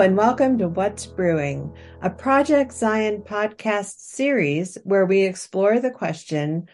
and 0.00 0.16
welcome 0.16 0.56
to 0.56 0.66
What's 0.66 1.04
Brewing, 1.04 1.76
a 2.00 2.08
Project 2.08 2.72
Zion 2.72 3.20
podcast 3.20 3.98
series 3.98 4.78
where 4.82 5.04
we 5.04 5.24
explore 5.24 5.78
the 5.78 5.90
question 5.90 6.68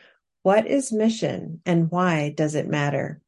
What 0.45 0.69
is 0.69 0.93
mission 0.93 1.61
and 1.67 1.91
why 1.91 2.33
does 2.37 2.55
it 2.55 2.69
matter? 2.69 3.21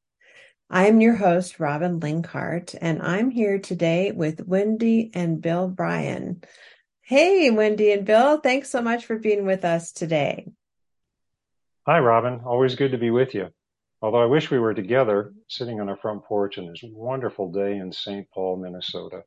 I'm 0.70 1.00
your 1.00 1.16
host, 1.16 1.58
Robin 1.58 1.98
Linkhart, 1.98 2.76
and 2.80 3.02
I'm 3.02 3.32
here 3.32 3.58
today 3.58 4.12
with 4.12 4.46
Wendy 4.46 5.10
and 5.14 5.42
Bill 5.42 5.66
Brian. 5.66 6.44
Hey, 7.00 7.50
Wendy 7.50 7.90
and 7.90 8.04
Bill, 8.04 8.38
thanks 8.38 8.70
so 8.70 8.80
much 8.80 9.04
for 9.04 9.18
being 9.18 9.46
with 9.46 9.64
us 9.64 9.90
today. 9.90 10.46
Hi, 11.88 11.98
Robin. 11.98 12.42
Always 12.46 12.76
good 12.76 12.92
to 12.92 12.98
be 12.98 13.10
with 13.10 13.34
you. 13.34 13.48
Although 14.00 14.22
I 14.22 14.26
wish 14.26 14.48
we 14.48 14.60
were 14.60 14.74
together 14.74 15.32
sitting 15.48 15.80
on 15.80 15.88
our 15.88 15.96
front 15.96 16.22
porch 16.24 16.56
on 16.56 16.68
this 16.68 16.84
wonderful 16.84 17.50
day 17.50 17.78
in 17.78 17.90
St. 17.90 18.30
Paul, 18.30 18.58
Minnesota 18.58 19.24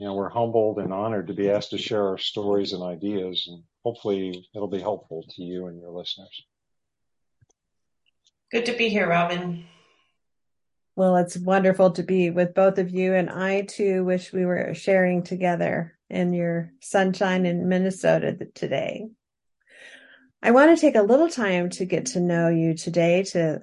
you 0.00 0.06
know, 0.06 0.14
we're 0.14 0.30
humbled 0.30 0.78
and 0.78 0.94
honored 0.94 1.26
to 1.26 1.34
be 1.34 1.50
asked 1.50 1.70
to 1.70 1.78
share 1.78 2.08
our 2.08 2.16
stories 2.16 2.72
and 2.72 2.82
ideas, 2.82 3.46
and 3.46 3.62
hopefully 3.84 4.48
it'll 4.54 4.66
be 4.66 4.80
helpful 4.80 5.26
to 5.28 5.42
you 5.42 5.66
and 5.66 5.78
your 5.78 5.90
listeners. 5.90 6.46
Good 8.50 8.64
to 8.64 8.72
be 8.72 8.88
here, 8.88 9.06
Robin. 9.06 9.66
Well, 10.96 11.16
it's 11.16 11.36
wonderful 11.36 11.90
to 11.92 12.02
be 12.02 12.30
with 12.30 12.54
both 12.54 12.78
of 12.78 12.88
you, 12.88 13.12
and 13.12 13.28
I 13.28 13.60
too 13.60 14.02
wish 14.02 14.32
we 14.32 14.46
were 14.46 14.72
sharing 14.72 15.22
together 15.22 15.98
in 16.08 16.32
your 16.32 16.72
sunshine 16.80 17.44
in 17.44 17.68
Minnesota 17.68 18.38
today. 18.54 19.06
I 20.42 20.52
want 20.52 20.74
to 20.74 20.80
take 20.80 20.96
a 20.96 21.02
little 21.02 21.28
time 21.28 21.68
to 21.70 21.84
get 21.84 22.06
to 22.06 22.20
know 22.20 22.48
you 22.48 22.72
today, 22.72 23.24
to 23.24 23.60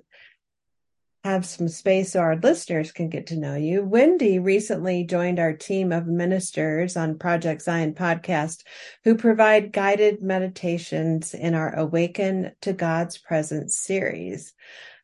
have 1.27 1.45
some 1.45 1.67
space 1.67 2.13
so 2.13 2.21
our 2.21 2.37
listeners 2.37 2.93
can 2.93 3.09
get 3.09 3.27
to 3.27 3.35
know 3.35 3.55
you. 3.55 3.83
Wendy 3.83 4.39
recently 4.39 5.03
joined 5.03 5.39
our 5.39 5.51
team 5.51 5.91
of 5.91 6.07
ministers 6.07 6.95
on 6.95 7.19
Project 7.19 7.61
Zion 7.61 7.93
podcast 7.93 8.63
who 9.03 9.15
provide 9.15 9.73
guided 9.73 10.23
meditations 10.23 11.33
in 11.33 11.53
our 11.53 11.75
Awaken 11.75 12.53
to 12.61 12.71
God's 12.71 13.17
Presence 13.17 13.77
series. 13.77 14.53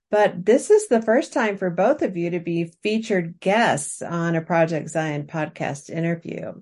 But 0.10 0.46
this 0.46 0.70
is 0.70 0.88
the 0.88 1.02
first 1.02 1.34
time 1.34 1.58
for 1.58 1.70
both 1.70 2.02
of 2.02 2.16
you 2.16 2.30
to 2.30 2.40
be 2.40 2.72
featured 2.84 3.42
guests 3.42 4.02
on 4.02 4.38
a 4.38 4.42
Project 4.42 4.90
Zion 4.92 5.28
podcast 5.28 5.90
interview. 5.90 6.54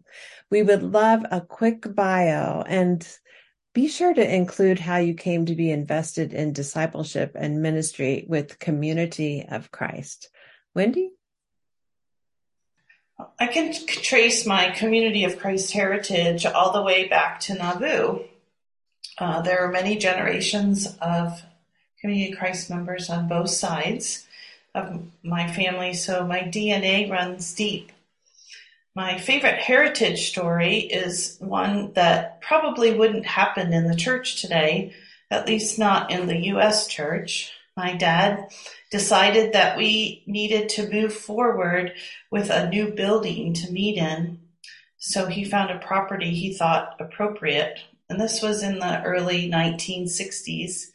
We 0.50 0.64
would 0.64 0.82
love 0.82 1.24
a 1.30 1.40
quick 1.40 1.94
bio 1.94 2.64
and 2.66 3.08
be 3.74 3.88
sure 3.88 4.14
to 4.14 4.36
include 4.36 4.80
how 4.80 4.98
you 4.98 5.14
came 5.14 5.46
to 5.46 5.56
be 5.56 5.72
invested 5.72 6.34
in 6.34 6.52
discipleship 6.52 7.32
and 7.36 7.62
ministry 7.62 8.26
with 8.28 8.60
Community 8.60 9.46
of 9.50 9.72
Christ. 9.72 10.30
Wendy? 10.76 11.12
I 13.40 13.48
can 13.48 13.74
trace 13.74 14.46
my 14.46 14.72
Community 14.72 15.24
of 15.24 15.40
Christ 15.40 15.72
heritage 15.72 16.46
all 16.46 16.74
the 16.74 16.82
way 16.82 17.08
back 17.08 17.40
to 17.42 17.54
Nauvoo. 17.54 18.26
Uh, 19.18 19.42
there 19.42 19.60
are 19.60 19.72
many 19.72 19.98
generations 19.98 20.98
of 21.02 21.42
Community 22.00 22.34
of 22.34 22.40
Christ 22.40 22.70
members 22.70 23.10
on 23.10 23.28
both 23.28 23.52
sides 23.52 24.28
of 24.74 25.04
my 25.24 25.52
family, 25.52 25.94
so 25.94 26.26
my 26.26 26.40
DNA 26.40 27.10
runs 27.10 27.54
deep. 27.54 27.92
My 28.94 29.18
favorite 29.18 29.60
heritage 29.60 30.30
story 30.32 30.80
is 30.80 31.38
one 31.40 31.94
that 31.94 32.42
probably 32.42 32.94
wouldn't 32.94 33.26
happen 33.26 33.72
in 33.72 33.88
the 33.88 33.96
church 33.96 34.42
today, 34.42 34.94
at 35.30 35.48
least 35.48 35.80
not 35.80 36.12
in 36.12 36.28
the 36.28 36.48
U.S. 36.48 36.88
church. 36.88 37.54
My 37.78 37.96
dad 37.96 38.50
decided 38.92 39.54
that 39.54 39.78
we 39.78 40.24
needed 40.28 40.68
to 40.70 40.90
move 40.90 41.14
forward 41.14 41.94
with 42.32 42.50
a 42.50 42.68
new 42.68 42.92
building 42.92 43.54
to 43.54 43.72
meet 43.72 43.98
in. 43.98 44.40
So 44.98 45.28
he 45.28 45.46
found 45.46 45.72
a 45.72 45.80
property 45.80 46.32
he 46.32 46.54
thought 46.54 46.98
appropriate. 47.00 47.80
And 48.10 48.20
this 48.20 48.42
was 48.42 48.62
in 48.62 48.80
the 48.80 49.02
early 49.04 49.50
1960s. 49.50 50.88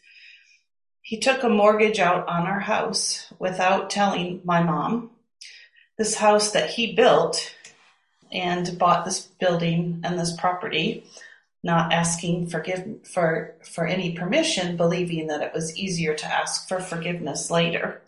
He 1.00 1.18
took 1.18 1.42
a 1.42 1.48
mortgage 1.48 1.98
out 1.98 2.28
on 2.28 2.46
our 2.46 2.60
house 2.60 3.32
without 3.38 3.88
telling 3.88 4.42
my 4.44 4.62
mom. 4.62 5.12
This 5.96 6.16
house 6.16 6.50
that 6.50 6.68
he 6.68 6.94
built 6.94 7.54
and 8.32 8.78
bought 8.78 9.04
this 9.04 9.20
building 9.20 10.00
and 10.04 10.18
this 10.18 10.36
property, 10.36 11.04
not 11.62 11.92
asking 11.92 12.48
forgive 12.48 13.06
for 13.06 13.54
for 13.62 13.86
any 13.86 14.12
permission, 14.12 14.76
believing 14.76 15.26
that 15.28 15.42
it 15.42 15.52
was 15.54 15.76
easier 15.76 16.14
to 16.14 16.26
ask 16.26 16.68
for 16.68 16.80
forgiveness 16.80 17.50
later. 17.50 18.02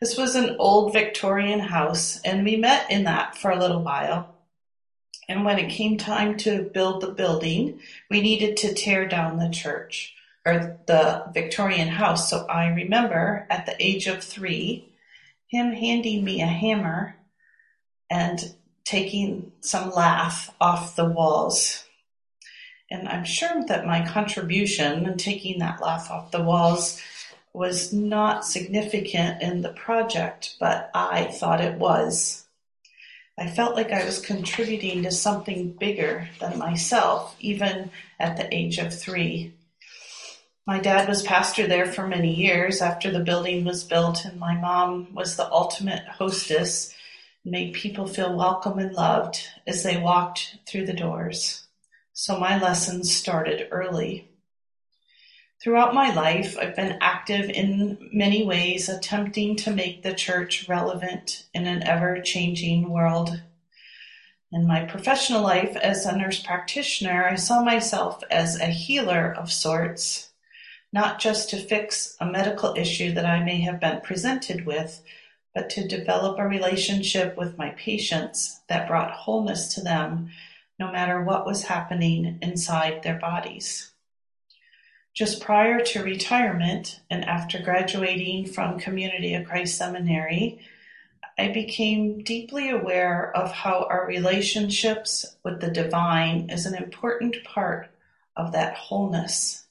This 0.00 0.16
was 0.16 0.34
an 0.34 0.56
old 0.58 0.92
Victorian 0.92 1.60
house, 1.60 2.20
and 2.22 2.44
we 2.44 2.56
met 2.56 2.90
in 2.90 3.04
that 3.04 3.36
for 3.36 3.50
a 3.50 3.58
little 3.58 3.82
while. 3.82 4.34
And 5.28 5.44
when 5.44 5.58
it 5.58 5.70
came 5.70 5.96
time 5.96 6.36
to 6.38 6.64
build 6.74 7.00
the 7.00 7.12
building, 7.12 7.80
we 8.10 8.20
needed 8.20 8.56
to 8.58 8.74
tear 8.74 9.06
down 9.06 9.38
the 9.38 9.48
church 9.48 10.14
or 10.44 10.80
the 10.86 11.26
Victorian 11.32 11.88
house. 11.88 12.28
So 12.28 12.46
I 12.46 12.66
remember 12.68 13.46
at 13.48 13.64
the 13.64 13.76
age 13.78 14.08
of 14.08 14.24
three, 14.24 14.92
him 15.46 15.72
handing 15.72 16.24
me 16.24 16.42
a 16.42 16.46
hammer 16.46 17.16
and 18.10 18.54
taking 18.84 19.52
some 19.60 19.90
lath 19.90 20.54
off 20.60 20.96
the 20.96 21.04
walls. 21.04 21.84
And 22.90 23.08
I'm 23.08 23.24
sure 23.24 23.64
that 23.68 23.86
my 23.86 24.06
contribution 24.06 25.06
in 25.06 25.16
taking 25.16 25.58
that 25.60 25.80
lath 25.80 26.10
off 26.10 26.30
the 26.30 26.42
walls 26.42 27.00
was 27.54 27.92
not 27.92 28.44
significant 28.44 29.42
in 29.42 29.62
the 29.62 29.72
project, 29.72 30.56
but 30.58 30.90
I 30.94 31.24
thought 31.24 31.60
it 31.60 31.78
was. 31.78 32.44
I 33.38 33.48
felt 33.48 33.76
like 33.76 33.92
I 33.92 34.04
was 34.04 34.20
contributing 34.20 35.02
to 35.02 35.10
something 35.10 35.72
bigger 35.72 36.28
than 36.38 36.58
myself, 36.58 37.34
even 37.40 37.90
at 38.20 38.36
the 38.36 38.54
age 38.54 38.78
of 38.78 38.98
three. 38.98 39.54
My 40.66 40.78
dad 40.78 41.08
was 41.08 41.22
pastor 41.22 41.66
there 41.66 41.86
for 41.86 42.06
many 42.06 42.34
years 42.34 42.80
after 42.80 43.10
the 43.10 43.20
building 43.20 43.64
was 43.64 43.84
built, 43.84 44.24
and 44.24 44.38
my 44.38 44.54
mom 44.54 45.12
was 45.14 45.36
the 45.36 45.50
ultimate 45.50 46.04
hostess 46.06 46.94
made 47.44 47.74
people 47.74 48.06
feel 48.06 48.36
welcome 48.36 48.78
and 48.78 48.94
loved 48.94 49.48
as 49.66 49.82
they 49.82 49.96
walked 49.96 50.58
through 50.66 50.86
the 50.86 50.92
doors. 50.92 51.66
So 52.12 52.38
my 52.38 52.60
lessons 52.60 53.14
started 53.14 53.68
early. 53.70 54.28
Throughout 55.62 55.94
my 55.94 56.12
life, 56.12 56.56
I've 56.58 56.74
been 56.74 56.98
active 57.00 57.48
in 57.48 58.10
many 58.12 58.44
ways, 58.44 58.88
attempting 58.88 59.56
to 59.58 59.70
make 59.70 60.02
the 60.02 60.12
church 60.12 60.68
relevant 60.68 61.46
in 61.54 61.66
an 61.66 61.84
ever 61.84 62.20
changing 62.20 62.90
world. 62.90 63.40
In 64.50 64.66
my 64.66 64.84
professional 64.84 65.42
life 65.42 65.76
as 65.76 66.04
a 66.04 66.16
nurse 66.16 66.42
practitioner, 66.42 67.26
I 67.26 67.36
saw 67.36 67.62
myself 67.62 68.22
as 68.30 68.60
a 68.60 68.66
healer 68.66 69.32
of 69.32 69.52
sorts, 69.52 70.30
not 70.92 71.20
just 71.20 71.50
to 71.50 71.56
fix 71.56 72.16
a 72.20 72.26
medical 72.26 72.74
issue 72.76 73.12
that 73.14 73.24
I 73.24 73.42
may 73.42 73.60
have 73.62 73.80
been 73.80 74.00
presented 74.00 74.66
with, 74.66 75.00
but 75.54 75.68
to 75.70 75.86
develop 75.86 76.38
a 76.38 76.46
relationship 76.46 77.36
with 77.36 77.58
my 77.58 77.70
patients 77.70 78.60
that 78.68 78.88
brought 78.88 79.12
wholeness 79.12 79.74
to 79.74 79.80
them 79.80 80.30
no 80.78 80.90
matter 80.90 81.22
what 81.22 81.46
was 81.46 81.64
happening 81.64 82.38
inside 82.42 83.02
their 83.02 83.18
bodies. 83.18 83.92
Just 85.14 85.42
prior 85.42 85.80
to 85.84 86.02
retirement 86.02 87.00
and 87.10 87.24
after 87.24 87.58
graduating 87.58 88.46
from 88.46 88.80
Community 88.80 89.34
of 89.34 89.44
Christ 89.44 89.76
Seminary, 89.76 90.60
I 91.38 91.48
became 91.48 92.22
deeply 92.22 92.70
aware 92.70 93.34
of 93.36 93.52
how 93.52 93.86
our 93.90 94.06
relationships 94.06 95.36
with 95.44 95.60
the 95.60 95.70
divine 95.70 96.50
is 96.50 96.66
an 96.66 96.74
important 96.74 97.36
part 97.44 97.90
of 98.36 98.52
that 98.52 98.74
wholeness. 98.74 99.64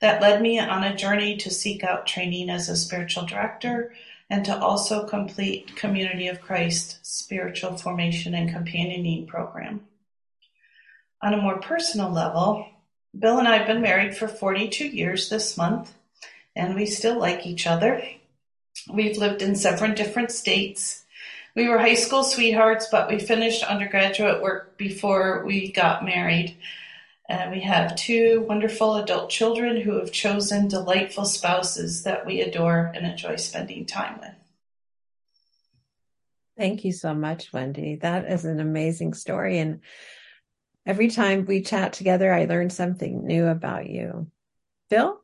That 0.00 0.20
led 0.20 0.42
me 0.42 0.58
on 0.58 0.82
a 0.82 0.96
journey 0.96 1.36
to 1.38 1.50
seek 1.50 1.84
out 1.84 2.06
training 2.06 2.50
as 2.50 2.68
a 2.68 2.76
spiritual 2.76 3.26
director 3.26 3.94
and 4.30 4.44
to 4.44 4.58
also 4.58 5.06
complete 5.06 5.76
Community 5.76 6.28
of 6.28 6.40
Christ 6.40 6.98
spiritual 7.02 7.76
formation 7.76 8.34
and 8.34 8.50
companioning 8.50 9.26
program. 9.26 9.80
On 11.22 11.34
a 11.34 11.40
more 11.40 11.60
personal 11.60 12.10
level, 12.10 12.66
Bill 13.18 13.38
and 13.38 13.46
I 13.46 13.58
have 13.58 13.66
been 13.66 13.82
married 13.82 14.16
for 14.16 14.26
42 14.26 14.88
years 14.88 15.28
this 15.28 15.56
month, 15.56 15.94
and 16.56 16.74
we 16.74 16.86
still 16.86 17.18
like 17.18 17.46
each 17.46 17.66
other. 17.66 18.02
We've 18.92 19.16
lived 19.16 19.40
in 19.40 19.54
several 19.54 19.94
different 19.94 20.32
states. 20.32 21.04
We 21.54 21.68
were 21.68 21.78
high 21.78 21.94
school 21.94 22.24
sweethearts, 22.24 22.88
but 22.90 23.08
we 23.08 23.18
finished 23.20 23.62
undergraduate 23.62 24.42
work 24.42 24.76
before 24.76 25.44
we 25.46 25.70
got 25.70 26.04
married. 26.04 26.56
And 27.34 27.50
we 27.50 27.62
have 27.62 27.96
two 27.96 28.44
wonderful 28.48 28.94
adult 28.94 29.28
children 29.28 29.80
who 29.80 29.98
have 29.98 30.12
chosen 30.12 30.68
delightful 30.68 31.24
spouses 31.24 32.04
that 32.04 32.24
we 32.24 32.40
adore 32.40 32.92
and 32.94 33.04
enjoy 33.04 33.34
spending 33.36 33.86
time 33.86 34.20
with. 34.20 34.34
Thank 36.56 36.84
you 36.84 36.92
so 36.92 37.12
much, 37.12 37.52
Wendy. 37.52 37.96
That 37.96 38.30
is 38.30 38.44
an 38.44 38.60
amazing 38.60 39.14
story. 39.14 39.58
And 39.58 39.80
every 40.86 41.08
time 41.08 41.44
we 41.44 41.62
chat 41.62 41.92
together, 41.92 42.32
I 42.32 42.44
learn 42.44 42.70
something 42.70 43.26
new 43.26 43.48
about 43.48 43.90
you. 43.90 44.28
Bill? 44.88 45.20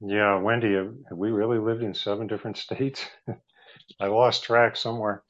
Yeah, 0.00 0.38
Wendy, 0.38 0.74
have 0.74 0.94
we 1.10 1.32
really 1.32 1.58
lived 1.58 1.82
in 1.82 1.94
seven 1.94 2.28
different 2.28 2.58
states? 2.58 3.04
I 3.98 4.06
lost 4.06 4.44
track 4.44 4.76
somewhere. 4.76 5.24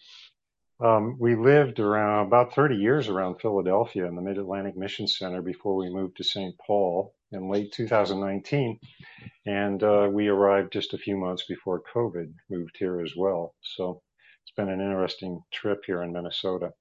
Um, 0.81 1.17
we 1.19 1.35
lived 1.35 1.81
around 1.81 2.29
about 2.29 2.55
30 2.55 2.77
years 2.77 3.09
around 3.09 3.41
Philadelphia 3.41 4.07
in 4.07 4.15
the 4.15 4.23
Mid 4.23 4.39
Atlantic 4.39 4.77
Mission 4.77 5.09
Center 5.09 5.43
before 5.43 5.75
we 5.75 5.91
moved 5.91 6.17
to 6.19 6.25
St. 6.25 6.55
Paul 6.65 7.15
in 7.33 7.51
late 7.51 7.73
2019. 7.73 8.79
And 9.45 9.83
uh, 9.83 10.09
we 10.11 10.29
arrived 10.29 10.73
just 10.73 10.95
a 10.95 10.99
few 10.99 11.17
months 11.17 11.45
before 11.49 11.83
COVID 11.95 12.33
moved 12.49 12.77
here 12.79 13.01
as 13.01 13.15
well. 13.17 13.55
So 13.61 14.03
it's 14.45 14.55
been 14.55 14.69
an 14.69 14.81
interesting 14.81 15.43
trip 15.53 15.83
here 15.85 16.03
in 16.03 16.13
Minnesota. 16.13 16.73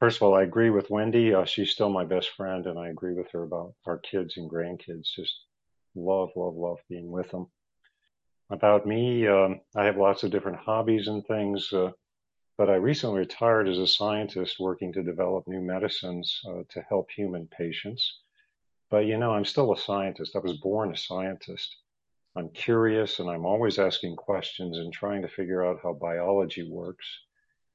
First 0.00 0.18
of 0.18 0.22
all, 0.22 0.34
I 0.34 0.44
agree 0.44 0.70
with 0.70 0.90
Wendy. 0.90 1.34
Uh, 1.34 1.44
she's 1.44 1.70
still 1.70 1.90
my 1.90 2.04
best 2.04 2.30
friend, 2.30 2.66
and 2.66 2.78
I 2.78 2.88
agree 2.88 3.14
with 3.14 3.30
her 3.32 3.42
about 3.42 3.74
our 3.84 3.98
kids 3.98 4.36
and 4.36 4.50
grandkids. 4.50 5.08
Just 5.14 5.34
love, 5.94 6.30
love, 6.34 6.54
love 6.54 6.78
being 6.88 7.10
with 7.10 7.30
them. 7.30 7.48
About 8.48 8.86
me, 8.86 9.26
um, 9.26 9.60
I 9.76 9.84
have 9.84 9.98
lots 9.98 10.22
of 10.22 10.30
different 10.30 10.58
hobbies 10.58 11.08
and 11.08 11.26
things, 11.26 11.70
uh, 11.72 11.90
but 12.58 12.68
I 12.68 12.74
recently 12.74 13.20
retired 13.20 13.68
as 13.68 13.78
a 13.78 13.86
scientist 13.86 14.58
working 14.58 14.92
to 14.92 15.02
develop 15.04 15.46
new 15.46 15.60
medicines 15.60 16.40
uh, 16.44 16.64
to 16.70 16.82
help 16.82 17.08
human 17.10 17.46
patients. 17.46 18.18
But 18.90 19.06
you 19.06 19.16
know, 19.16 19.30
I'm 19.30 19.44
still 19.44 19.72
a 19.72 19.78
scientist. 19.78 20.34
I 20.34 20.40
was 20.40 20.58
born 20.58 20.92
a 20.92 20.96
scientist. 20.96 21.76
I'm 22.34 22.48
curious 22.50 23.20
and 23.20 23.30
I'm 23.30 23.46
always 23.46 23.78
asking 23.78 24.16
questions 24.16 24.76
and 24.78 24.92
trying 24.92 25.22
to 25.22 25.28
figure 25.28 25.64
out 25.64 25.80
how 25.82 25.92
biology 25.92 26.68
works. 26.68 27.06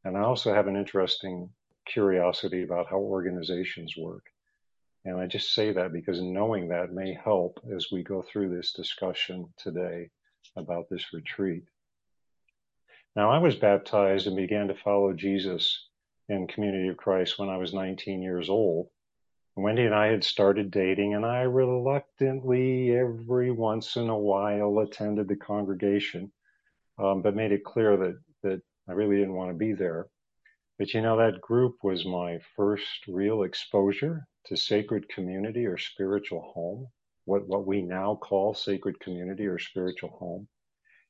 And 0.03 0.17
I 0.17 0.21
also 0.21 0.53
have 0.53 0.67
an 0.67 0.75
interesting 0.75 1.49
curiosity 1.85 2.63
about 2.63 2.87
how 2.89 2.97
organizations 2.97 3.95
work. 3.97 4.25
And 5.05 5.17
I 5.17 5.27
just 5.27 5.53
say 5.53 5.71
that 5.71 5.93
because 5.93 6.21
knowing 6.21 6.67
that 6.69 6.93
may 6.93 7.13
help 7.13 7.59
as 7.73 7.87
we 7.89 8.03
go 8.03 8.21
through 8.21 8.53
this 8.53 8.73
discussion 8.73 9.47
today 9.57 10.09
about 10.57 10.89
this 10.89 11.13
retreat. 11.13 11.63
Now, 13.15 13.29
I 13.29 13.37
was 13.37 13.55
baptized 13.55 14.25
and 14.25 14.35
began 14.35 14.69
to 14.69 14.73
follow 14.73 15.13
Jesus 15.13 15.87
in 16.29 16.47
Community 16.47 16.87
of 16.87 16.97
Christ 16.97 17.37
when 17.37 17.47
I 17.47 17.57
was 17.57 17.71
19 17.71 18.23
years 18.23 18.49
old. 18.49 18.89
Wendy 19.55 19.83
and 19.83 19.93
I 19.93 20.07
had 20.07 20.23
started 20.23 20.71
dating, 20.71 21.13
and 21.13 21.23
I 21.23 21.41
reluctantly, 21.41 22.95
every 22.95 23.51
once 23.51 23.97
in 23.97 24.09
a 24.09 24.17
while, 24.17 24.79
attended 24.79 25.27
the 25.27 25.35
congregation, 25.35 26.31
um, 26.97 27.21
but 27.21 27.35
made 27.35 27.51
it 27.51 27.63
clear 27.63 27.95
that, 27.97 28.19
that 28.41 28.61
I 28.89 28.93
really 28.93 29.17
didn't 29.17 29.35
want 29.35 29.51
to 29.51 29.57
be 29.57 29.73
there. 29.73 30.07
But 30.79 30.95
you 30.95 31.01
know, 31.01 31.17
that 31.17 31.39
group 31.39 31.83
was 31.83 32.05
my 32.05 32.39
first 32.55 33.07
real 33.07 33.43
exposure 33.43 34.27
to 34.47 34.57
sacred 34.57 35.07
community 35.07 35.67
or 35.67 35.77
spiritual 35.77 36.41
home, 36.41 36.87
what, 37.25 37.47
what 37.47 37.67
we 37.67 37.83
now 37.83 38.15
call 38.15 38.55
sacred 38.55 38.99
community 38.99 39.45
or 39.45 39.59
spiritual 39.59 40.09
home. 40.09 40.47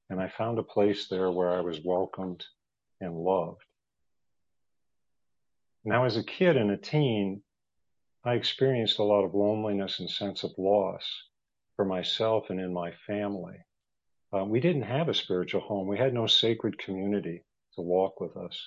And 0.10 0.20
I 0.22 0.28
found 0.28 0.60
a 0.60 0.64
place 0.64 1.08
there 1.08 1.32
where 1.32 1.50
I 1.50 1.62
was 1.62 1.80
welcomed 1.84 2.46
and 3.02 3.16
loved. 3.16 3.64
Now, 5.86 6.06
as 6.06 6.18
a 6.18 6.24
kid 6.24 6.56
and 6.56 6.72
a 6.72 6.78
teen, 6.78 7.44
I 8.24 8.36
experienced 8.36 9.00
a 9.00 9.04
lot 9.04 9.26
of 9.26 9.34
loneliness 9.34 10.00
and 10.00 10.10
sense 10.10 10.44
of 10.44 10.52
loss 10.58 11.06
for 11.76 11.84
myself 11.84 12.50
and 12.50 12.60
in 12.60 12.74
my 12.74 12.92
family. 13.06 13.58
Um, 14.32 14.50
we 14.50 14.60
didn't 14.60 14.84
have 14.84 15.10
a 15.10 15.14
spiritual 15.14 15.62
home. 15.62 15.88
We 15.88 15.98
had 15.98 16.14
no 16.14 16.26
sacred 16.28 16.78
community 16.78 17.44
to 17.76 17.82
walk 17.82 18.22
with 18.22 18.38
us. 18.38 18.58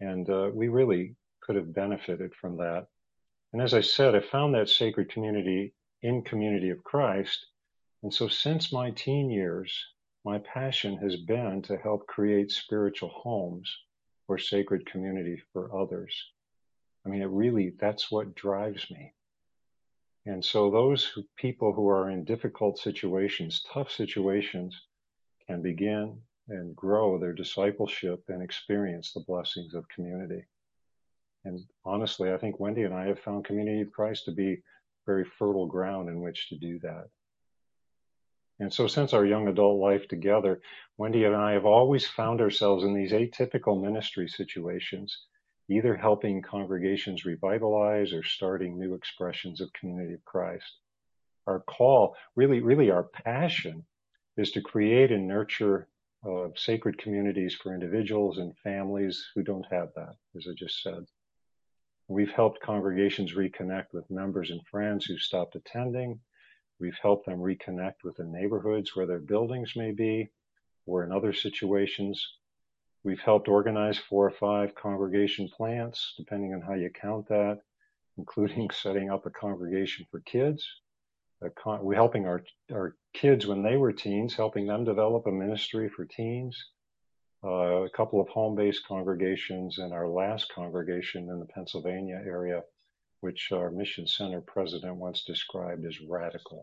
And 0.00 0.28
uh, 0.28 0.50
we 0.52 0.68
really 0.68 1.16
could 1.40 1.56
have 1.56 1.74
benefited 1.74 2.34
from 2.34 2.56
that. 2.58 2.88
And 3.52 3.62
as 3.62 3.72
I 3.72 3.80
said, 3.80 4.14
I 4.14 4.20
found 4.20 4.54
that 4.54 4.68
sacred 4.68 5.10
community 5.10 5.72
in 6.02 6.22
Community 6.22 6.70
of 6.70 6.84
Christ. 6.84 7.46
And 8.02 8.12
so 8.12 8.28
since 8.28 8.72
my 8.72 8.90
teen 8.90 9.30
years, 9.30 9.72
my 10.26 10.38
passion 10.38 10.96
has 10.96 11.14
been 11.14 11.62
to 11.62 11.76
help 11.76 12.04
create 12.08 12.50
spiritual 12.50 13.10
homes 13.10 13.72
or 14.26 14.36
sacred 14.36 14.84
community 14.84 15.40
for 15.52 15.72
others. 15.72 16.12
I 17.06 17.08
mean, 17.08 17.22
it 17.22 17.30
really, 17.30 17.74
that's 17.78 18.10
what 18.10 18.34
drives 18.34 18.90
me. 18.90 19.14
And 20.24 20.44
so 20.44 20.68
those 20.68 21.04
who, 21.04 21.22
people 21.36 21.72
who 21.72 21.88
are 21.88 22.10
in 22.10 22.24
difficult 22.24 22.76
situations, 22.76 23.64
tough 23.72 23.92
situations, 23.92 24.76
can 25.46 25.62
begin 25.62 26.20
and 26.48 26.74
grow 26.74 27.18
their 27.18 27.32
discipleship 27.32 28.24
and 28.26 28.42
experience 28.42 29.12
the 29.12 29.24
blessings 29.28 29.74
of 29.74 29.88
community. 29.88 30.44
And 31.44 31.60
honestly, 31.84 32.32
I 32.32 32.38
think 32.38 32.58
Wendy 32.58 32.82
and 32.82 32.94
I 32.94 33.06
have 33.06 33.20
found 33.20 33.44
Community 33.44 33.82
of 33.82 33.92
Christ 33.92 34.24
to 34.24 34.32
be 34.32 34.60
very 35.06 35.24
fertile 35.38 35.66
ground 35.66 36.08
in 36.08 36.20
which 36.20 36.48
to 36.48 36.58
do 36.58 36.80
that. 36.80 37.10
And 38.58 38.72
so 38.72 38.86
since 38.86 39.12
our 39.12 39.26
young 39.26 39.48
adult 39.48 39.78
life 39.78 40.08
together, 40.08 40.60
Wendy 40.96 41.24
and 41.24 41.36
I 41.36 41.52
have 41.52 41.66
always 41.66 42.06
found 42.06 42.40
ourselves 42.40 42.84
in 42.84 42.94
these 42.94 43.12
atypical 43.12 43.80
ministry 43.80 44.28
situations, 44.28 45.26
either 45.68 45.94
helping 45.94 46.40
congregations 46.40 47.26
revitalize 47.26 48.12
or 48.12 48.22
starting 48.22 48.78
new 48.78 48.94
expressions 48.94 49.60
of 49.60 49.72
community 49.74 50.14
of 50.14 50.24
Christ. 50.24 50.78
Our 51.46 51.60
call, 51.60 52.16
really, 52.34 52.60
really 52.60 52.90
our 52.90 53.04
passion 53.04 53.84
is 54.36 54.52
to 54.52 54.62
create 54.62 55.12
and 55.12 55.28
nurture 55.28 55.88
uh, 56.26 56.48
sacred 56.56 56.98
communities 56.98 57.54
for 57.54 57.74
individuals 57.74 58.38
and 58.38 58.56
families 58.58 59.24
who 59.34 59.42
don't 59.42 59.66
have 59.70 59.90
that, 59.94 60.16
as 60.36 60.46
I 60.48 60.54
just 60.54 60.82
said. 60.82 61.04
We've 62.08 62.32
helped 62.32 62.62
congregations 62.62 63.34
reconnect 63.34 63.92
with 63.92 64.10
members 64.10 64.50
and 64.50 64.66
friends 64.66 65.04
who 65.04 65.18
stopped 65.18 65.56
attending. 65.56 66.20
We've 66.78 66.98
helped 67.00 67.26
them 67.26 67.38
reconnect 67.38 68.04
with 68.04 68.16
the 68.16 68.24
neighborhoods 68.24 68.94
where 68.94 69.06
their 69.06 69.18
buildings 69.18 69.74
may 69.76 69.92
be, 69.92 70.30
or 70.86 71.04
in 71.04 71.12
other 71.12 71.32
situations. 71.32 72.24
We've 73.02 73.20
helped 73.20 73.48
organize 73.48 73.98
four 73.98 74.26
or 74.26 74.30
five 74.30 74.74
congregation 74.74 75.48
plants, 75.48 76.14
depending 76.16 76.54
on 76.54 76.60
how 76.60 76.74
you 76.74 76.90
count 76.90 77.28
that, 77.28 77.60
including 78.18 78.70
setting 78.72 79.10
up 79.10 79.26
a 79.26 79.30
congregation 79.30 80.06
for 80.10 80.20
kids 80.20 80.66
con- 81.54 81.84
we're 81.84 81.94
helping 81.94 82.26
our, 82.26 82.42
our 82.72 82.96
kids 83.12 83.46
when 83.46 83.62
they 83.62 83.76
were 83.76 83.92
teens, 83.92 84.34
helping 84.34 84.66
them 84.66 84.84
develop 84.84 85.26
a 85.26 85.32
ministry 85.32 85.88
for 85.88 86.04
teens. 86.04 86.56
Uh, 87.44 87.84
a 87.84 87.90
couple 87.90 88.20
of 88.20 88.28
home-based 88.28 88.86
congregations 88.88 89.78
and 89.78 89.92
our 89.92 90.08
last 90.08 90.50
congregation 90.52 91.28
in 91.28 91.38
the 91.38 91.46
Pennsylvania 91.46 92.20
area, 92.26 92.62
which 93.20 93.50
our 93.52 93.70
mission 93.70 94.06
center 94.06 94.40
president 94.40 94.96
once 94.96 95.24
described 95.24 95.84
as 95.86 96.00
radical. 96.00 96.62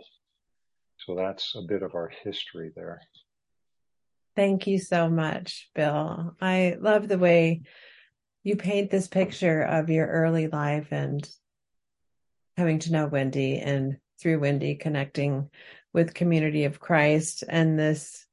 So 1.05 1.15
that's 1.15 1.53
a 1.55 1.62
bit 1.62 1.83
of 1.83 1.95
our 1.95 2.12
history 2.24 2.72
there. 2.75 3.01
Thank 4.36 4.67
you 4.67 4.79
so 4.79 5.10
much, 5.10 5.69
Bill. 5.75 6.36
I 6.41 6.77
love 6.79 7.07
the 7.07 7.17
way 7.17 7.62
you 8.43 8.55
paint 8.55 8.89
this 8.89 9.07
picture 9.07 9.62
of 9.62 9.89
your 9.89 10.07
early 10.07 10.48
life 10.48 10.88
and 10.91 11.27
coming 12.57 12.79
to 12.79 12.91
know 12.91 13.07
Wendy 13.07 13.60
and 13.60 13.98
through 14.19 14.39
Wendy 14.39 14.75
connecting 14.75 15.50
with 15.93 16.13
community 16.13 16.65
of 16.65 16.79
Christ 16.79 17.43
and 17.48 17.77
this 17.77 18.25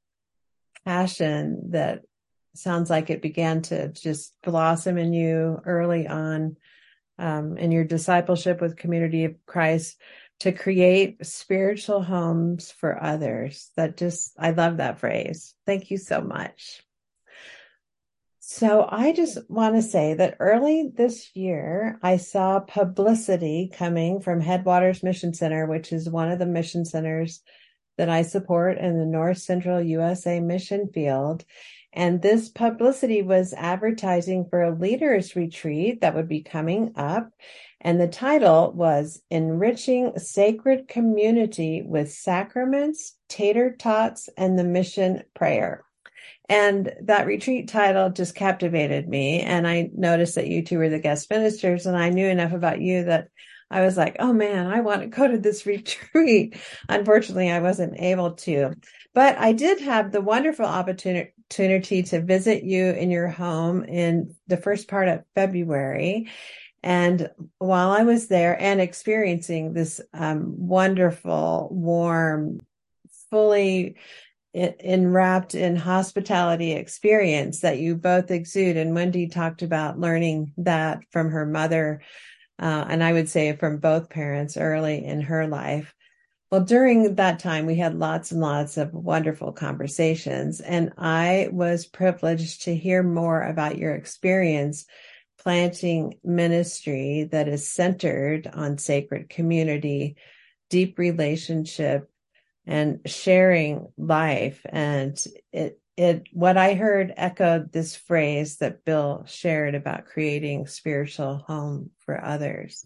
passion 0.85 1.71
that 1.71 2.01
sounds 2.55 2.89
like 2.89 3.09
it 3.09 3.21
began 3.21 3.61
to 3.61 3.89
just 3.89 4.33
blossom 4.43 4.97
in 4.97 5.13
you 5.13 5.61
early 5.65 6.07
on 6.07 6.57
um, 7.21 7.57
in 7.57 7.71
your 7.71 7.83
discipleship 7.83 8.59
with 8.59 8.77
community 8.77 9.25
of 9.25 9.35
Christ 9.45 9.97
to 10.41 10.51
create 10.51 11.25
spiritual 11.25 12.01
homes 12.01 12.71
for 12.71 13.01
others. 13.01 13.69
That 13.77 13.95
just, 13.95 14.33
I 14.39 14.51
love 14.51 14.77
that 14.77 14.99
phrase. 14.99 15.53
Thank 15.65 15.91
you 15.91 15.97
so 15.97 16.19
much. 16.21 16.81
So 18.39 18.87
I 18.89 19.13
just 19.13 19.37
want 19.49 19.75
to 19.75 19.81
say 19.81 20.15
that 20.15 20.37
early 20.39 20.91
this 20.93 21.29
year, 21.35 21.99
I 22.01 22.17
saw 22.17 22.59
publicity 22.59 23.71
coming 23.71 24.19
from 24.19 24.41
Headwaters 24.41 25.03
Mission 25.03 25.33
Center, 25.33 25.67
which 25.67 25.93
is 25.93 26.09
one 26.09 26.31
of 26.31 26.39
the 26.39 26.47
mission 26.47 26.83
centers 26.83 27.41
that 27.97 28.09
I 28.09 28.23
support 28.23 28.79
in 28.79 28.97
the 28.97 29.05
North 29.05 29.37
Central 29.37 29.79
USA 29.79 30.39
mission 30.39 30.89
field. 30.91 31.45
And 31.93 32.21
this 32.21 32.49
publicity 32.49 33.21
was 33.21 33.53
advertising 33.53 34.47
for 34.49 34.61
a 34.61 34.73
leaders 34.73 35.35
retreat 35.35 36.01
that 36.01 36.15
would 36.15 36.29
be 36.29 36.41
coming 36.41 36.93
up. 36.95 37.29
And 37.81 37.99
the 37.99 38.07
title 38.07 38.71
was 38.73 39.21
Enriching 39.29 40.17
Sacred 40.17 40.87
Community 40.87 41.81
with 41.85 42.11
Sacraments, 42.11 43.15
Tater 43.27 43.75
Tots, 43.77 44.29
and 44.37 44.57
the 44.57 44.63
Mission 44.63 45.23
Prayer. 45.33 45.83
And 46.47 46.93
that 47.03 47.27
retreat 47.27 47.69
title 47.69 48.09
just 48.09 48.35
captivated 48.35 49.07
me. 49.07 49.41
And 49.41 49.67
I 49.67 49.89
noticed 49.95 50.35
that 50.35 50.47
you 50.47 50.63
two 50.63 50.77
were 50.77 50.89
the 50.89 50.99
guest 50.99 51.29
ministers, 51.29 51.85
and 51.85 51.97
I 51.97 52.09
knew 52.09 52.27
enough 52.27 52.53
about 52.53 52.81
you 52.81 53.05
that 53.05 53.29
I 53.69 53.81
was 53.81 53.97
like, 53.97 54.17
oh 54.19 54.33
man, 54.33 54.67
I 54.67 54.81
want 54.81 55.01
to 55.01 55.07
go 55.07 55.27
to 55.27 55.37
this 55.37 55.65
retreat. 55.65 56.57
Unfortunately, 56.87 57.49
I 57.49 57.59
wasn't 57.59 57.99
able 57.99 58.33
to. 58.33 58.73
But 59.13 59.37
I 59.37 59.53
did 59.53 59.81
have 59.81 60.11
the 60.11 60.21
wonderful 60.21 60.65
opportunity 60.65 61.31
to 61.51 62.21
visit 62.21 62.63
you 62.63 62.91
in 62.91 63.11
your 63.11 63.27
home 63.27 63.83
in 63.83 64.35
the 64.47 64.57
first 64.57 64.87
part 64.87 65.07
of 65.07 65.23
February. 65.35 66.29
And 66.83 67.29
while 67.59 67.91
I 67.91 68.03
was 68.03 68.27
there 68.27 68.59
and 68.59 68.81
experiencing 68.81 69.73
this 69.73 70.01
um, 70.13 70.55
wonderful, 70.57 71.69
warm, 71.71 72.59
fully 73.29 73.95
enwrapped 74.53 75.55
in 75.55 75.75
hospitality 75.75 76.73
experience 76.73 77.61
that 77.61 77.79
you 77.79 77.95
both 77.95 78.31
exude. 78.31 78.77
And 78.77 78.93
Wendy 78.93 79.27
talked 79.27 79.61
about 79.61 79.99
learning 79.99 80.53
that 80.57 80.99
from 81.11 81.29
her 81.29 81.45
mother. 81.45 82.01
Uh, 82.59 82.85
and 82.89 83.03
I 83.03 83.13
would 83.13 83.29
say 83.29 83.55
from 83.55 83.77
both 83.77 84.09
parents 84.09 84.57
early 84.57 85.05
in 85.05 85.21
her 85.21 85.47
life. 85.47 85.93
Well, 86.51 86.65
during 86.65 87.15
that 87.15 87.39
time, 87.39 87.65
we 87.65 87.75
had 87.75 87.95
lots 87.95 88.31
and 88.33 88.41
lots 88.41 88.75
of 88.75 88.93
wonderful 88.93 89.53
conversations, 89.53 90.59
and 90.59 90.91
I 90.97 91.47
was 91.49 91.85
privileged 91.85 92.63
to 92.63 92.75
hear 92.75 93.03
more 93.03 93.41
about 93.41 93.77
your 93.77 93.95
experience 93.95 94.85
planting 95.39 96.15
ministry 96.25 97.29
that 97.31 97.47
is 97.47 97.71
centered 97.71 98.47
on 98.47 98.77
sacred 98.77 99.29
community, 99.29 100.17
deep 100.69 100.99
relationship, 100.99 102.11
and 102.65 102.99
sharing 103.05 103.87
life. 103.97 104.59
And 104.65 105.17
it, 105.53 105.79
it, 105.95 106.27
what 106.33 106.57
I 106.57 106.73
heard 106.73 107.13
echoed 107.15 107.71
this 107.71 107.95
phrase 107.95 108.57
that 108.57 108.83
Bill 108.83 109.23
shared 109.25 109.73
about 109.73 110.05
creating 110.05 110.67
spiritual 110.67 111.37
home 111.37 111.91
for 111.99 112.21
others. 112.21 112.85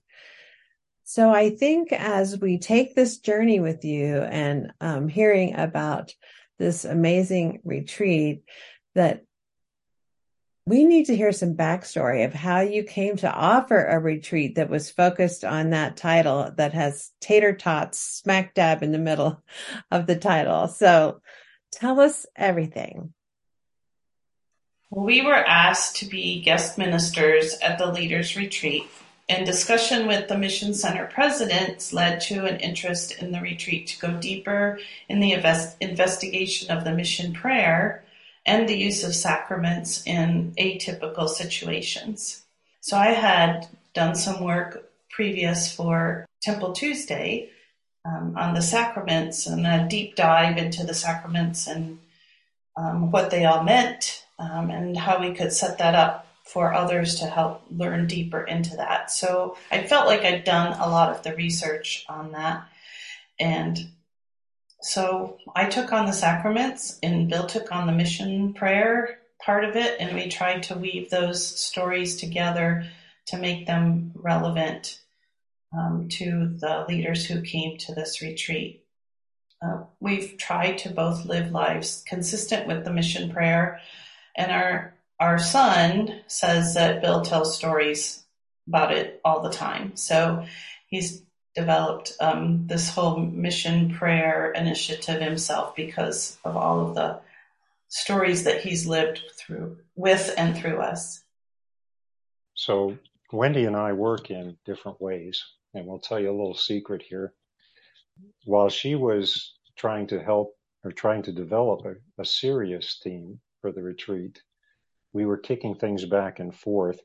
So 1.08 1.32
I 1.32 1.52
think 1.52 1.94
as 1.94 2.40
we 2.40 2.58
take 2.58 2.96
this 2.96 3.20
journey 3.20 3.60
with 3.60 3.86
you 3.86 4.18
and 4.18 4.74
um, 4.82 5.08
hearing 5.08 5.56
about 5.56 6.12
this 6.58 6.84
amazing 6.84 7.62
retreat, 7.64 8.44
that 8.96 9.24
we 10.66 10.84
need 10.84 11.06
to 11.06 11.16
hear 11.16 11.32
some 11.32 11.54
backstory 11.54 12.26
of 12.26 12.34
how 12.34 12.62
you 12.62 12.84
came 12.84 13.18
to 13.18 13.32
offer 13.32 13.86
a 13.86 14.00
retreat 14.00 14.56
that 14.56 14.72
was 14.72 14.90
focused 14.90 15.46
on 15.46 15.70
that 15.70 15.96
title 15.96 16.52
that 16.58 16.74
has 16.74 17.12
tater 17.22 17.54
tots 17.54 18.00
smack 18.00 18.56
dab 18.56 18.82
in 18.82 18.92
the 18.92 18.98
middle 18.98 19.44
of 19.92 20.08
the 20.08 20.16
title. 20.16 20.68
So 20.68 21.22
tell 21.72 22.00
us 22.00 22.26
everything. 22.36 23.14
We 24.90 25.22
were 25.22 25.36
asked 25.36 25.98
to 25.98 26.08
be 26.08 26.42
guest 26.42 26.80
ministers 26.80 27.60
at 27.62 27.78
the 27.78 27.92
Leaders 27.92 28.36
Retreat, 28.36 28.88
and 29.28 29.46
discussion 29.46 30.08
with 30.08 30.28
the 30.28 30.38
Mission 30.38 30.74
Center 30.74 31.08
presidents 31.08 31.92
led 31.92 32.22
to 32.22 32.46
an 32.46 32.60
interest 32.60 33.12
in 33.20 33.32
the 33.32 33.42
retreat 33.42 33.88
to 33.88 34.00
go 34.00 34.20
deeper 34.20 34.80
in 35.10 35.20
the 35.20 35.32
invest- 35.32 35.78
investigation 35.82 36.76
of 36.76 36.84
the 36.84 36.94
mission 36.94 37.34
prayer 37.34 38.04
and 38.46 38.70
the 38.70 38.78
use 38.78 39.04
of 39.04 39.16
sacraments 39.16 40.04
in 40.06 40.54
atypical 40.60 41.28
situations. 41.28 42.44
So 42.82 42.98
I 42.98 43.08
had 43.08 43.68
done 43.96 44.14
some 44.14 44.44
work 44.44 44.92
previous 45.10 45.74
for 45.74 46.28
Temple 46.44 46.74
Tuesday 46.74 47.50
um, 48.06 48.36
on 48.38 48.54
the 48.54 48.62
sacraments 48.62 49.48
and 49.48 49.66
a 49.66 49.88
deep 49.90 50.16
dive 50.16 50.58
into 50.58 50.84
the 50.84 50.94
sacraments 50.94 51.66
and 51.66 51.98
um, 52.78 53.10
what 53.10 53.32
they 53.32 53.46
all 53.46 53.64
meant 53.64 54.24
um, 54.38 54.70
and 54.70 54.96
how 54.96 55.20
we 55.20 55.34
could 55.34 55.52
set 55.52 55.80
that 55.80 55.96
up 55.96 56.25
for 56.46 56.74
others 56.74 57.16
to 57.16 57.26
help 57.26 57.64
learn 57.70 58.08
deeper 58.08 58.44
into 58.44 58.78
that. 58.78 59.12
So 59.12 59.58
I 59.72 59.84
felt 59.84 60.08
like 60.08 60.22
I'd 60.22 60.44
done 60.44 60.78
a 60.80 60.90
lot 60.90 61.10
of 61.10 61.24
the 61.24 61.36
research 61.36 62.06
on 62.08 62.32
that. 62.32 62.68
And 63.40 63.90
so 64.82 65.38
I 65.56 65.66
took 65.66 65.92
on 65.92 66.06
the 66.06 66.14
sacraments 66.14 67.00
and 67.02 67.30
Bill 67.30 67.48
took 67.48 67.72
on 67.72 67.88
the 67.88 67.94
mission 67.94 68.54
prayer 68.54 69.20
part 69.46 69.64
of 69.64 69.76
it, 69.76 69.98
and 70.00 70.16
we 70.16 70.28
tried 70.28 70.64
to 70.64 70.78
weave 70.78 71.10
those 71.10 71.46
stories 71.46 72.16
together 72.16 72.86
to 73.28 73.38
make 73.38 73.68
them 73.68 74.12
relevant 74.16 75.00
um, 75.78 76.08
to 76.10 76.56
the 76.60 76.86
leaders 76.88 77.26
who 77.26 77.42
came 77.42 77.78
to 77.78 77.94
this 77.94 78.22
retreat. 78.22 78.84
Uh, 79.62 79.84
we've 80.00 80.38
tried 80.38 80.80
to 80.80 80.90
both 80.90 81.26
live 81.26 81.52
lives 81.52 82.04
consistent 82.08 82.68
with 82.68 82.86
the 82.86 82.94
mission 82.94 83.32
prayer, 83.32 83.80
and 84.36 84.52
our 84.52 84.95
our 85.20 85.40
son 85.40 86.22
says 86.28 86.74
that 86.74 87.02
Bill 87.02 87.22
tells 87.22 87.58
stories 87.58 88.24
about 88.68 88.92
it 88.92 89.22
all 89.24 89.42
the 89.42 89.50
time. 89.52 89.96
So 89.96 90.46
he's 90.88 91.22
developed 91.56 92.14
um, 92.20 92.68
this 92.68 92.90
whole 92.90 93.18
mission 93.18 93.94
prayer 93.94 94.52
initiative 94.52 95.22
himself 95.22 95.76
because 95.76 96.38
of 96.44 96.58
all 96.58 96.88
of 96.88 96.96
the 96.96 97.20
stories 97.88 98.44
that 98.44 98.62
he's 98.62 98.86
lived 98.86 99.22
through 99.38 99.78
with 99.96 100.34
and 100.38 100.58
through 100.58 100.80
us. 100.80 101.24
So 102.56 102.98
Wendy 103.32 103.66
and 103.66 103.76
I 103.76 103.94
work 103.94 104.32
in 104.32 104.58
different 104.66 105.00
ways, 105.02 105.42
and 105.74 105.86
we'll 105.86 106.00
tell 106.00 106.20
you 106.20 106.30
a 106.30 106.36
little 106.36 106.56
secret 106.56 107.02
here. 107.08 107.34
While 108.46 108.70
she 108.70 108.96
was 108.96 109.54
trying 109.78 110.08
to 110.08 110.22
help 110.22 110.56
or 110.84 110.92
trying 110.92 111.24
to 111.24 111.32
develop 111.32 111.86
a, 111.86 112.22
a 112.22 112.26
serious 112.26 113.00
theme 113.04 113.40
for 113.62 113.72
the 113.72 113.82
retreat, 113.82 114.42
we 115.16 115.26
were 115.26 115.38
kicking 115.38 115.76
things 115.76 116.04
back 116.04 116.40
and 116.40 116.54
forth. 116.54 117.00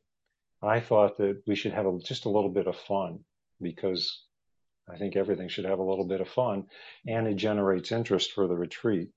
I 0.61 0.81
thought 0.81 1.17
that 1.19 1.43
we 1.47 1.55
should 1.55 1.73
have 1.73 1.87
a, 1.87 1.97
just 2.01 2.25
a 2.25 2.29
little 2.29 2.51
bit 2.51 2.67
of 2.67 2.75
fun 2.77 3.21
because 3.63 4.25
I 4.93 4.99
think 4.99 5.15
everything 5.15 5.49
should 5.49 5.65
have 5.65 5.79
a 5.79 5.85
little 5.85 6.05
bit 6.05 6.21
of 6.21 6.29
fun 6.29 6.67
and 7.07 7.29
it 7.29 7.37
generates 7.37 7.93
interest 7.93 8.33
for 8.33 8.49
the 8.49 8.57
retreat. 8.57 9.11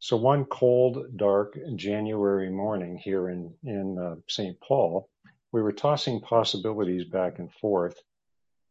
So 0.00 0.16
one 0.16 0.46
cold, 0.46 1.16
dark 1.16 1.56
January 1.76 2.50
morning 2.50 2.98
here 2.98 3.28
in, 3.28 3.54
in 3.62 3.98
uh, 3.98 4.16
St. 4.26 4.58
Paul, 4.60 5.08
we 5.52 5.62
were 5.62 5.72
tossing 5.72 6.20
possibilities 6.20 7.04
back 7.04 7.38
and 7.38 7.52
forth. 7.52 7.96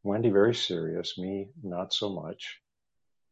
Wendy 0.03 0.29
very 0.29 0.53
serious, 0.53 1.17
me 1.17 1.47
not 1.63 1.93
so 1.93 2.09
much. 2.09 2.59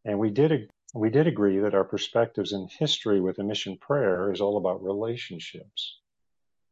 And 0.05 0.17
we 0.17 0.29
did, 0.29 0.71
we 0.95 1.09
did 1.09 1.25
agree 1.25 1.57
that 1.57 1.73
our 1.73 1.83
perspectives 1.83 2.53
in 2.53 2.67
history 2.67 3.19
with 3.19 3.37
the 3.37 3.43
mission 3.43 3.77
prayer 3.77 4.31
is 4.31 4.39
all 4.39 4.57
about 4.57 4.83
relationships. 4.83 5.97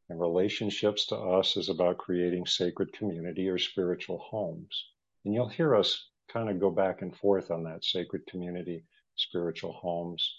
And 0.10 0.20
relationships 0.20 1.08
to 1.08 1.16
us 1.16 1.58
is 1.58 1.70
about 1.70 1.98
creating 1.98 2.46
sacred 2.46 2.94
community 2.94 3.50
or 3.50 3.58
spiritual 3.58 4.20
homes. 4.20 4.86
And 5.26 5.34
you'll 5.34 5.48
hear 5.48 5.76
us 5.76 6.08
kind 6.28 6.50
of 6.50 6.60
go 6.60 6.70
back 6.70 7.02
and 7.02 7.16
forth 7.16 7.50
on 7.50 7.64
that 7.64 7.84
sacred 7.84 8.28
community, 8.28 8.86
spiritual 9.16 9.74
homes. 9.74 10.36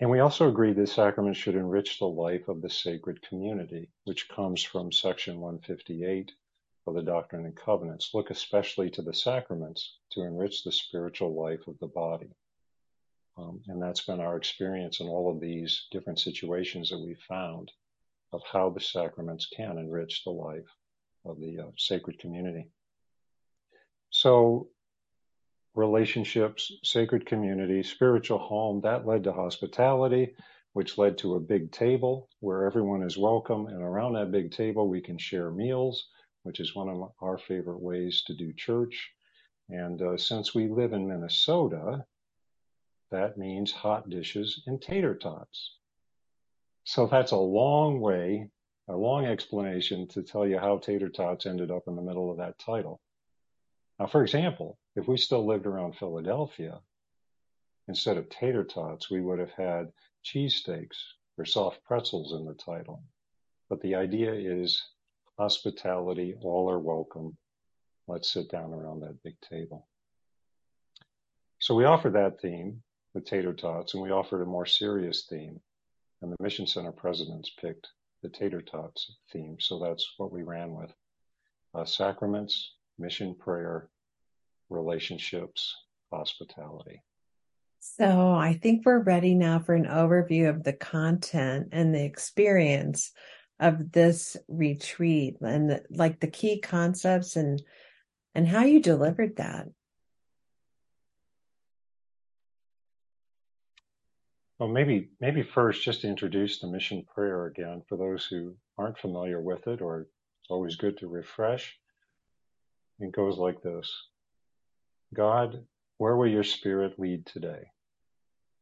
And 0.00 0.10
we 0.10 0.20
also 0.20 0.48
agree 0.48 0.72
that 0.72 0.88
sacraments 0.88 1.38
should 1.38 1.56
enrich 1.56 1.98
the 1.98 2.08
life 2.08 2.48
of 2.48 2.62
the 2.62 2.70
sacred 2.70 3.20
community, 3.20 3.90
which 4.04 4.30
comes 4.30 4.62
from 4.62 4.92
section 4.92 5.40
158 5.40 6.32
of 6.86 6.94
the 6.94 7.02
Doctrine 7.02 7.44
and 7.44 7.54
Covenants. 7.54 8.14
Look 8.14 8.30
especially 8.30 8.88
to 8.92 9.02
the 9.02 9.12
sacraments 9.12 9.98
to 10.12 10.22
enrich 10.22 10.64
the 10.64 10.72
spiritual 10.72 11.34
life 11.34 11.66
of 11.66 11.78
the 11.80 11.88
body. 11.88 12.30
Um, 13.38 13.60
and 13.68 13.82
that's 13.82 14.04
been 14.04 14.20
our 14.20 14.36
experience 14.36 15.00
in 15.00 15.08
all 15.08 15.30
of 15.30 15.40
these 15.40 15.86
different 15.90 16.18
situations 16.18 16.88
that 16.90 16.98
we've 16.98 17.20
found 17.28 17.70
of 18.32 18.40
how 18.50 18.70
the 18.70 18.80
sacraments 18.80 19.46
can 19.54 19.78
enrich 19.78 20.24
the 20.24 20.30
life 20.30 20.68
of 21.24 21.38
the 21.38 21.58
uh, 21.60 21.70
sacred 21.76 22.18
community. 22.18 22.70
So 24.10 24.68
relationships, 25.74 26.72
sacred 26.82 27.26
community, 27.26 27.82
spiritual 27.82 28.38
home, 28.38 28.80
that 28.82 29.06
led 29.06 29.24
to 29.24 29.32
hospitality, 29.32 30.34
which 30.72 30.98
led 30.98 31.18
to 31.18 31.34
a 31.34 31.40
big 31.40 31.70
table 31.72 32.28
where 32.40 32.64
everyone 32.64 33.02
is 33.02 33.18
welcome. 33.18 33.66
And 33.66 33.82
around 33.82 34.14
that 34.14 34.32
big 34.32 34.50
table, 34.52 34.88
we 34.88 35.00
can 35.00 35.18
share 35.18 35.50
meals, 35.50 36.08
which 36.42 36.60
is 36.60 36.74
one 36.74 36.88
of 36.88 37.12
our 37.20 37.38
favorite 37.38 37.80
ways 37.80 38.22
to 38.26 38.34
do 38.34 38.52
church. 38.54 39.10
And 39.68 40.00
uh, 40.00 40.16
since 40.16 40.54
we 40.54 40.68
live 40.68 40.92
in 40.92 41.08
Minnesota, 41.08 42.04
that 43.10 43.38
means 43.38 43.72
hot 43.72 44.08
dishes 44.10 44.62
and 44.66 44.80
tater 44.80 45.14
tots. 45.14 45.76
So 46.84 47.06
that's 47.06 47.32
a 47.32 47.36
long 47.36 48.00
way, 48.00 48.50
a 48.88 48.96
long 48.96 49.26
explanation 49.26 50.06
to 50.08 50.22
tell 50.22 50.46
you 50.46 50.58
how 50.58 50.78
tater 50.78 51.08
tots 51.08 51.46
ended 51.46 51.70
up 51.70 51.84
in 51.86 51.96
the 51.96 52.02
middle 52.02 52.30
of 52.30 52.38
that 52.38 52.58
title. 52.58 53.00
Now, 53.98 54.06
for 54.06 54.22
example, 54.22 54.78
if 54.94 55.08
we 55.08 55.16
still 55.16 55.46
lived 55.46 55.66
around 55.66 55.96
Philadelphia, 55.96 56.80
instead 57.88 58.16
of 58.16 58.28
tater 58.28 58.64
tots, 58.64 59.10
we 59.10 59.20
would 59.20 59.38
have 59.38 59.52
had 59.52 59.92
cheesesteaks 60.24 60.96
or 61.38 61.44
soft 61.44 61.82
pretzels 61.84 62.32
in 62.32 62.44
the 62.44 62.54
title. 62.54 63.02
But 63.68 63.80
the 63.80 63.94
idea 63.94 64.32
is 64.32 64.82
hospitality, 65.38 66.34
all 66.40 66.70
are 66.70 66.78
welcome. 66.78 67.36
Let's 68.06 68.30
sit 68.30 68.50
down 68.50 68.72
around 68.72 69.00
that 69.00 69.22
big 69.22 69.40
table. 69.40 69.86
So 71.58 71.74
we 71.74 71.84
offer 71.84 72.10
that 72.10 72.40
theme, 72.40 72.82
tater 73.20 73.52
tots, 73.52 73.94
and 73.94 74.02
we 74.02 74.10
offered 74.10 74.42
a 74.42 74.46
more 74.46 74.66
serious 74.66 75.26
theme. 75.28 75.60
And 76.22 76.32
the 76.32 76.42
Mission 76.42 76.66
Center 76.66 76.92
presidents 76.92 77.50
picked 77.60 77.88
the 78.22 78.28
tater 78.28 78.62
tots 78.62 79.16
theme. 79.32 79.56
So 79.60 79.78
that's 79.78 80.14
what 80.16 80.32
we 80.32 80.42
ran 80.42 80.74
with. 80.74 80.92
Uh, 81.74 81.84
sacraments, 81.84 82.74
mission 82.98 83.34
prayer, 83.34 83.90
relationships, 84.70 85.74
hospitality. 86.10 87.02
So 87.80 88.32
I 88.32 88.54
think 88.54 88.84
we're 88.84 89.02
ready 89.02 89.34
now 89.34 89.58
for 89.58 89.74
an 89.74 89.84
overview 89.84 90.48
of 90.48 90.64
the 90.64 90.72
content 90.72 91.68
and 91.72 91.94
the 91.94 92.04
experience 92.04 93.12
of 93.60 93.92
this 93.92 94.36
retreat 94.48 95.36
and 95.40 95.70
the, 95.70 95.82
like 95.90 96.20
the 96.20 96.26
key 96.26 96.60
concepts 96.60 97.36
and 97.36 97.62
and 98.34 98.46
how 98.46 98.64
you 98.64 98.82
delivered 98.82 99.36
that. 99.36 99.66
Well, 104.58 104.70
maybe 104.70 105.10
maybe 105.20 105.42
first 105.42 105.82
just 105.82 106.04
introduce 106.04 106.58
the 106.58 106.66
mission 106.66 107.04
prayer 107.14 107.46
again 107.46 107.82
for 107.88 107.96
those 107.98 108.24
who 108.24 108.56
aren't 108.78 108.98
familiar 108.98 109.40
with 109.40 109.66
it, 109.66 109.82
or 109.82 110.00
it's 110.00 110.50
always 110.50 110.76
good 110.76 110.96
to 110.98 111.08
refresh. 111.08 111.78
It 112.98 113.12
goes 113.12 113.36
like 113.36 113.60
this: 113.60 113.90
God, 115.12 115.66
where 115.98 116.16
will 116.16 116.28
your 116.28 116.42
Spirit 116.42 116.98
lead 116.98 117.26
today? 117.26 117.70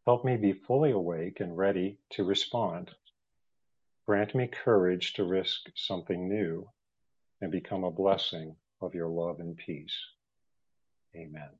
Help 0.04 0.24
me 0.24 0.36
be 0.36 0.52
fully 0.52 0.90
awake 0.90 1.38
and 1.38 1.56
ready 1.56 1.98
to 2.10 2.24
respond. 2.24 2.90
Grant 4.04 4.34
me 4.34 4.48
courage 4.48 5.14
to 5.14 5.24
risk 5.24 5.70
something 5.76 6.28
new 6.28 6.68
and 7.40 7.52
become 7.52 7.84
a 7.84 7.90
blessing 7.90 8.56
of 8.80 8.94
your 8.94 9.08
love 9.08 9.38
and 9.38 9.56
peace. 9.56 9.96
Amen. 11.16 11.50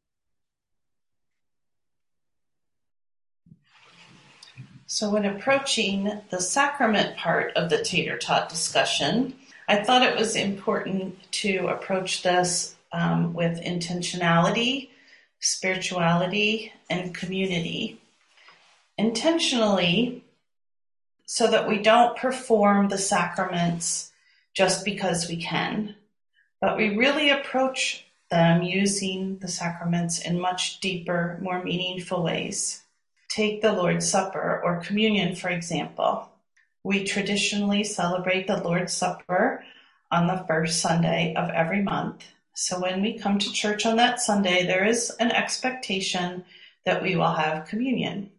So, 4.94 5.10
when 5.10 5.24
approaching 5.24 6.20
the 6.30 6.40
sacrament 6.40 7.16
part 7.16 7.52
of 7.56 7.68
the 7.68 7.82
tater 7.82 8.16
tot 8.16 8.48
discussion, 8.48 9.34
I 9.66 9.82
thought 9.82 10.04
it 10.04 10.16
was 10.16 10.36
important 10.36 11.32
to 11.42 11.66
approach 11.66 12.22
this 12.22 12.76
um, 12.92 13.34
with 13.34 13.60
intentionality, 13.60 14.90
spirituality, 15.40 16.72
and 16.88 17.12
community. 17.12 18.00
Intentionally, 18.96 20.22
so 21.26 21.50
that 21.50 21.66
we 21.66 21.82
don't 21.82 22.16
perform 22.16 22.88
the 22.88 22.96
sacraments 22.96 24.12
just 24.52 24.84
because 24.84 25.28
we 25.28 25.42
can, 25.42 25.96
but 26.60 26.76
we 26.76 26.96
really 26.96 27.30
approach 27.30 28.06
them 28.30 28.62
using 28.62 29.38
the 29.38 29.48
sacraments 29.48 30.20
in 30.20 30.38
much 30.40 30.78
deeper, 30.78 31.36
more 31.42 31.64
meaningful 31.64 32.22
ways. 32.22 32.83
Take 33.34 33.62
the 33.62 33.72
Lord's 33.72 34.08
Supper 34.08 34.60
or 34.62 34.84
communion, 34.84 35.34
for 35.34 35.48
example. 35.48 36.30
We 36.84 37.02
traditionally 37.02 37.82
celebrate 37.82 38.46
the 38.46 38.62
Lord's 38.62 38.92
Supper 38.92 39.64
on 40.08 40.28
the 40.28 40.44
first 40.46 40.80
Sunday 40.80 41.34
of 41.34 41.50
every 41.50 41.82
month. 41.82 42.24
So 42.54 42.78
when 42.78 43.02
we 43.02 43.18
come 43.18 43.40
to 43.40 43.52
church 43.52 43.86
on 43.86 43.96
that 43.96 44.20
Sunday, 44.20 44.64
there 44.64 44.84
is 44.84 45.10
an 45.18 45.32
expectation 45.32 46.44
that 46.84 47.02
we 47.02 47.16
will 47.16 47.32
have 47.32 47.66
communion. 47.66 48.30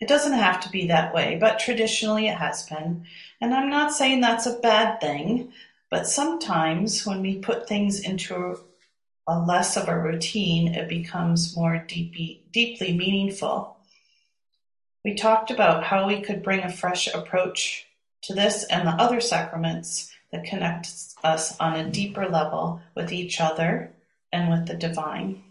It 0.00 0.06
doesn't 0.06 0.34
have 0.34 0.60
to 0.60 0.70
be 0.70 0.86
that 0.86 1.12
way, 1.12 1.36
but 1.40 1.58
traditionally 1.58 2.28
it 2.28 2.38
has 2.38 2.68
been. 2.68 3.06
And 3.40 3.52
I'm 3.52 3.68
not 3.68 3.90
saying 3.90 4.20
that's 4.20 4.46
a 4.46 4.60
bad 4.60 5.00
thing, 5.00 5.52
but 5.90 6.06
sometimes 6.06 7.04
when 7.04 7.20
we 7.20 7.40
put 7.40 7.66
things 7.66 7.98
into 7.98 8.60
a 9.26 9.40
less 9.40 9.76
of 9.76 9.88
a 9.88 9.98
routine, 9.98 10.72
it 10.72 10.88
becomes 10.88 11.56
more 11.56 11.78
deeply, 11.78 12.44
deeply 12.52 12.96
meaningful. 12.96 13.73
We 15.04 15.14
talked 15.14 15.50
about 15.50 15.84
how 15.84 16.06
we 16.06 16.22
could 16.22 16.42
bring 16.42 16.60
a 16.60 16.72
fresh 16.72 17.06
approach 17.12 17.86
to 18.22 18.34
this 18.34 18.64
and 18.64 18.88
the 18.88 18.92
other 18.92 19.20
sacraments 19.20 20.10
that 20.32 20.44
connect 20.44 20.88
us 21.22 21.58
on 21.60 21.76
a 21.76 21.90
deeper 21.90 22.26
level 22.26 22.80
with 22.94 23.12
each 23.12 23.40
other 23.40 23.92
and 24.32 24.50
with 24.50 24.66
the 24.66 24.74
divine. 24.74 25.42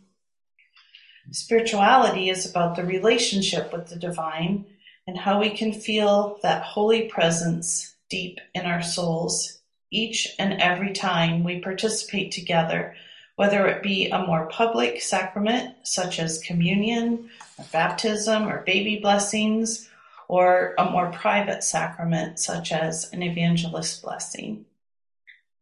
Spirituality 1.32 2.30
is 2.30 2.50
about 2.50 2.76
the 2.76 2.84
relationship 2.84 3.72
with 3.72 3.88
the 3.88 3.96
divine 3.96 4.66
and 5.06 5.18
how 5.18 5.40
we 5.40 5.52
can 5.52 5.72
feel 5.72 6.40
that 6.42 6.64
holy 6.64 7.04
presence 7.08 7.96
deep 8.10 8.40
in 8.54 8.66
our 8.66 8.82
souls 8.82 9.60
each 9.92 10.36
and 10.40 10.60
every 10.60 10.92
time 10.92 11.44
we 11.44 11.60
participate 11.60 12.32
together, 12.32 12.96
whether 13.36 13.68
it 13.68 13.84
be 13.84 14.10
a 14.10 14.26
more 14.26 14.48
public 14.48 15.02
sacrament 15.02 15.76
such 15.84 16.20
as 16.20 16.44
communion 16.44 17.30
or 17.58 17.66
baptism 17.72 18.48
or 18.48 18.64
baby 18.64 19.00
blessings, 19.00 19.90
or 20.28 20.74
a 20.78 20.90
more 20.90 21.12
private 21.12 21.64
sacrament 21.64 22.40
such 22.40 22.72
as 22.72 23.12
an 23.12 23.22
evangelist 23.22 24.02
blessing. 24.02 24.66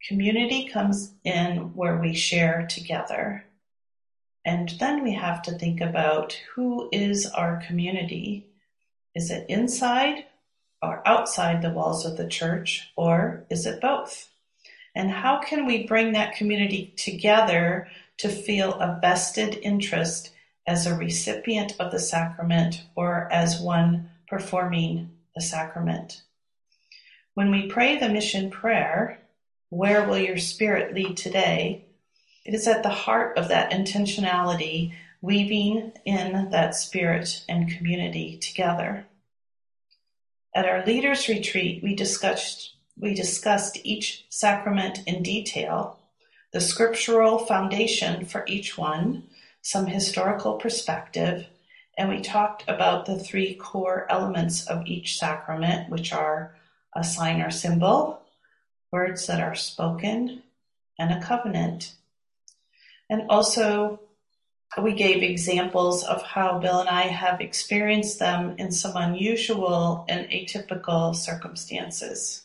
Community 0.07 0.67
comes 0.67 1.13
in 1.23 1.73
where 1.75 1.97
we 1.97 2.13
share 2.13 2.65
together. 2.69 3.45
And 4.45 4.69
then 4.79 5.03
we 5.03 5.13
have 5.13 5.41
to 5.43 5.51
think 5.51 5.81
about 5.81 6.39
who 6.55 6.89
is 6.91 7.25
our 7.27 7.62
community. 7.67 8.47
Is 9.13 9.29
it 9.29 9.49
inside 9.49 10.25
or 10.81 11.07
outside 11.07 11.62
the 11.62 11.69
walls 11.69 12.05
of 12.05 12.17
the 12.17 12.27
church, 12.27 12.91
or 12.95 13.45
is 13.51 13.67
it 13.67 13.81
both? 13.81 14.30
And 14.95 15.10
how 15.10 15.39
can 15.39 15.65
we 15.65 15.88
bring 15.88 16.12
that 16.12 16.36
community 16.36 16.93
together 16.97 17.88
to 18.17 18.30
feel 18.30 18.73
a 18.73 18.99
vested 19.01 19.58
interest 19.63 20.32
as 20.67 20.86
a 20.86 20.95
recipient 20.95 21.73
of 21.80 21.91
the 21.91 21.99
sacrament 21.99 22.84
or 22.95 23.27
as 23.32 23.60
one 23.60 24.10
performing 24.27 25.10
the 25.36 25.41
sacrament. 25.41 26.21
When 27.34 27.51
we 27.51 27.67
pray 27.67 27.97
the 27.97 28.10
mission 28.10 28.49
prayer, 28.51 29.19
Where 29.69 30.08
will 30.08 30.17
your 30.17 30.38
spirit 30.38 30.93
lead 30.93 31.15
today? 31.15 31.86
It 32.45 32.54
is 32.54 32.67
at 32.67 32.84
the 32.84 32.89
heart 32.89 33.38
of 33.38 33.47
that 33.47 33.71
intentionality, 33.71 34.93
weaving 35.21 35.93
in 36.04 36.49
that 36.51 36.75
spirit 36.75 37.45
and 37.47 37.71
community 37.71 38.38
together. 38.38 39.06
At 40.54 40.65
our 40.65 40.86
leaders 40.86 41.30
retreat, 41.30 41.82
we 41.82 41.95
discussed, 41.95 42.75
we 42.97 43.13
discussed 43.13 43.80
each 43.84 44.25
sacrament 44.30 44.99
in 45.08 45.23
detail, 45.23 45.99
the 46.54 46.62
scriptural 46.62 47.39
foundation 47.39 48.25
for 48.25 48.43
each 48.47 48.77
one, 48.77 49.23
some 49.62 49.88
historical 49.88 50.56
perspective, 50.56 51.47
and 51.97 52.10
we 52.10 52.21
talked 52.21 52.63
about 52.67 53.06
the 53.06 53.19
three 53.19 53.56
core 53.56 54.08
elements 54.10 54.65
of 54.67 54.86
each 54.88 55.17
sacrament, 55.17 55.89
which 55.89 56.13
are 56.13 56.56
a 56.95 57.04
sign 57.04 57.41
or 57.41 57.51
symbol, 57.51 58.21
words 58.91 59.27
that 59.27 59.39
are 59.39 59.56
spoken, 59.56 60.43
and 60.99 61.12
a 61.12 61.25
covenant. 61.25 61.93
And 63.10 63.30
also, 63.30 63.99
we 64.82 64.93
gave 64.93 65.21
examples 65.21 66.04
of 66.04 66.23
how 66.23 66.60
Bill 66.60 66.80
and 66.80 66.89
I 66.89 67.04
have 67.04 67.41
experienced 67.41 68.19
them 68.19 68.56
in 68.58 68.71
some 68.71 68.95
unusual 68.95 70.06
and 70.08 70.30
atypical 70.30 71.15
circumstances. 71.15 72.43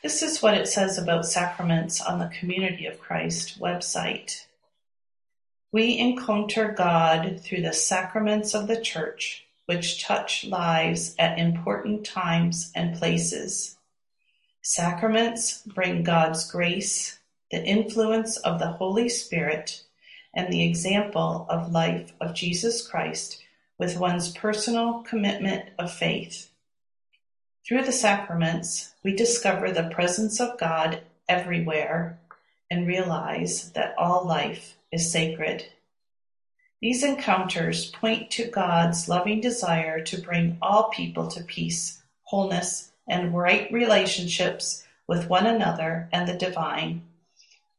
This 0.00 0.22
is 0.22 0.40
what 0.40 0.54
it 0.54 0.68
says 0.68 0.96
about 0.96 1.26
sacraments 1.26 2.00
on 2.00 2.20
the 2.20 2.30
Community 2.38 2.86
of 2.86 3.00
Christ 3.00 3.58
website. 3.58 4.46
We 5.72 5.98
encounter 5.98 6.70
God 6.70 7.40
through 7.40 7.62
the 7.62 7.72
sacraments 7.72 8.54
of 8.54 8.68
the 8.68 8.80
Church, 8.80 9.44
which 9.66 10.04
touch 10.04 10.44
lives 10.44 11.16
at 11.18 11.38
important 11.38 12.06
times 12.06 12.70
and 12.76 12.96
places. 12.96 13.76
Sacraments 14.62 15.62
bring 15.66 16.04
God's 16.04 16.48
grace, 16.48 17.18
the 17.50 17.64
influence 17.64 18.36
of 18.36 18.60
the 18.60 18.68
Holy 18.68 19.08
Spirit, 19.08 19.82
and 20.32 20.52
the 20.52 20.62
example 20.62 21.44
of 21.50 21.72
life 21.72 22.12
of 22.20 22.34
Jesus 22.34 22.86
Christ 22.86 23.42
with 23.78 23.98
one's 23.98 24.30
personal 24.30 25.02
commitment 25.02 25.70
of 25.76 25.92
faith. 25.92 26.47
Through 27.68 27.84
the 27.84 27.92
sacraments, 27.92 28.94
we 29.02 29.14
discover 29.14 29.70
the 29.70 29.90
presence 29.90 30.40
of 30.40 30.58
God 30.58 31.02
everywhere 31.28 32.18
and 32.70 32.86
realize 32.86 33.72
that 33.72 33.94
all 33.98 34.26
life 34.26 34.78
is 34.90 35.12
sacred. 35.12 35.66
These 36.80 37.04
encounters 37.04 37.90
point 37.90 38.30
to 38.30 38.48
God's 38.48 39.06
loving 39.06 39.42
desire 39.42 40.00
to 40.04 40.18
bring 40.18 40.56
all 40.62 40.84
people 40.88 41.28
to 41.28 41.44
peace, 41.44 42.00
wholeness, 42.22 42.90
and 43.06 43.36
right 43.36 43.70
relationships 43.70 44.86
with 45.06 45.28
one 45.28 45.46
another 45.46 46.08
and 46.10 46.26
the 46.26 46.38
divine, 46.38 47.02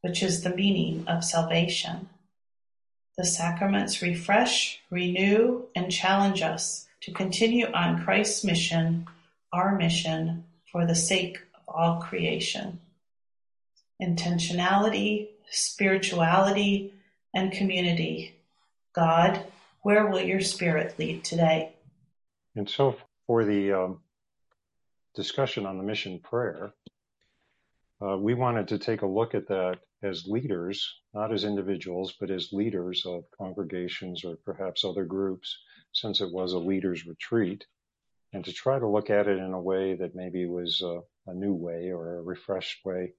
which 0.02 0.22
is 0.22 0.44
the 0.44 0.54
meaning 0.54 1.02
of 1.08 1.24
salvation. 1.24 2.08
The 3.18 3.24
sacraments 3.24 4.02
refresh, 4.02 4.78
renew, 4.88 5.64
and 5.74 5.90
challenge 5.90 6.42
us 6.42 6.86
to 7.00 7.12
continue 7.12 7.66
on 7.72 8.04
Christ's 8.04 8.44
mission, 8.44 9.08
our 9.52 9.76
mission, 9.76 10.44
for 10.70 10.86
the 10.86 10.94
sake 10.94 11.38
of 11.54 11.62
all 11.74 12.00
creation. 12.00 12.80
Intentionality, 14.00 15.28
spirituality, 15.50 16.94
and 17.34 17.52
community. 17.52 18.36
God, 18.94 19.44
where 19.82 20.06
will 20.06 20.20
your 20.20 20.40
spirit 20.40 20.98
lead 20.98 21.24
today? 21.24 21.74
And 22.56 22.68
so, 22.68 22.96
for 23.26 23.44
the 23.44 23.72
um, 23.72 24.00
discussion 25.14 25.66
on 25.66 25.78
the 25.78 25.84
mission 25.84 26.18
prayer, 26.18 26.72
uh, 28.02 28.16
we 28.16 28.34
wanted 28.34 28.68
to 28.68 28.78
take 28.78 29.02
a 29.02 29.06
look 29.06 29.34
at 29.34 29.48
that 29.48 29.78
as 30.02 30.26
leaders, 30.26 31.00
not 31.12 31.32
as 31.32 31.44
individuals, 31.44 32.14
but 32.18 32.30
as 32.30 32.52
leaders 32.52 33.04
of 33.06 33.24
congregations 33.36 34.24
or 34.24 34.36
perhaps 34.44 34.84
other 34.84 35.04
groups, 35.04 35.58
since 35.92 36.20
it 36.20 36.32
was 36.32 36.52
a 36.52 36.58
leaders' 36.58 37.06
retreat, 37.06 37.66
and 38.32 38.44
to 38.44 38.52
try 38.52 38.78
to 38.78 38.86
look 38.86 39.10
at 39.10 39.26
it 39.26 39.38
in 39.38 39.52
a 39.52 39.60
way 39.60 39.94
that 39.94 40.14
maybe 40.14 40.46
was 40.46 40.82
uh, 40.82 41.00
a 41.26 41.34
new 41.34 41.52
way 41.52 41.90
or 41.90 42.18
a 42.18 42.22
refreshed 42.22 42.84
way. 42.84 43.12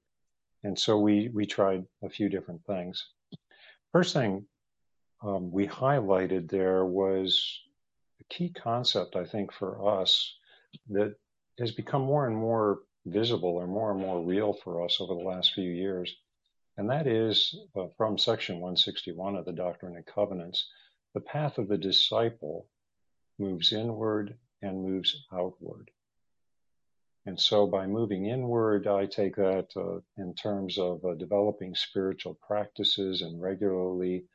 And 0.63 0.77
so 0.77 0.97
we 0.97 1.29
we 1.33 1.45
tried 1.45 1.85
a 2.03 2.09
few 2.09 2.29
different 2.29 2.65
things. 2.65 3.05
First 3.91 4.13
thing 4.13 4.45
um, 5.23 5.51
we 5.51 5.67
highlighted 5.67 6.49
there 6.49 6.85
was 6.85 7.59
a 8.19 8.23
key 8.33 8.49
concept, 8.49 9.15
I 9.15 9.25
think, 9.25 9.51
for 9.51 9.99
us 10.01 10.35
that 10.89 11.15
has 11.59 11.71
become 11.71 12.01
more 12.01 12.27
and 12.27 12.35
more 12.35 12.79
visible 13.05 13.55
or 13.55 13.67
more 13.67 13.91
and 13.91 13.99
more 13.99 14.21
real 14.23 14.53
for 14.53 14.83
us 14.85 14.97
over 14.99 15.13
the 15.13 15.27
last 15.27 15.53
few 15.53 15.69
years. 15.69 16.15
And 16.77 16.89
that 16.89 17.07
is 17.07 17.55
uh, 17.75 17.87
from 17.97 18.17
section 18.17 18.55
161 18.55 19.35
of 19.35 19.45
the 19.45 19.51
Doctrine 19.51 19.95
and 19.95 20.05
Covenants 20.05 20.67
the 21.13 21.19
path 21.19 21.57
of 21.57 21.67
the 21.67 21.77
disciple 21.77 22.67
moves 23.37 23.73
inward 23.73 24.37
and 24.61 24.83
moves 24.83 25.25
outward. 25.33 25.91
And 27.25 27.39
so 27.39 27.67
by 27.67 27.85
moving 27.85 28.25
inward, 28.25 28.87
I 28.87 29.05
take 29.05 29.35
that 29.35 29.67
uh, 29.75 29.99
in 30.17 30.33
terms 30.33 30.79
of 30.79 31.05
uh, 31.05 31.13
developing 31.13 31.75
spiritual 31.75 32.39
practices 32.47 33.21
and 33.21 33.39
regularly 33.39 34.25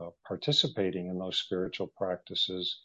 uh, 0.00 0.10
participating 0.26 1.08
in 1.08 1.18
those 1.18 1.38
spiritual 1.38 1.90
practices 1.96 2.82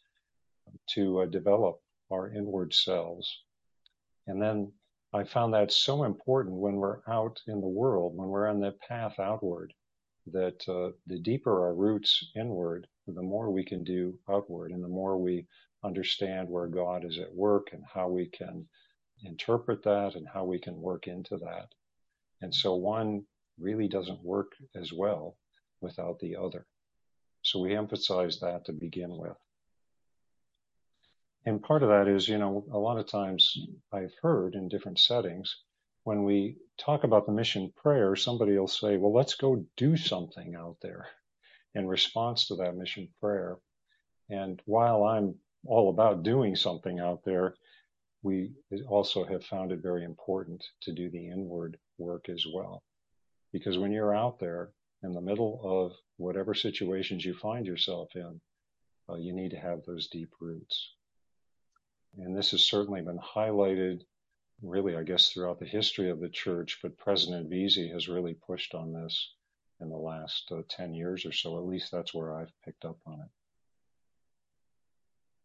to 0.92 1.22
uh, 1.22 1.26
develop 1.26 1.82
our 2.12 2.32
inward 2.32 2.74
selves. 2.74 3.44
And 4.28 4.42
then 4.42 4.72
I 5.14 5.26
found 5.26 5.54
that 5.54 5.74
so 5.74 6.06
important 6.06 6.56
when 6.56 6.76
we're 6.76 7.02
out 7.08 7.42
in 7.48 7.60
the 7.60 7.68
world, 7.68 8.16
when 8.16 8.30
we're 8.30 8.48
on 8.48 8.62
the 8.62 8.72
path 8.88 9.20
outward, 9.20 9.74
that 10.28 10.64
uh, 10.70 10.92
the 11.08 11.20
deeper 11.20 11.66
our 11.66 11.74
roots 11.74 12.32
inward, 12.36 12.88
the 13.08 13.22
more 13.22 13.50
we 13.50 13.66
can 13.66 13.84
do 13.84 14.18
outward, 14.30 14.72
and 14.72 14.82
the 14.82 14.88
more 14.88 15.18
we 15.18 15.48
understand 15.84 16.50
where 16.50 16.68
God 16.68 17.06
is 17.06 17.18
at 17.18 17.34
work 17.34 17.70
and 17.74 17.84
how 17.92 18.08
we 18.08 18.28
can 18.28 18.68
interpret 19.24 19.84
that 19.84 20.16
and 20.16 20.28
how 20.28 20.46
we 20.46 20.60
can 20.60 20.80
work 20.80 21.08
into 21.08 21.38
that. 21.38 21.68
And 22.42 22.54
so 22.54 22.76
one 22.76 23.24
really 23.60 23.88
doesn't 23.88 24.24
work 24.24 24.54
as 24.76 24.92
well 24.92 25.38
without 25.80 26.20
the 26.20 26.36
other. 26.36 26.66
So 27.44 27.60
we 27.60 27.76
emphasize 27.76 28.40
that 28.40 28.66
to 28.66 28.74
begin 28.74 29.18
with. 29.18 29.38
And 31.46 31.62
part 31.62 31.82
of 31.82 31.90
that 31.90 32.08
is, 32.08 32.28
you 32.28 32.38
know, 32.38 32.66
a 32.72 32.78
lot 32.78 33.00
of 33.00 33.08
times 33.08 33.58
I've 33.92 34.14
heard 34.22 34.54
in 34.54 34.70
different 34.70 35.00
settings, 35.00 35.58
when 36.04 36.24
we 36.24 36.58
talk 36.78 37.04
about 37.04 37.26
the 37.26 37.32
mission 37.32 37.74
prayer, 37.76 38.16
somebody 38.16 38.58
will 38.58 38.68
say, 38.68 38.98
well, 38.98 39.14
let's 39.14 39.36
go 39.36 39.66
do 39.78 39.98
something 39.98 40.56
out 40.56 40.78
there 40.82 41.08
in 41.74 41.88
response 41.88 42.48
to 42.48 42.56
that 42.58 42.76
mission 42.76 43.08
prayer. 43.20 43.58
And 44.30 44.62
while 44.66 45.04
I'm 45.04 45.36
all 45.66 45.90
about 45.90 46.24
doing 46.24 46.56
something 46.56 47.00
out 47.00 47.24
there, 47.24 47.56
we 48.24 48.52
also 48.88 49.24
have 49.26 49.44
found 49.46 49.72
it 49.72 49.82
very 49.82 50.04
important 50.04 50.64
to 50.82 50.92
do 50.92 51.10
the 51.10 51.30
inward 51.30 51.78
work 51.98 52.30
as 52.30 52.46
well. 52.52 52.84
Because 53.52 53.78
when 53.78 53.92
you're 53.92 54.16
out 54.16 54.40
there 54.40 54.72
in 55.04 55.14
the 55.14 55.22
middle 55.22 55.60
of 55.64 55.94
whatever 56.18 56.54
situations 56.54 57.26
you 57.26 57.34
find 57.34 57.66
yourself 57.66 58.10
in, 58.16 58.40
uh, 59.10 59.16
you 59.16 59.34
need 59.34 59.52
to 59.52 59.60
have 59.60 59.84
those 59.84 60.08
deep 60.08 60.32
roots. 60.40 60.94
And 62.18 62.38
this 62.38 62.52
has 62.52 62.64
certainly 62.64 63.02
been 63.02 63.20
highlighted, 63.20 64.02
really, 64.62 64.96
I 64.96 65.04
guess, 65.04 65.30
throughout 65.30 65.60
the 65.60 65.66
history 65.66 66.10
of 66.10 66.20
the 66.20 66.30
church, 66.30 66.80
but 66.82 66.98
President 66.98 67.50
Veazey 67.50 67.92
has 67.92 68.08
really 68.08 68.36
pushed 68.36 68.76
on 68.76 68.94
this 68.94 69.34
in 69.80 69.90
the 69.90 69.98
last 69.98 70.52
uh, 70.52 70.62
10 70.70 70.94
years 70.94 71.26
or 71.26 71.32
so. 71.32 71.58
At 71.58 71.66
least 71.66 71.92
that's 71.92 72.14
where 72.14 72.36
I've 72.36 72.52
picked 72.64 72.86
up 72.86 73.00
on 73.06 73.20
it. 73.22 73.30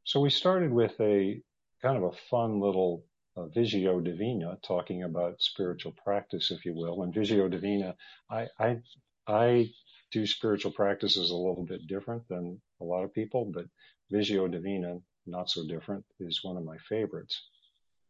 So 0.07 0.21
we 0.21 0.31
started 0.31 0.73
with 0.73 0.95
a 1.01 1.43
kind 1.83 1.97
of 1.97 2.05
a 2.05 2.17
fun 2.31 2.61
little 2.61 3.05
uh, 3.37 3.47
Visio 3.47 3.99
Divina 4.01 4.57
talking 4.63 5.03
about 5.03 5.43
spiritual 5.43 5.97
practice, 6.05 6.53
if 6.53 6.65
you 6.65 6.75
will. 6.75 7.03
And 7.03 7.13
Visio 7.13 7.49
Divina, 7.49 7.97
I, 8.31 8.47
I, 8.61 8.79
I 9.27 9.71
do 10.13 10.25
spiritual 10.25 10.71
practices 10.71 11.31
a 11.31 11.35
little 11.35 11.65
bit 11.65 11.89
different 11.89 12.23
than 12.29 12.61
a 12.81 12.85
lot 12.85 13.03
of 13.03 13.13
people, 13.13 13.51
but 13.53 13.65
Visio 14.09 14.47
Divina 14.47 14.99
not 15.27 15.51
so 15.51 15.67
different, 15.67 16.05
is 16.21 16.45
one 16.45 16.57
of 16.57 16.65
my 16.65 16.77
favorites. 16.89 17.43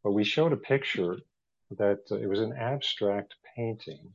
But 0.04 0.12
we 0.12 0.22
showed 0.22 0.52
a 0.52 0.58
picture 0.58 1.16
that 1.78 2.00
uh, 2.10 2.16
it 2.16 2.28
was 2.28 2.40
an 2.40 2.52
abstract 2.52 3.36
painting 3.56 4.12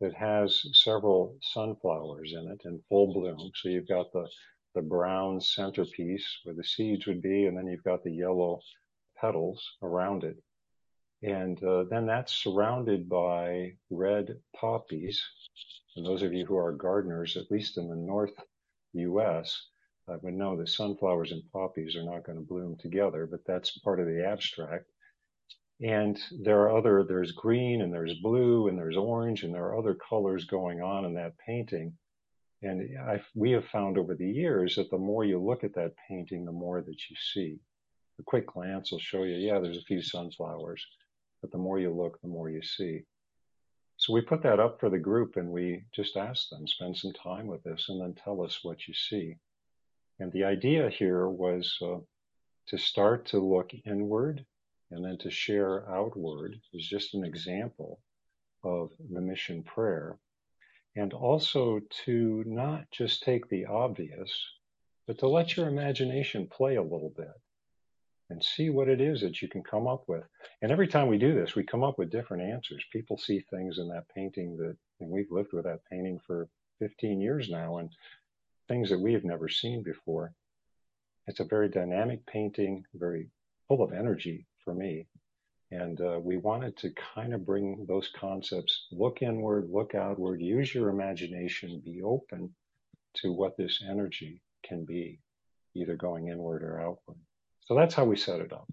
that 0.00 0.14
has 0.14 0.62
several 0.72 1.36
sunflowers 1.42 2.32
in 2.32 2.50
it 2.50 2.62
in 2.64 2.80
full 2.88 3.12
bloom. 3.12 3.50
So 3.54 3.68
you've 3.68 3.86
got 3.86 4.10
the, 4.14 4.26
the 4.76 4.82
brown 4.82 5.40
centerpiece 5.40 6.40
where 6.44 6.54
the 6.54 6.62
seeds 6.62 7.06
would 7.06 7.22
be, 7.22 7.46
and 7.46 7.56
then 7.56 7.66
you've 7.66 7.82
got 7.82 8.04
the 8.04 8.12
yellow 8.12 8.60
petals 9.18 9.66
around 9.82 10.22
it. 10.22 10.36
And 11.22 11.60
uh, 11.64 11.84
then 11.90 12.06
that's 12.06 12.34
surrounded 12.34 13.08
by 13.08 13.72
red 13.90 14.38
poppies. 14.54 15.20
And 15.96 16.04
those 16.04 16.22
of 16.22 16.34
you 16.34 16.44
who 16.44 16.58
are 16.58 16.72
gardeners, 16.72 17.38
at 17.38 17.50
least 17.50 17.78
in 17.78 17.88
the 17.88 17.96
North 17.96 18.34
US, 18.92 19.66
I 20.08 20.16
would 20.16 20.34
know 20.34 20.56
that 20.58 20.68
sunflowers 20.68 21.32
and 21.32 21.42
poppies 21.52 21.96
are 21.96 22.04
not 22.04 22.24
going 22.24 22.38
to 22.38 22.44
bloom 22.44 22.76
together, 22.76 23.26
but 23.26 23.40
that's 23.46 23.78
part 23.78 23.98
of 23.98 24.06
the 24.06 24.26
abstract. 24.26 24.84
And 25.82 26.20
there 26.42 26.60
are 26.60 26.76
other, 26.76 27.02
there's 27.02 27.32
green 27.32 27.80
and 27.80 27.92
there's 27.92 28.20
blue 28.20 28.68
and 28.68 28.78
there's 28.78 28.96
orange 28.96 29.42
and 29.42 29.54
there 29.54 29.64
are 29.64 29.78
other 29.78 29.94
colors 29.94 30.44
going 30.44 30.82
on 30.82 31.06
in 31.06 31.14
that 31.14 31.38
painting. 31.38 31.96
And 32.62 32.98
I, 32.98 33.22
we 33.34 33.50
have 33.52 33.66
found 33.66 33.98
over 33.98 34.14
the 34.14 34.30
years 34.30 34.76
that 34.76 34.90
the 34.90 34.98
more 34.98 35.24
you 35.24 35.38
look 35.38 35.62
at 35.62 35.74
that 35.74 35.94
painting, 36.08 36.44
the 36.44 36.52
more 36.52 36.80
that 36.80 37.10
you 37.10 37.16
see. 37.32 37.58
A 38.18 38.22
quick 38.22 38.46
glance 38.46 38.90
will 38.90 38.98
show 38.98 39.24
you, 39.24 39.36
yeah, 39.36 39.58
there's 39.58 39.76
a 39.76 39.82
few 39.82 40.00
sunflowers, 40.00 40.84
but 41.42 41.50
the 41.52 41.58
more 41.58 41.78
you 41.78 41.92
look, 41.92 42.20
the 42.22 42.28
more 42.28 42.48
you 42.48 42.62
see. 42.62 43.02
So 43.98 44.12
we 44.12 44.20
put 44.20 44.42
that 44.42 44.60
up 44.60 44.80
for 44.80 44.90
the 44.90 44.98
group 44.98 45.36
and 45.36 45.50
we 45.50 45.84
just 45.94 46.16
asked 46.16 46.50
them, 46.50 46.66
spend 46.66 46.96
some 46.96 47.12
time 47.12 47.46
with 47.46 47.62
this 47.62 47.86
and 47.88 48.00
then 48.00 48.14
tell 48.14 48.42
us 48.42 48.60
what 48.62 48.86
you 48.88 48.94
see. 48.94 49.36
And 50.18 50.32
the 50.32 50.44
idea 50.44 50.88
here 50.88 51.28
was 51.28 51.76
uh, 51.82 51.98
to 52.68 52.78
start 52.78 53.26
to 53.26 53.38
look 53.38 53.72
inward 53.84 54.44
and 54.90 55.04
then 55.04 55.18
to 55.18 55.30
share 55.30 55.88
outward 55.90 56.60
is 56.72 56.86
just 56.86 57.14
an 57.14 57.24
example 57.24 58.00
of 58.62 58.90
the 59.12 59.20
mission 59.20 59.62
prayer. 59.62 60.18
And 60.96 61.12
also 61.12 61.80
to 62.04 62.42
not 62.46 62.90
just 62.90 63.22
take 63.22 63.48
the 63.48 63.66
obvious, 63.66 64.32
but 65.06 65.18
to 65.18 65.28
let 65.28 65.56
your 65.56 65.68
imagination 65.68 66.46
play 66.46 66.76
a 66.76 66.82
little 66.82 67.12
bit 67.16 67.32
and 68.30 68.42
see 68.42 68.70
what 68.70 68.88
it 68.88 69.00
is 69.00 69.20
that 69.20 69.40
you 69.40 69.48
can 69.48 69.62
come 69.62 69.86
up 69.86 70.04
with. 70.08 70.24
And 70.62 70.72
every 70.72 70.88
time 70.88 71.06
we 71.06 71.18
do 71.18 71.34
this, 71.34 71.54
we 71.54 71.62
come 71.62 71.84
up 71.84 71.98
with 71.98 72.10
different 72.10 72.42
answers. 72.42 72.84
People 72.92 73.18
see 73.18 73.40
things 73.40 73.78
in 73.78 73.88
that 73.88 74.08
painting 74.14 74.56
that, 74.56 74.76
and 75.00 75.10
we've 75.10 75.30
lived 75.30 75.52
with 75.52 75.64
that 75.64 75.84
painting 75.90 76.18
for 76.26 76.48
15 76.80 77.20
years 77.20 77.48
now, 77.48 77.76
and 77.78 77.90
things 78.66 78.90
that 78.90 78.98
we 78.98 79.12
have 79.12 79.24
never 79.24 79.48
seen 79.48 79.82
before. 79.82 80.32
It's 81.26 81.40
a 81.40 81.44
very 81.44 81.68
dynamic 81.68 82.24
painting, 82.26 82.84
very 82.94 83.28
full 83.68 83.82
of 83.82 83.92
energy 83.92 84.46
for 84.64 84.74
me. 84.74 85.06
And 85.76 86.00
uh, 86.00 86.18
we 86.22 86.38
wanted 86.38 86.74
to 86.78 86.90
kind 87.14 87.34
of 87.34 87.44
bring 87.44 87.84
those 87.86 88.08
concepts, 88.16 88.86
look 88.90 89.20
inward, 89.20 89.68
look 89.70 89.94
outward, 89.94 90.40
use 90.40 90.74
your 90.74 90.88
imagination, 90.88 91.82
be 91.84 92.02
open 92.02 92.54
to 93.16 93.32
what 93.32 93.56
this 93.58 93.82
energy 93.86 94.40
can 94.62 94.84
be, 94.86 95.20
either 95.74 95.94
going 95.94 96.28
inward 96.28 96.62
or 96.62 96.80
outward. 96.80 97.18
So 97.66 97.74
that's 97.74 97.94
how 97.94 98.04
we 98.04 98.16
set 98.16 98.40
it 98.40 98.52
up. 98.52 98.68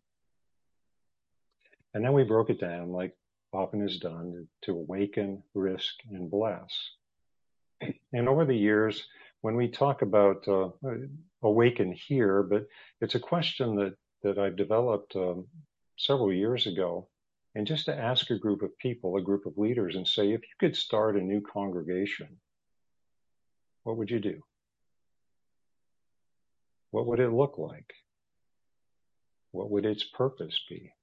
And 1.94 2.06
then 2.06 2.14
we 2.14 2.24
broke 2.24 2.50
it 2.50 2.60
down, 2.60 2.92
like 2.92 3.14
often 3.52 3.82
is 3.82 4.00
done, 4.00 4.48
to 4.64 4.72
awaken, 4.72 5.44
risk, 5.54 5.94
and 6.10 6.32
bless. 6.32 6.72
And 8.14 8.30
over 8.30 8.46
the 8.46 8.56
years, 8.56 9.04
when 9.42 9.56
we 9.56 9.68
talk 9.68 10.04
about 10.04 10.48
uh, 10.48 10.70
awaken 11.42 11.92
here, 11.92 12.44
but 12.44 12.66
it's 13.02 13.16
a 13.16 13.20
question 13.20 13.76
that 13.76 13.96
that 14.24 14.40
I've 14.40 14.56
developed 14.56 15.18
um, 15.18 15.46
several 15.98 16.34
years 16.34 16.68
ago, 16.68 17.08
and 17.56 17.68
just 17.68 17.86
to 17.86 17.96
ask 17.96 18.30
a 18.30 18.40
group 18.40 18.62
of 18.62 18.78
people, 18.78 19.16
a 19.16 19.22
group 19.22 19.46
of 19.46 19.58
leaders, 19.58 19.96
and 19.96 20.08
say, 20.08 20.32
if 20.32 20.42
you 20.42 20.56
could 20.60 20.76
start 20.76 21.16
a 21.16 21.22
new 21.22 21.42
congregation, 21.42 22.40
what 23.84 23.98
would 23.98 24.10
you 24.10 24.20
do? 24.20 24.42
What 26.92 27.06
would 27.08 27.20
it 27.20 27.32
look 27.32 27.58
like? 27.58 27.94
What 29.52 29.70
would 29.70 29.86
its 29.86 30.04
purpose 30.04 30.60
be? 30.70 30.94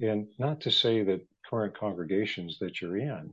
And 0.00 0.28
not 0.38 0.62
to 0.62 0.70
say 0.70 1.04
that 1.04 1.26
current 1.48 1.78
congregations 1.78 2.58
that 2.60 2.80
you're 2.80 2.96
in 2.96 3.32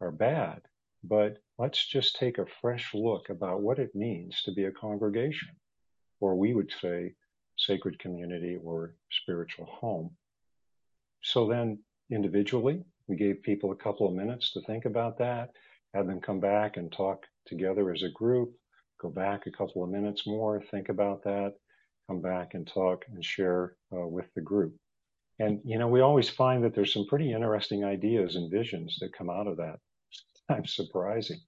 are 0.00 0.10
bad, 0.10 0.62
but 1.04 1.38
let's 1.58 1.84
just 1.86 2.16
take 2.16 2.38
a 2.38 2.46
fresh 2.60 2.94
look 2.94 3.28
about 3.28 3.60
what 3.60 3.78
it 3.78 3.94
means 3.94 4.42
to 4.42 4.52
be 4.52 4.64
a 4.64 4.72
congregation, 4.72 5.50
or 6.20 6.36
we 6.36 6.54
would 6.54 6.72
say 6.80 7.14
sacred 7.58 7.98
community 7.98 8.58
or 8.62 8.94
spiritual 9.10 9.66
home. 9.66 10.10
So 11.22 11.46
then 11.46 11.78
individually, 12.10 12.84
we 13.08 13.16
gave 13.16 13.42
people 13.42 13.72
a 13.72 13.76
couple 13.76 14.06
of 14.06 14.14
minutes 14.14 14.52
to 14.52 14.60
think 14.62 14.84
about 14.84 15.18
that, 15.18 15.50
had 15.94 16.08
them 16.08 16.20
come 16.20 16.40
back 16.40 16.76
and 16.76 16.90
talk 16.90 17.26
together 17.46 17.92
as 17.92 18.02
a 18.02 18.10
group, 18.10 18.54
go 19.00 19.08
back 19.08 19.46
a 19.46 19.50
couple 19.50 19.82
of 19.82 19.90
minutes 19.90 20.26
more, 20.26 20.62
think 20.70 20.88
about 20.88 21.24
that, 21.24 21.54
come 22.08 22.20
back 22.20 22.54
and 22.54 22.66
talk 22.66 23.04
and 23.12 23.24
share 23.24 23.76
uh, 23.92 24.06
with 24.06 24.26
the 24.34 24.40
group. 24.40 24.74
And, 25.38 25.60
you 25.64 25.78
know, 25.78 25.88
we 25.88 26.00
always 26.00 26.28
find 26.28 26.64
that 26.64 26.74
there's 26.74 26.92
some 26.92 27.06
pretty 27.06 27.32
interesting 27.32 27.84
ideas 27.84 28.36
and 28.36 28.50
visions 28.50 28.98
that 29.00 29.16
come 29.16 29.30
out 29.30 29.46
of 29.46 29.56
that 29.58 29.78
sometimes 30.48 30.74
surprising 30.74 31.38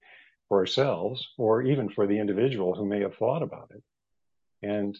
for 0.48 0.58
ourselves 0.58 1.26
or 1.38 1.62
even 1.62 1.88
for 1.88 2.06
the 2.06 2.18
individual 2.18 2.74
who 2.74 2.86
may 2.86 3.00
have 3.00 3.16
thought 3.16 3.42
about 3.42 3.70
it. 3.74 3.82
And 4.62 4.98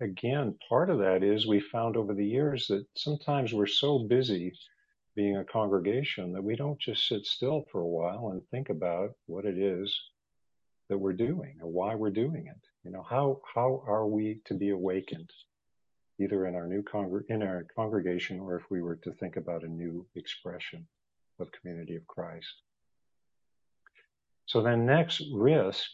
again, 0.00 0.56
part 0.68 0.90
of 0.90 0.98
that 0.98 1.22
is 1.22 1.46
we 1.46 1.60
found 1.60 1.96
over 1.96 2.14
the 2.14 2.26
years 2.26 2.66
that 2.68 2.86
sometimes 2.96 3.52
we're 3.52 3.66
so 3.66 3.98
busy 3.98 4.52
being 5.14 5.36
a 5.36 5.44
congregation 5.44 6.32
that 6.32 6.42
we 6.42 6.56
don't 6.56 6.78
just 6.78 7.06
sit 7.06 7.26
still 7.26 7.64
for 7.70 7.80
a 7.80 7.86
while 7.86 8.30
and 8.30 8.42
think 8.48 8.70
about 8.70 9.10
what 9.26 9.44
it 9.44 9.58
is 9.58 9.98
that 10.88 10.98
we're 10.98 11.12
doing 11.12 11.56
or 11.60 11.68
why 11.68 11.94
we're 11.94 12.10
doing 12.10 12.46
it. 12.46 12.60
You 12.84 12.90
know, 12.90 13.02
how 13.02 13.40
how 13.54 13.82
are 13.86 14.06
we 14.06 14.40
to 14.46 14.54
be 14.54 14.70
awakened, 14.70 15.30
either 16.18 16.46
in 16.46 16.54
our 16.54 16.66
new 16.66 16.82
congr- 16.82 17.28
in 17.28 17.42
our 17.42 17.66
congregation 17.76 18.40
or 18.40 18.56
if 18.56 18.70
we 18.70 18.80
were 18.80 18.96
to 18.96 19.12
think 19.12 19.36
about 19.36 19.64
a 19.64 19.68
new 19.68 20.06
expression 20.14 20.86
of 21.38 21.52
community 21.52 21.96
of 21.96 22.06
Christ. 22.06 22.62
So 24.46 24.62
then 24.62 24.86
next 24.86 25.22
risk 25.32 25.90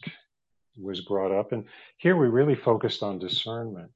was 0.77 1.01
brought 1.01 1.31
up, 1.31 1.51
and 1.51 1.65
here 1.97 2.15
we 2.15 2.27
really 2.27 2.55
focused 2.55 3.03
on 3.03 3.19
discernment, 3.19 3.91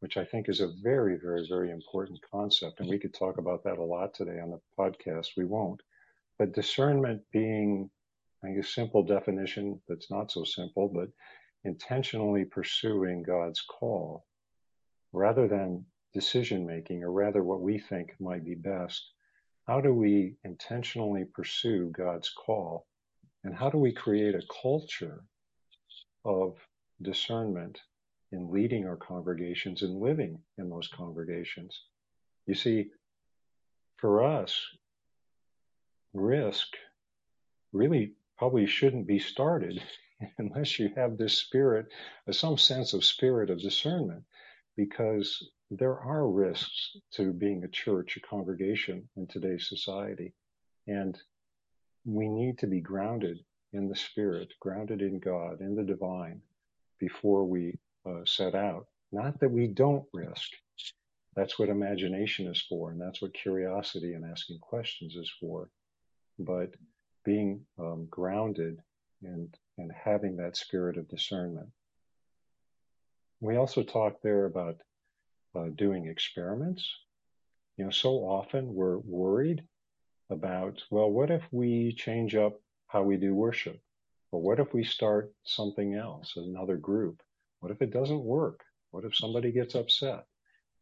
which 0.00 0.16
I 0.16 0.24
think 0.24 0.48
is 0.48 0.60
a 0.60 0.72
very, 0.82 1.16
very, 1.16 1.46
very 1.48 1.70
important 1.70 2.20
concept. 2.30 2.80
And 2.80 2.88
we 2.88 2.98
could 2.98 3.14
talk 3.14 3.38
about 3.38 3.64
that 3.64 3.78
a 3.78 3.82
lot 3.82 4.14
today 4.14 4.40
on 4.40 4.50
the 4.50 4.60
podcast. 4.78 5.28
We 5.36 5.44
won't. 5.44 5.82
But 6.38 6.52
discernment 6.52 7.22
being 7.32 7.90
I 8.44 8.60
simple 8.60 9.02
definition 9.02 9.80
that's 9.88 10.10
not 10.10 10.30
so 10.30 10.44
simple, 10.44 10.88
but 10.88 11.08
intentionally 11.64 12.44
pursuing 12.44 13.22
God's 13.22 13.62
call 13.62 14.24
rather 15.12 15.48
than 15.48 15.86
decision 16.12 16.66
making, 16.66 17.02
or 17.02 17.10
rather 17.10 17.42
what 17.42 17.60
we 17.60 17.78
think 17.78 18.14
might 18.20 18.44
be 18.44 18.54
best. 18.54 19.10
How 19.66 19.80
do 19.80 19.92
we 19.92 20.36
intentionally 20.44 21.24
pursue 21.24 21.90
God's 21.90 22.30
call? 22.30 22.86
And 23.42 23.54
how 23.54 23.68
do 23.68 23.78
we 23.78 23.92
create 23.92 24.34
a 24.34 24.46
culture 24.62 25.24
of 26.26 26.56
discernment 27.00 27.80
in 28.32 28.50
leading 28.50 28.86
our 28.86 28.96
congregations 28.96 29.82
and 29.82 30.00
living 30.00 30.40
in 30.58 30.68
those 30.68 30.88
congregations? 30.88 31.80
You 32.46 32.54
see, 32.54 32.90
for 33.96 34.24
us, 34.24 34.60
risk 36.12 36.66
really 37.72 38.12
probably 38.38 38.66
shouldn't 38.66 39.06
be 39.06 39.18
started 39.18 39.82
unless 40.38 40.78
you 40.78 40.90
have 40.96 41.16
this 41.16 41.38
spirit, 41.38 41.86
uh, 42.28 42.32
some 42.32 42.58
sense 42.58 42.92
of 42.92 43.04
spirit 43.04 43.50
of 43.50 43.60
discernment, 43.60 44.24
because 44.76 45.48
there 45.70 45.98
are 45.98 46.28
risks 46.28 46.96
to 47.12 47.32
being 47.32 47.64
a 47.64 47.68
church, 47.68 48.16
a 48.16 48.20
congregation 48.20 49.08
in 49.16 49.26
today's 49.26 49.68
society. 49.68 50.32
And 50.86 51.18
we 52.04 52.28
need 52.28 52.58
to 52.58 52.66
be 52.66 52.80
grounded 52.80 53.38
in 53.76 53.88
the 53.88 53.96
spirit, 53.96 54.52
grounded 54.60 55.02
in 55.02 55.18
God, 55.18 55.60
in 55.60 55.76
the 55.76 55.84
divine, 55.84 56.40
before 56.98 57.44
we 57.44 57.78
uh, 58.06 58.24
set 58.24 58.54
out. 58.54 58.86
Not 59.12 59.38
that 59.40 59.50
we 59.50 59.68
don't 59.68 60.04
risk. 60.12 60.50
That's 61.34 61.58
what 61.58 61.68
imagination 61.68 62.46
is 62.46 62.64
for, 62.68 62.90
and 62.90 63.00
that's 63.00 63.20
what 63.20 63.34
curiosity 63.34 64.14
and 64.14 64.24
asking 64.24 64.58
questions 64.60 65.14
is 65.14 65.30
for. 65.38 65.68
But 66.38 66.74
being 67.24 67.66
um, 67.78 68.06
grounded 68.10 68.78
and 69.22 69.54
and 69.78 69.92
having 69.92 70.36
that 70.36 70.56
spirit 70.56 70.96
of 70.96 71.08
discernment. 71.08 71.68
We 73.40 73.56
also 73.56 73.82
talk 73.82 74.22
there 74.22 74.46
about 74.46 74.76
uh, 75.54 75.68
doing 75.74 76.06
experiments. 76.06 76.88
You 77.76 77.84
know, 77.84 77.90
so 77.90 78.10
often 78.20 78.74
we're 78.74 78.98
worried 78.98 79.62
about, 80.30 80.82
well, 80.90 81.10
what 81.10 81.30
if 81.30 81.42
we 81.52 81.92
change 81.92 82.34
up 82.34 82.58
how 82.86 83.02
we 83.02 83.16
do 83.16 83.34
worship? 83.34 83.80
But 84.32 84.38
what 84.38 84.60
if 84.60 84.72
we 84.74 84.84
start 84.84 85.32
something 85.44 85.94
else, 85.94 86.34
another 86.36 86.76
group? 86.76 87.22
What 87.60 87.72
if 87.72 87.82
it 87.82 87.92
doesn't 87.92 88.24
work? 88.24 88.64
What 88.90 89.04
if 89.04 89.16
somebody 89.16 89.52
gets 89.52 89.74
upset? 89.74 90.26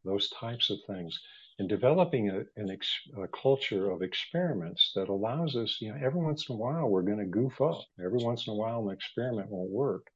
Those 0.04 0.28
types 0.30 0.70
of 0.70 0.78
things 0.86 1.18
and 1.58 1.68
developing 1.68 2.30
a, 2.30 2.44
ex, 2.70 2.88
a, 3.16 3.28
culture 3.28 3.90
of 3.90 4.02
experiments 4.02 4.92
that 4.94 5.08
allows 5.08 5.54
us, 5.54 5.78
you 5.80 5.90
know, 5.90 5.98
every 6.02 6.20
once 6.20 6.48
in 6.48 6.54
a 6.54 6.58
while 6.58 6.88
we're 6.88 7.02
going 7.02 7.18
to 7.18 7.24
goof 7.24 7.60
up. 7.60 7.80
Every 8.04 8.18
once 8.18 8.46
in 8.46 8.52
a 8.52 8.56
while 8.56 8.88
an 8.88 8.94
experiment 8.94 9.50
won't 9.50 9.70
work. 9.70 10.08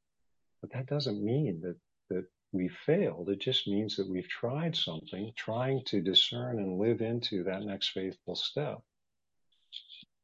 But 0.61 0.73
that 0.73 0.87
doesn't 0.87 1.23
mean 1.23 1.61
that, 1.61 1.77
that 2.11 2.25
we 2.51 2.69
failed. 2.69 3.29
It 3.29 3.41
just 3.41 3.69
means 3.69 3.97
that 3.97 4.09
we've 4.09 4.29
tried 4.29 4.75
something, 4.75 5.33
trying 5.37 5.85
to 5.87 6.01
discern 6.01 6.59
and 6.59 6.79
live 6.79 7.01
into 7.01 7.45
that 7.45 7.63
next 7.63 7.91
faithful 7.91 8.35
step. 8.35 8.83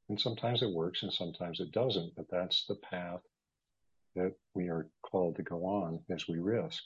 And 0.09 0.21
sometimes 0.21 0.63
it 0.63 0.71
works 0.71 1.03
and 1.03 1.13
sometimes 1.13 1.61
it 1.61 1.73
doesn't, 1.73 2.15
but 2.15 2.27
that's 2.31 2.67
the 2.67 2.75
path 2.75 3.21
that 4.15 4.35
we 4.55 4.69
are 4.69 4.89
called 5.03 5.37
to 5.37 5.43
go 5.43 5.65
on 5.65 6.01
as 6.11 6.29
we 6.29 6.39
risk. 6.39 6.83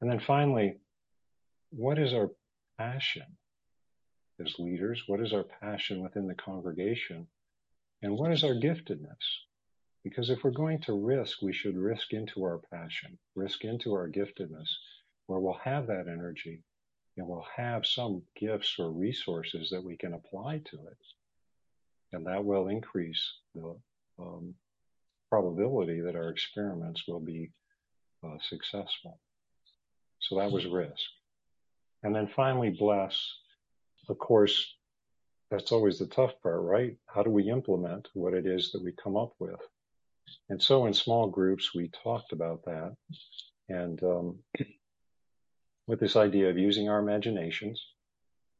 And 0.00 0.10
then 0.10 0.20
finally, 0.20 0.78
what 1.70 1.98
is 1.98 2.14
our 2.14 2.30
passion 2.78 3.36
as 4.44 4.58
leaders? 4.58 5.02
What 5.06 5.20
is 5.20 5.32
our 5.32 5.44
passion 5.44 6.02
within 6.02 6.26
the 6.26 6.34
congregation? 6.34 7.26
And 8.02 8.16
what 8.16 8.32
is 8.32 8.42
our 8.42 8.54
giftedness? 8.54 9.22
Because 10.02 10.30
if 10.30 10.42
we're 10.42 10.50
going 10.50 10.80
to 10.82 10.94
risk, 10.94 11.42
we 11.42 11.52
should 11.52 11.76
risk 11.76 12.12
into 12.12 12.42
our 12.42 12.58
passion, 12.72 13.18
risk 13.34 13.64
into 13.64 13.92
our 13.92 14.08
giftedness, 14.08 14.68
where 15.26 15.38
we'll 15.38 15.60
have 15.62 15.86
that 15.88 16.08
energy 16.08 16.62
and 17.18 17.28
we'll 17.28 17.46
have 17.54 17.84
some 17.84 18.22
gifts 18.34 18.76
or 18.78 18.90
resources 18.90 19.68
that 19.70 19.84
we 19.84 19.96
can 19.96 20.14
apply 20.14 20.62
to 20.64 20.76
it. 20.86 20.96
And 22.12 22.26
that 22.26 22.44
will 22.44 22.68
increase 22.68 23.22
the 23.54 23.76
um, 24.18 24.54
probability 25.28 26.00
that 26.00 26.16
our 26.16 26.28
experiments 26.28 27.04
will 27.06 27.20
be 27.20 27.50
uh, 28.24 28.36
successful. 28.48 29.18
So 30.20 30.38
that 30.38 30.50
was 30.50 30.66
risk. 30.66 31.04
And 32.02 32.14
then 32.14 32.28
finally, 32.34 32.70
bless. 32.70 33.18
Of 34.08 34.18
course, 34.18 34.74
that's 35.50 35.72
always 35.72 35.98
the 35.98 36.06
tough 36.06 36.32
part, 36.42 36.62
right? 36.62 36.96
How 37.06 37.22
do 37.22 37.30
we 37.30 37.50
implement 37.50 38.08
what 38.14 38.34
it 38.34 38.46
is 38.46 38.72
that 38.72 38.82
we 38.82 38.92
come 38.92 39.16
up 39.16 39.32
with? 39.38 39.60
And 40.48 40.62
so 40.62 40.86
in 40.86 40.94
small 40.94 41.28
groups, 41.28 41.74
we 41.74 41.90
talked 42.02 42.32
about 42.32 42.64
that. 42.64 42.94
And 43.68 44.02
um, 44.02 44.38
with 45.86 46.00
this 46.00 46.16
idea 46.16 46.50
of 46.50 46.58
using 46.58 46.88
our 46.88 47.00
imaginations, 47.00 47.84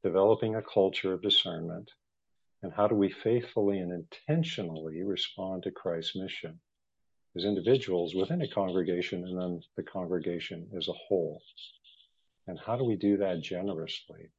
developing 0.03 0.57
a 0.57 0.63
culture 0.63 1.13
of 1.13 1.23
discernment, 1.23 1.91
and 2.62 2.73
how 2.73 2.87
do 2.87 2.94
we 2.94 3.11
faithfully 3.11 3.79
and 3.79 3.92
intentionally 3.92 5.03
respond 5.03 5.62
to 5.62 5.70
Christ's 5.70 6.16
mission 6.16 6.61
as 7.37 7.44
individuals 7.44 8.14
within 8.14 8.42
a 8.42 8.49
congregation 8.49 9.25
and 9.25 9.40
then 9.40 9.61
the 9.77 9.83
congregation 9.83 10.68
as 10.77 10.88
a 10.88 10.92
whole. 10.92 11.40
And 12.46 12.59
how 12.59 12.77
do 12.77 12.85
we 12.85 12.96
do 12.96 13.16
that 13.18 13.40
generously 13.40 14.31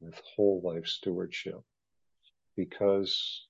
with 0.00 0.20
whole 0.36 0.62
life 0.64 0.86
stewardship? 0.86 1.60
Because 2.56 3.46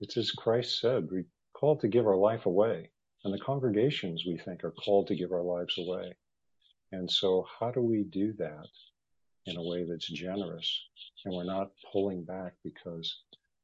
it's 0.00 0.16
as 0.16 0.32
Christ 0.32 0.80
said, 0.80 1.08
we're 1.10 1.26
called 1.54 1.80
to 1.80 1.88
give 1.88 2.06
our 2.06 2.16
life 2.16 2.46
away. 2.46 2.90
And 3.24 3.32
the 3.32 3.38
congregations 3.38 4.24
we 4.26 4.36
think 4.36 4.64
are 4.64 4.72
called 4.72 5.06
to 5.06 5.16
give 5.16 5.30
our 5.30 5.44
lives 5.44 5.78
away. 5.78 6.12
And 6.90 7.10
so 7.10 7.46
how 7.58 7.70
do 7.70 7.80
we 7.80 8.02
do 8.02 8.32
that 8.34 8.66
in 9.46 9.56
a 9.56 9.62
way 9.62 9.84
that's 9.88 10.10
generous 10.10 10.84
and 11.24 11.34
we're 11.34 11.44
not 11.44 11.70
pulling 11.92 12.24
back 12.24 12.54
because 12.64 13.22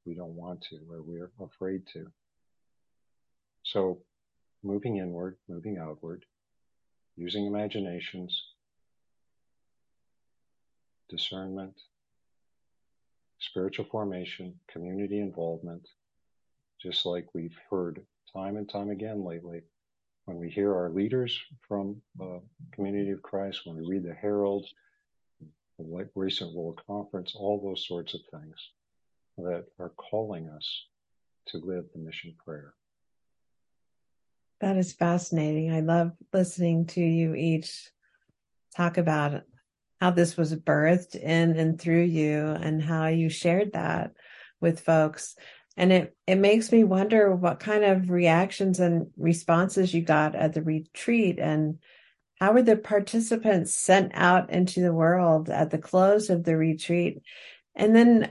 we 0.09 0.15
don't 0.15 0.35
want 0.35 0.63
to 0.63 0.77
or 0.91 1.03
we're 1.03 1.31
afraid 1.45 1.83
to? 1.93 2.07
So 3.63 4.01
moving 4.63 4.97
inward, 4.97 5.37
moving 5.49 5.77
outward, 5.77 6.25
using 7.17 7.47
imaginations, 7.47 8.43
discernment, 11.11 11.75
spiritual 13.39 13.85
formation, 13.85 14.55
community 14.69 15.21
involvement, 15.21 15.87
just 16.81 17.05
like 17.05 17.27
we've 17.35 17.59
heard 17.71 18.01
time 18.33 18.57
and 18.57 18.69
time 18.69 18.89
again 18.91 19.23
lately. 19.23 19.61
When 20.25 20.39
we 20.39 20.49
hear 20.49 20.75
our 20.75 20.91
leaders 20.91 21.39
from 21.67 22.01
the 22.17 22.41
Community 22.73 23.11
of 23.11 23.23
Christ, 23.23 23.63
when 23.65 23.77
we 23.77 23.87
read 23.87 24.05
the 24.05 24.15
Herald, 24.15 24.67
the 25.79 26.09
recent 26.15 26.55
World 26.55 26.81
Conference, 26.87 27.35
all 27.35 27.61
those 27.61 27.87
sorts 27.87 28.15
of 28.15 28.21
things 28.31 28.71
that 29.45 29.67
are 29.79 29.93
calling 29.97 30.49
us 30.49 30.87
to 31.49 31.59
live 31.59 31.85
the 31.93 32.01
mission 32.01 32.35
prayer. 32.45 32.75
That 34.61 34.77
is 34.77 34.93
fascinating. 34.93 35.73
I 35.73 35.81
love 35.81 36.13
listening 36.33 36.87
to 36.87 37.01
you 37.01 37.35
each 37.35 37.91
talk 38.77 38.99
about 38.99 39.43
how 40.01 40.11
this 40.11 40.37
was 40.37 40.55
birthed 40.55 41.17
in 41.17 41.57
and 41.57 41.81
through 41.81 42.03
you 42.03 42.47
and 42.49 42.83
how 42.83 43.07
you 43.07 43.29
shared 43.29 43.73
that 43.73 44.13
with 44.61 44.81
folks. 44.81 45.37
And 45.77 45.93
it, 45.93 46.17
it 46.27 46.37
makes 46.37 46.73
me 46.73 46.85
wonder 46.85 47.35
what 47.35 47.61
kind 47.61 47.85
of 47.85 48.11
reactions 48.11 48.81
and 48.81 49.09
responses 49.17 49.95
you 49.95 50.03
got 50.03 50.35
at 50.35 50.53
the 50.53 50.63
retreat 50.63 51.39
and 51.39 51.79
how 52.41 52.53
were 52.53 52.63
the 52.63 52.77
participants 52.77 53.75
sent 53.75 54.13
out 54.15 54.51
into 54.51 54.81
the 54.81 54.93
world 54.93 55.51
at 55.51 55.71
the 55.71 55.79
close 55.79 56.31
of 56.31 56.45
the 56.45 56.57
retreat? 56.57 57.23
And 57.75 57.95
then 57.95 58.31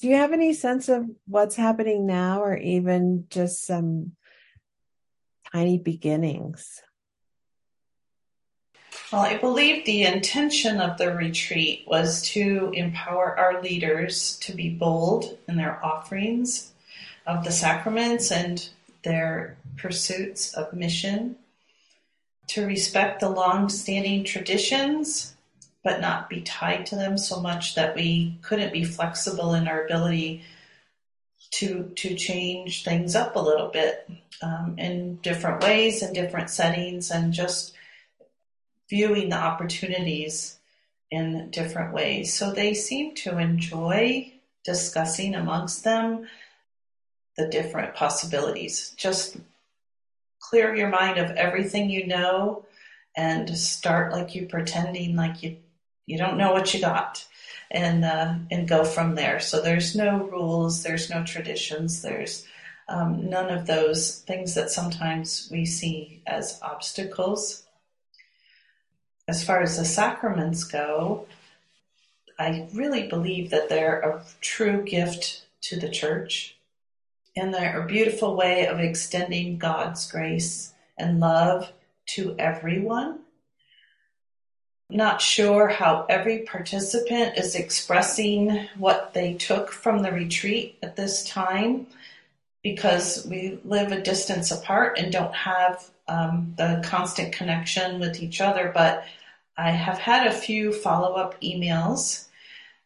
do 0.00 0.08
you 0.08 0.16
have 0.16 0.32
any 0.32 0.52
sense 0.52 0.88
of 0.88 1.06
what's 1.26 1.56
happening 1.56 2.06
now 2.06 2.42
or 2.42 2.56
even 2.56 3.26
just 3.30 3.64
some 3.64 4.12
tiny 5.52 5.78
beginnings? 5.78 6.82
Well, 9.12 9.22
I 9.22 9.36
believe 9.36 9.84
the 9.84 10.02
intention 10.02 10.80
of 10.80 10.98
the 10.98 11.14
retreat 11.14 11.84
was 11.86 12.22
to 12.30 12.72
empower 12.74 13.38
our 13.38 13.62
leaders 13.62 14.36
to 14.40 14.52
be 14.52 14.68
bold 14.68 15.38
in 15.46 15.56
their 15.56 15.84
offerings 15.84 16.72
of 17.26 17.44
the 17.44 17.52
sacraments 17.52 18.32
and 18.32 18.68
their 19.04 19.56
pursuits 19.76 20.52
of 20.54 20.72
mission, 20.72 21.36
to 22.48 22.66
respect 22.66 23.20
the 23.20 23.28
long 23.28 23.68
standing 23.68 24.24
traditions, 24.24 25.35
but 25.86 26.00
not 26.00 26.28
be 26.28 26.40
tied 26.40 26.84
to 26.84 26.96
them 26.96 27.16
so 27.16 27.40
much 27.40 27.76
that 27.76 27.94
we 27.94 28.36
couldn't 28.42 28.72
be 28.72 28.82
flexible 28.82 29.54
in 29.54 29.68
our 29.68 29.84
ability 29.84 30.42
to 31.52 31.92
to 31.94 32.16
change 32.16 32.82
things 32.82 33.14
up 33.14 33.36
a 33.36 33.40
little 33.40 33.68
bit 33.68 34.10
um, 34.42 34.74
in 34.78 35.14
different 35.22 35.62
ways 35.62 36.02
in 36.02 36.12
different 36.12 36.50
settings 36.50 37.12
and 37.12 37.32
just 37.32 37.72
viewing 38.90 39.28
the 39.28 39.36
opportunities 39.36 40.58
in 41.12 41.50
different 41.50 41.94
ways. 41.94 42.34
So 42.34 42.50
they 42.50 42.74
seem 42.74 43.14
to 43.22 43.38
enjoy 43.38 44.32
discussing 44.64 45.36
amongst 45.36 45.84
them 45.84 46.26
the 47.36 47.46
different 47.46 47.94
possibilities. 47.94 48.92
Just 48.96 49.36
clear 50.40 50.74
your 50.74 50.88
mind 50.88 51.18
of 51.18 51.30
everything 51.36 51.90
you 51.90 52.08
know 52.08 52.64
and 53.16 53.56
start 53.56 54.10
like 54.10 54.34
you 54.34 54.46
pretending 54.46 55.14
like 55.14 55.44
you 55.44 55.58
you 56.06 56.18
don't 56.18 56.38
know 56.38 56.52
what 56.52 56.72
you 56.72 56.80
got 56.80 57.24
and 57.70 58.04
uh, 58.04 58.34
and 58.50 58.68
go 58.68 58.84
from 58.84 59.14
there. 59.14 59.40
So 59.40 59.60
there's 59.60 59.94
no 59.94 60.24
rules, 60.24 60.82
there's 60.82 61.10
no 61.10 61.24
traditions, 61.24 62.02
there's 62.02 62.46
um, 62.88 63.28
none 63.28 63.50
of 63.50 63.66
those 63.66 64.20
things 64.20 64.54
that 64.54 64.70
sometimes 64.70 65.48
we 65.50 65.64
see 65.66 66.22
as 66.26 66.58
obstacles 66.62 67.66
as 69.28 69.42
far 69.42 69.60
as 69.60 69.76
the 69.76 69.84
sacraments 69.84 70.64
go, 70.64 71.26
I 72.38 72.68
really 72.72 73.08
believe 73.08 73.50
that 73.50 73.68
they're 73.68 74.00
a 74.00 74.24
true 74.40 74.82
gift 74.82 75.46
to 75.62 75.78
the 75.78 75.88
church. 75.88 76.56
And 77.36 77.52
they're 77.52 77.82
a 77.82 77.86
beautiful 77.86 78.36
way 78.36 78.66
of 78.66 78.78
extending 78.78 79.58
God's 79.58 80.10
grace 80.10 80.72
and 80.96 81.20
love 81.20 81.72
to 82.10 82.34
everyone. 82.38 83.20
Not 84.88 85.20
sure 85.20 85.68
how 85.68 86.06
every 86.08 86.40
participant 86.40 87.36
is 87.36 87.56
expressing 87.56 88.68
what 88.78 89.12
they 89.14 89.34
took 89.34 89.72
from 89.72 90.02
the 90.02 90.12
retreat 90.12 90.78
at 90.82 90.94
this 90.94 91.24
time 91.24 91.88
because 92.62 93.26
we 93.28 93.58
live 93.64 93.90
a 93.90 94.00
distance 94.00 94.52
apart 94.52 94.98
and 94.98 95.12
don't 95.12 95.34
have 95.34 95.88
um, 96.06 96.54
the 96.56 96.82
constant 96.84 97.32
connection 97.32 97.98
with 97.98 98.22
each 98.22 98.40
other. 98.40 98.70
But 98.72 99.04
I 99.56 99.70
have 99.70 99.98
had 99.98 100.26
a 100.26 100.32
few 100.32 100.72
follow 100.72 101.14
up 101.14 101.40
emails 101.40 102.26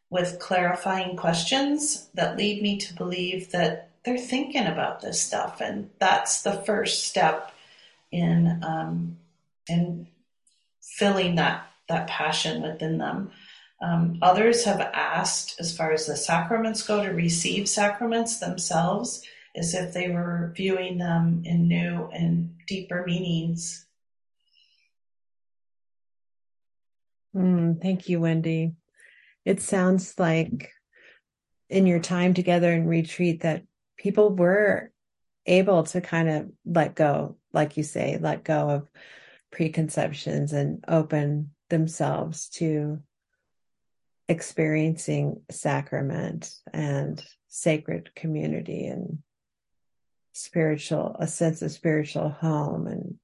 with 0.09 0.39
clarifying 0.39 1.17
questions 1.17 2.09
that 2.15 2.37
lead 2.37 2.63
me 2.63 2.79
to 2.79 2.95
believe 2.95 3.53
that 3.53 3.91
they're 4.05 4.19
thinking 4.19 4.67
about 4.67 5.01
this 5.01 5.21
stuff, 5.21 5.61
and 5.61 5.91
that's 5.99 6.43
the 6.43 6.63
first 6.63 7.05
step 7.05 7.53
in 8.11 8.61
um, 8.65 9.19
in 9.69 10.07
filling 10.81 11.37
that 11.37 11.70
that 11.91 12.09
passion 12.09 12.63
within 12.63 12.99
them. 12.99 13.31
Um, 13.83 14.19
others 14.21 14.65
have 14.65 14.81
asked, 14.81 15.57
as 15.61 15.77
far 15.77 15.93
as 15.93 16.07
the 16.07 16.17
sacraments 16.17 16.83
go, 16.83 17.03
to 17.03 17.11
receive 17.11 17.69
sacraments 17.69 18.39
themselves, 18.39 19.23
as 19.55 19.75
if 19.75 19.93
they 19.93 20.09
were 20.11 20.53
viewing 20.57 20.99
them 20.99 21.43
in 21.45 21.69
new 21.69 22.09
and 22.13 22.55
deeper 22.67 23.05
meanings 23.07 23.87
Mm, 27.35 27.81
thank 27.81 28.09
you, 28.09 28.21
Wendy. 28.21 28.73
It 29.45 29.61
sounds 29.61 30.19
like 30.19 30.73
in 31.69 31.87
your 31.87 32.01
time 32.01 32.35
together 32.35 32.73
in 32.73 32.87
retreat 32.87 33.43
that 33.43 33.65
people 33.97 34.35
were 34.35 34.91
able 35.47 35.85
to 35.85 36.01
kind 36.01 36.29
of 36.29 36.51
let 36.65 36.95
go, 36.95 37.37
like 37.53 37.77
you 37.77 37.83
say, 37.83 38.19
let 38.21 38.45
go 38.45 38.71
of 38.71 38.91
preconceptions 39.53 40.53
and 40.53 40.85
open 40.89 41.53
themselves 41.71 42.49
to 42.51 43.01
experiencing 44.29 45.43
sacrament 45.51 46.55
and 46.73 47.25
sacred 47.49 48.15
community 48.15 48.87
and 48.87 49.19
spiritual, 50.33 51.17
a 51.19 51.27
sense 51.27 51.63
of 51.63 51.73
spiritual 51.73 52.29
home 52.29 52.87
and 52.87 53.19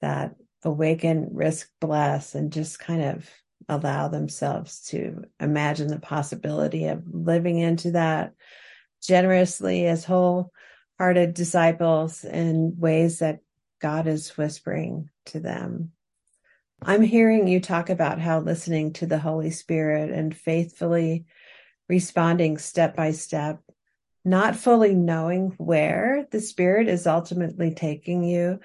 that 0.00 0.36
awaken, 0.62 1.30
risk, 1.32 1.68
bless, 1.80 2.34
and 2.34 2.52
just 2.52 2.78
kind 2.78 3.02
of 3.02 3.28
allow 3.68 4.08
themselves 4.08 4.82
to 4.86 5.24
imagine 5.40 5.88
the 5.88 5.98
possibility 5.98 6.86
of 6.86 7.02
living 7.12 7.58
into 7.58 7.92
that 7.92 8.32
generously 9.02 9.86
as 9.86 10.04
wholehearted 10.04 11.34
disciples 11.34 12.24
in 12.24 12.74
ways 12.78 13.18
that 13.20 13.40
God 13.80 14.06
is 14.06 14.36
whispering 14.36 15.10
to 15.26 15.40
them. 15.40 15.92
I'm 16.84 17.02
hearing 17.02 17.46
you 17.46 17.60
talk 17.60 17.90
about 17.90 18.20
how 18.20 18.40
listening 18.40 18.92
to 18.94 19.06
the 19.06 19.18
Holy 19.18 19.50
Spirit 19.50 20.10
and 20.10 20.36
faithfully 20.36 21.26
responding 21.88 22.58
step 22.58 22.96
by 22.96 23.12
step, 23.12 23.60
not 24.24 24.56
fully 24.56 24.94
knowing 24.94 25.54
where 25.58 26.26
the 26.30 26.40
Spirit 26.40 26.88
is 26.88 27.06
ultimately 27.06 27.72
taking 27.72 28.24
you, 28.24 28.58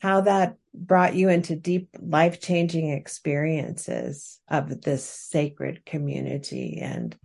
how 0.00 0.22
that 0.22 0.56
brought 0.74 1.14
you 1.14 1.28
into 1.28 1.54
deep 1.54 1.88
life 2.00 2.40
changing 2.40 2.90
experiences 2.90 4.40
of 4.48 4.80
this 4.80 5.04
sacred 5.04 5.84
community 5.84 6.78
and 6.80 7.16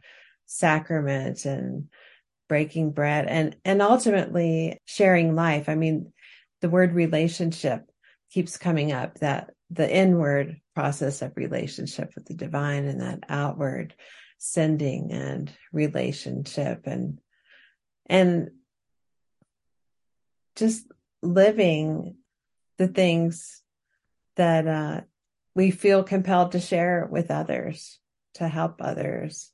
sacrament 0.45 1.45
and 1.45 1.87
breaking 2.49 2.91
bread 2.91 3.25
and 3.27 3.55
and 3.65 3.81
ultimately 3.81 4.79
sharing 4.85 5.35
life. 5.35 5.69
I 5.69 5.75
mean 5.75 6.11
the 6.61 6.69
word 6.69 6.93
relationship 6.93 7.89
keeps 8.31 8.57
coming 8.57 8.91
up 8.91 9.19
that 9.19 9.51
the 9.69 9.93
inward 9.93 10.61
process 10.75 11.21
of 11.21 11.35
relationship 11.35 12.13
with 12.15 12.25
the 12.25 12.33
divine 12.33 12.85
and 12.85 13.01
that 13.01 13.23
outward 13.29 13.93
sending 14.37 15.11
and 15.11 15.51
relationship 15.73 16.85
and 16.85 17.19
and 18.05 18.49
just 20.55 20.85
living 21.21 22.15
the 22.77 22.87
things 22.87 23.61
that 24.35 24.67
uh, 24.67 25.01
we 25.55 25.71
feel 25.71 26.03
compelled 26.03 26.51
to 26.53 26.59
share 26.59 27.07
with 27.11 27.31
others, 27.31 27.99
to 28.35 28.47
help 28.47 28.81
others, 28.81 29.51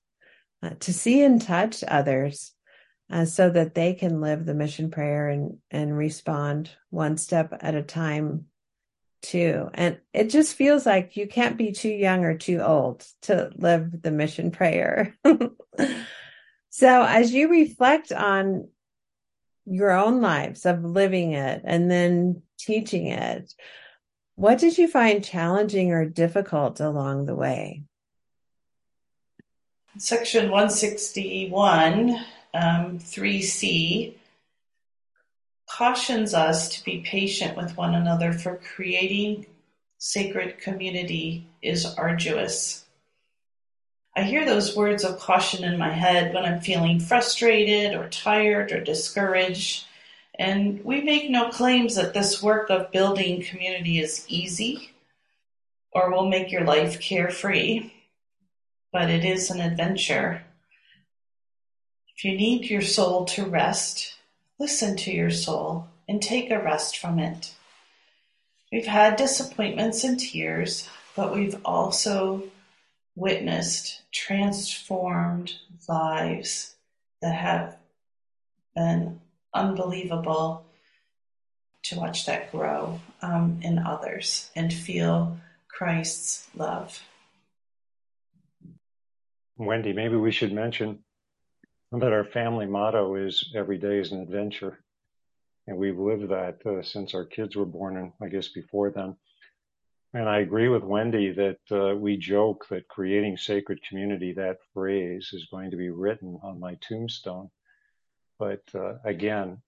uh, 0.62 0.71
to 0.82 0.93
see 0.93 1.23
and 1.23 1.41
touch 1.41 1.84
others, 1.88 2.54
uh, 3.10 3.26
so 3.26 3.49
that 3.49 3.73
they 3.73 3.93
can 3.93 4.21
live 4.21 4.45
the 4.45 4.54
mission 4.54 4.91
prayer 4.91 5.30
and 5.30 5.58
and 5.71 5.97
respond 5.97 6.69
one 6.89 7.17
step 7.17 7.54
at 7.62 7.76
a 7.76 7.84
time 7.84 8.45
too. 9.23 9.69
And 9.73 9.97
it 10.13 10.29
just 10.29 10.55
feels 10.55 10.86
like 10.86 11.17
you 11.17 11.27
can't 11.27 11.57
be 11.57 11.71
too 11.71 11.89
young 11.89 12.24
or 12.24 12.38
too 12.38 12.59
old 12.59 13.05
to 13.24 13.49
live 13.55 14.03
the 14.03 14.11
mission 14.11 14.51
prayer. 14.51 15.17
so 16.69 17.03
as 17.03 17.34
you 17.34 17.49
reflect 17.49 18.11
on 18.11 18.67
your 19.65 19.91
own 19.91 20.21
lives 20.21 20.65
of 20.65 20.84
living 20.84 21.34
it 21.34 21.61
and 21.63 21.89
then 21.89 22.41
teaching 22.59 23.07
it. 23.07 23.53
What 24.36 24.59
did 24.59 24.78
you 24.78 24.88
find 24.88 25.24
challenging 25.24 25.91
or 25.91 26.05
difficult 26.05 26.80
along 26.80 27.26
the 27.26 27.36
way? 27.36 27.84
Section 29.97 30.49
161, 30.49 32.17
um, 32.55 32.97
3C, 32.97 34.15
cautions 35.74 36.36
us 36.36 36.69
to 36.69 36.84
be 36.84 36.99
patient 36.99 37.57
with 37.57 37.76
one 37.76 37.95
another 37.95 38.32
for 38.32 38.57
creating 38.76 39.43
sacred 39.97 40.59
community 40.59 41.47
is 41.63 41.84
arduous. 41.97 42.86
I 44.15 44.21
hear 44.21 44.45
those 44.45 44.76
words 44.76 45.03
of 45.03 45.17
caution 45.17 45.63
in 45.63 45.80
my 45.80 45.89
head 45.89 46.32
when 46.32 46.45
I'm 46.45 46.61
feeling 46.61 46.99
frustrated 46.99 47.95
or 47.95 48.07
tired 48.09 48.71
or 48.71 48.84
discouraged 48.84 49.86
and 50.38 50.84
we 50.86 51.01
make 51.01 51.32
no 51.32 51.49
claims 51.49 51.95
that 51.95 52.13
this 52.13 52.41
work 52.41 52.69
of 52.69 52.91
building 52.91 53.41
community 53.41 53.99
is 53.99 54.26
easy 54.28 54.91
or 55.91 56.11
will 56.11 56.30
make 56.30 56.51
your 56.51 56.65
life 56.65 56.99
carefree, 56.99 57.91
but 58.91 59.09
it 59.09 59.26
is 59.26 59.49
an 59.49 59.59
adventure. 59.59 60.43
If 62.15 62.26
you 62.26 62.38
need 62.38 62.69
your 62.69 62.82
soul 62.82 63.26
to 63.26 63.45
rest, 63.45 64.12
listen 64.64 64.95
to 64.95 65.11
your 65.11 65.30
soul 65.30 65.86
and 66.07 66.22
take 66.22 66.49
a 66.49 66.57
rest 66.57 66.97
from 66.97 67.20
it. 67.20 67.53
We've 68.72 68.86
had 68.86 69.18
disappointments 69.18 70.05
and 70.05 70.18
tears, 70.18 70.88
but 71.18 71.36
we've 71.36 71.57
also 71.66 72.43
witnessed 73.14 74.03
transformed 74.14 75.53
lives 75.89 76.76
that 77.22 77.36
have 77.36 77.76
been 78.74 79.20
unbelievable 79.53 80.66
to 81.84 81.99
watch 81.99 82.26
that 82.26 82.49
grow 82.49 83.01
um, 83.22 83.59
in 83.64 83.78
others 83.78 84.49
and 84.55 84.72
feel 84.74 85.39
Christ's 85.68 86.47
love. 86.55 87.01
Wendy, 89.57 89.91
maybe 89.91 90.16
we 90.16 90.32
should 90.32 90.53
mention 90.53 91.03
that 91.99 92.13
our 92.13 92.25
family 92.25 92.65
motto 92.65 93.15
is 93.15 93.51
every 93.55 93.77
day 93.77 93.99
is 93.99 94.11
an 94.11 94.21
adventure. 94.21 94.79
And 95.67 95.77
we've 95.77 95.99
lived 95.99 96.29
that 96.29 96.65
uh, 96.65 96.81
since 96.81 97.13
our 97.13 97.25
kids 97.25 97.55
were 97.55 97.65
born 97.65 97.97
and 97.97 98.11
I 98.21 98.27
guess 98.27 98.49
before 98.49 98.89
then. 98.89 99.15
And 100.13 100.29
I 100.29 100.39
agree 100.39 100.69
with 100.69 100.83
Wendy 100.83 101.31
that 101.31 101.59
uh, 101.71 101.95
we 101.95 102.17
joke 102.17 102.67
that 102.69 102.87
creating 102.87 103.37
sacred 103.37 103.79
community, 103.87 104.33
that 104.33 104.57
phrase 104.73 105.29
is 105.33 105.47
going 105.49 105.71
to 105.71 105.77
be 105.77 105.89
written 105.89 106.39
on 106.43 106.59
my 106.59 106.77
tombstone. 106.81 107.49
But 108.37 108.61
uh, 108.75 108.95
again, 109.03 109.61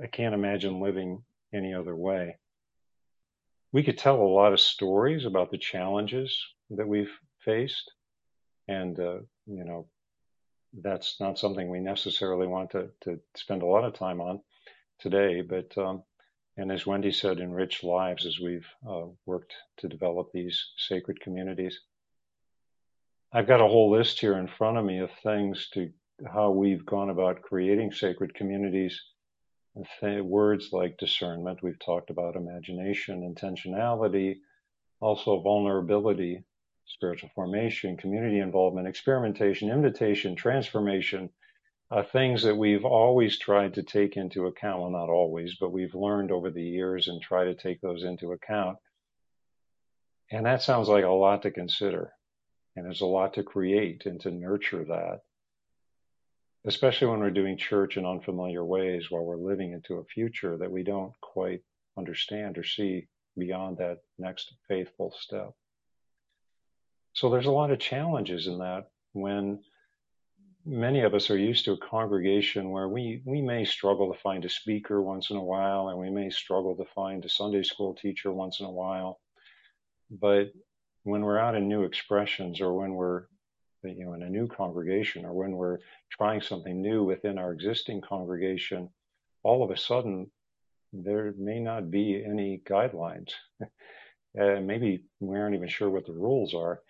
I 0.00 0.06
can't 0.06 0.34
imagine 0.34 0.80
living 0.80 1.24
any 1.52 1.74
other 1.74 1.96
way. 1.96 2.38
We 3.72 3.82
could 3.82 3.98
tell 3.98 4.20
a 4.20 4.22
lot 4.22 4.52
of 4.52 4.60
stories 4.60 5.24
about 5.24 5.50
the 5.50 5.58
challenges 5.58 6.36
that 6.70 6.86
we've 6.86 7.12
faced. 7.40 7.90
And, 8.68 8.98
uh, 9.00 9.20
you 9.46 9.64
know, 9.64 9.88
that's 10.80 11.20
not 11.20 11.38
something 11.38 11.68
we 11.68 11.80
necessarily 11.80 12.46
want 12.46 12.70
to, 12.70 12.88
to 13.02 13.20
spend 13.36 13.62
a 13.62 13.66
lot 13.66 13.84
of 13.84 13.94
time 13.94 14.20
on 14.20 14.40
today. 14.98 15.42
But 15.42 15.76
um, 15.76 16.02
and 16.56 16.70
as 16.70 16.86
Wendy 16.86 17.12
said, 17.12 17.38
enrich 17.38 17.82
lives 17.82 18.26
as 18.26 18.38
we've 18.38 18.66
uh, 18.88 19.06
worked 19.26 19.54
to 19.78 19.88
develop 19.88 20.30
these 20.32 20.72
sacred 20.76 21.20
communities. 21.20 21.80
I've 23.32 23.46
got 23.46 23.62
a 23.62 23.68
whole 23.68 23.90
list 23.90 24.20
here 24.20 24.36
in 24.36 24.46
front 24.46 24.76
of 24.76 24.84
me 24.84 24.98
of 24.98 25.10
things 25.22 25.68
to 25.72 25.90
how 26.30 26.50
we've 26.50 26.84
gone 26.84 27.08
about 27.08 27.42
creating 27.42 27.92
sacred 27.92 28.34
communities. 28.34 29.00
Th- 30.00 30.22
words 30.22 30.68
like 30.72 30.98
discernment, 30.98 31.62
we've 31.62 31.78
talked 31.78 32.10
about 32.10 32.36
imagination, 32.36 33.34
intentionality, 33.34 34.36
also 35.00 35.40
vulnerability, 35.40 36.44
spiritual 36.92 37.30
formation, 37.34 37.96
community 37.96 38.38
involvement, 38.38 38.86
experimentation, 38.86 39.70
invitation, 39.70 40.36
transformation, 40.36 41.30
uh, 41.90 42.02
things 42.02 42.42
that 42.42 42.56
we've 42.56 42.84
always 42.84 43.38
tried 43.38 43.74
to 43.74 43.82
take 43.82 44.16
into 44.16 44.46
account. 44.46 44.80
Well, 44.80 44.90
not 44.90 45.08
always, 45.08 45.56
but 45.58 45.72
we've 45.72 45.94
learned 45.94 46.30
over 46.30 46.50
the 46.50 46.62
years 46.62 47.08
and 47.08 47.20
try 47.20 47.44
to 47.44 47.54
take 47.54 47.80
those 47.80 48.04
into 48.04 48.32
account. 48.32 48.78
And 50.30 50.46
that 50.46 50.62
sounds 50.62 50.88
like 50.88 51.04
a 51.04 51.08
lot 51.08 51.42
to 51.42 51.50
consider. 51.50 52.12
And 52.76 52.84
there's 52.84 53.02
a 53.02 53.06
lot 53.06 53.34
to 53.34 53.42
create 53.42 54.06
and 54.06 54.20
to 54.22 54.30
nurture 54.30 54.84
that, 54.84 55.20
especially 56.66 57.08
when 57.08 57.20
we're 57.20 57.30
doing 57.30 57.58
church 57.58 57.96
in 57.96 58.06
unfamiliar 58.06 58.64
ways 58.64 59.10
while 59.10 59.24
we're 59.24 59.36
living 59.36 59.72
into 59.72 59.96
a 59.96 60.04
future 60.04 60.56
that 60.58 60.70
we 60.70 60.82
don't 60.82 61.12
quite 61.20 61.62
understand 61.98 62.56
or 62.56 62.64
see 62.64 63.06
beyond 63.36 63.78
that 63.78 63.98
next 64.18 64.54
faithful 64.68 65.14
step. 65.18 65.52
So 67.14 67.30
there's 67.30 67.46
a 67.46 67.50
lot 67.50 67.70
of 67.70 67.78
challenges 67.78 68.46
in 68.46 68.58
that 68.58 68.88
when 69.12 69.60
many 70.64 71.00
of 71.00 71.14
us 71.14 71.30
are 71.30 71.36
used 71.36 71.64
to 71.64 71.72
a 71.72 71.78
congregation 71.78 72.70
where 72.70 72.88
we, 72.88 73.22
we 73.24 73.42
may 73.42 73.64
struggle 73.64 74.12
to 74.12 74.20
find 74.20 74.44
a 74.44 74.48
speaker 74.48 75.02
once 75.02 75.30
in 75.30 75.36
a 75.36 75.44
while, 75.44 75.88
and 75.88 75.98
we 75.98 76.10
may 76.10 76.30
struggle 76.30 76.76
to 76.76 76.84
find 76.94 77.24
a 77.24 77.28
Sunday 77.28 77.62
school 77.62 77.94
teacher 77.94 78.32
once 78.32 78.60
in 78.60 78.66
a 78.66 78.70
while. 78.70 79.20
But 80.10 80.52
when 81.04 81.22
we're 81.22 81.38
out 81.38 81.56
in 81.56 81.68
new 81.68 81.82
expressions, 81.82 82.60
or 82.60 82.74
when 82.74 82.94
we're 82.94 83.24
you 83.82 84.04
know 84.04 84.14
in 84.14 84.22
a 84.22 84.30
new 84.30 84.46
congregation, 84.46 85.24
or 85.24 85.32
when 85.32 85.52
we're 85.52 85.78
trying 86.10 86.40
something 86.40 86.80
new 86.80 87.02
within 87.04 87.38
our 87.38 87.52
existing 87.52 88.00
congregation, 88.00 88.88
all 89.42 89.64
of 89.64 89.70
a 89.70 89.76
sudden 89.76 90.30
there 90.92 91.34
may 91.38 91.58
not 91.58 91.90
be 91.90 92.22
any 92.24 92.62
guidelines. 92.64 93.32
uh, 93.60 94.60
maybe 94.60 95.04
we 95.20 95.36
aren't 95.36 95.56
even 95.56 95.68
sure 95.68 95.90
what 95.90 96.06
the 96.06 96.12
rules 96.12 96.54
are, 96.54 96.82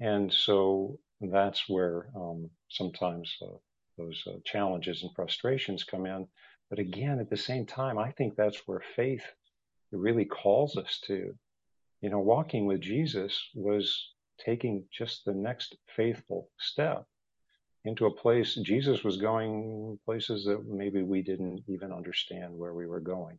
and 0.00 0.32
so 0.32 0.98
that's 1.20 1.68
where 1.68 2.06
um, 2.14 2.50
sometimes 2.68 3.36
uh, 3.42 3.56
those 3.96 4.22
uh, 4.26 4.38
challenges 4.44 5.02
and 5.02 5.10
frustrations 5.14 5.84
come 5.84 6.06
in. 6.06 6.26
But 6.70 6.78
again, 6.78 7.18
at 7.18 7.30
the 7.30 7.36
same 7.36 7.66
time, 7.66 7.98
I 7.98 8.12
think 8.12 8.36
that's 8.36 8.66
where 8.66 8.82
faith 8.94 9.24
really 9.90 10.24
calls 10.24 10.76
us 10.76 11.00
to. 11.06 11.34
You 12.00 12.10
know, 12.10 12.20
walking 12.20 12.66
with 12.66 12.80
Jesus 12.80 13.48
was 13.54 14.12
taking 14.38 14.84
just 14.96 15.24
the 15.24 15.34
next 15.34 15.76
faithful 15.96 16.48
step 16.58 17.04
into 17.84 18.06
a 18.06 18.14
place. 18.14 18.54
Jesus 18.54 19.02
was 19.02 19.16
going 19.16 19.98
places 20.04 20.44
that 20.44 20.64
maybe 20.68 21.02
we 21.02 21.22
didn't 21.22 21.62
even 21.66 21.92
understand 21.92 22.56
where 22.56 22.74
we 22.74 22.86
were 22.86 23.00
going 23.00 23.38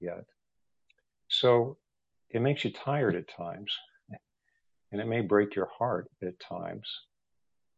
yet. 0.00 0.24
So 1.28 1.78
it 2.28 2.42
makes 2.42 2.64
you 2.64 2.72
tired 2.72 3.14
at 3.14 3.28
times 3.28 3.72
and 4.92 5.00
it 5.00 5.06
may 5.06 5.20
break 5.20 5.54
your 5.54 5.68
heart 5.78 6.08
at 6.22 6.38
times. 6.40 6.88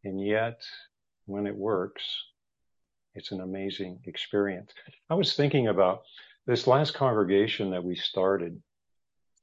And 0.05 0.21
yet, 0.21 0.61
when 1.27 1.47
it 1.47 1.57
works, 1.57 2.03
it's 3.15 3.33
an 3.33 3.41
amazing 3.41 4.01
experience. 4.07 4.73
I 5.11 5.15
was 5.15 5.35
thinking 5.35 5.69
about 5.69 6.03
this 6.47 6.67
last 6.67 6.95
congregation 6.95 7.71
that 7.71 7.85
we 7.85 7.95
started, 7.95 8.61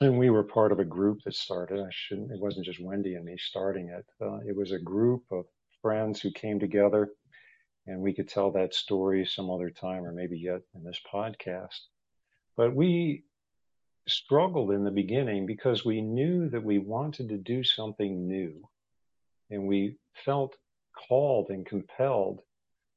and 0.01 0.17
we 0.17 0.29
were 0.29 0.43
part 0.43 0.71
of 0.71 0.79
a 0.79 0.85
group 0.85 1.19
that 1.25 1.35
started. 1.35 1.79
I 1.79 1.89
shouldn't, 1.91 2.31
it 2.31 2.39
wasn't 2.39 2.65
just 2.65 2.81
Wendy 2.81 3.15
and 3.15 3.25
me 3.25 3.37
starting 3.37 3.89
it. 3.89 4.05
Uh, 4.21 4.39
it 4.47 4.55
was 4.55 4.71
a 4.71 4.79
group 4.79 5.23
of 5.31 5.45
friends 5.81 6.19
who 6.19 6.31
came 6.31 6.59
together, 6.59 7.09
and 7.87 8.01
we 8.01 8.13
could 8.13 8.27
tell 8.27 8.51
that 8.51 8.73
story 8.73 9.25
some 9.25 9.49
other 9.49 9.69
time 9.69 10.03
or 10.03 10.11
maybe 10.11 10.37
yet 10.37 10.61
in 10.75 10.83
this 10.83 10.99
podcast. 11.11 11.79
But 12.57 12.75
we 12.75 13.23
struggled 14.07 14.71
in 14.71 14.83
the 14.83 14.91
beginning 14.91 15.45
because 15.45 15.85
we 15.85 16.01
knew 16.01 16.49
that 16.49 16.63
we 16.63 16.79
wanted 16.79 17.29
to 17.29 17.37
do 17.37 17.63
something 17.63 18.27
new. 18.27 18.67
And 19.49 19.67
we 19.67 19.97
felt 20.25 20.55
called 21.07 21.49
and 21.49 21.65
compelled 21.65 22.41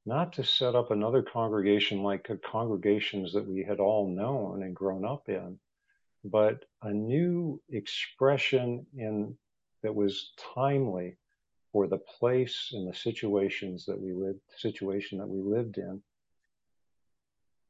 not 0.04 0.32
to 0.34 0.44
set 0.44 0.74
up 0.74 0.90
another 0.90 1.22
congregation 1.22 2.02
like 2.02 2.26
the 2.26 2.36
congregations 2.36 3.32
that 3.32 3.46
we 3.46 3.62
had 3.62 3.78
all 3.78 4.08
known 4.08 4.62
and 4.62 4.74
grown 4.74 5.04
up 5.04 5.28
in, 5.28 5.58
but 6.24 6.64
a 6.82 6.92
new 6.92 7.60
expression 7.68 8.84
in 8.96 9.36
that 9.82 9.94
was 9.94 10.32
timely 10.54 11.16
for 11.72 11.86
the 11.86 11.98
place 11.98 12.70
and 12.72 12.88
the 12.88 12.94
situations 12.94 13.86
that 13.86 13.98
we 13.98 14.12
lived, 14.12 14.40
situation 14.56 15.18
that 15.18 15.28
we 15.28 15.40
lived 15.40 15.78
in 15.78 16.02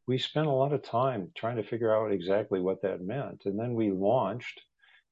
we 0.07 0.19
spent 0.19 0.47
a 0.47 0.51
lot 0.51 0.73
of 0.73 0.83
time 0.83 1.31
trying 1.37 1.57
to 1.57 1.63
figure 1.63 1.95
out 1.95 2.13
exactly 2.13 2.61
what 2.61 2.83
that 2.83 3.03
meant. 3.03 3.43
And 3.45 3.59
then 3.59 3.75
we 3.75 3.91
launched, 3.91 4.61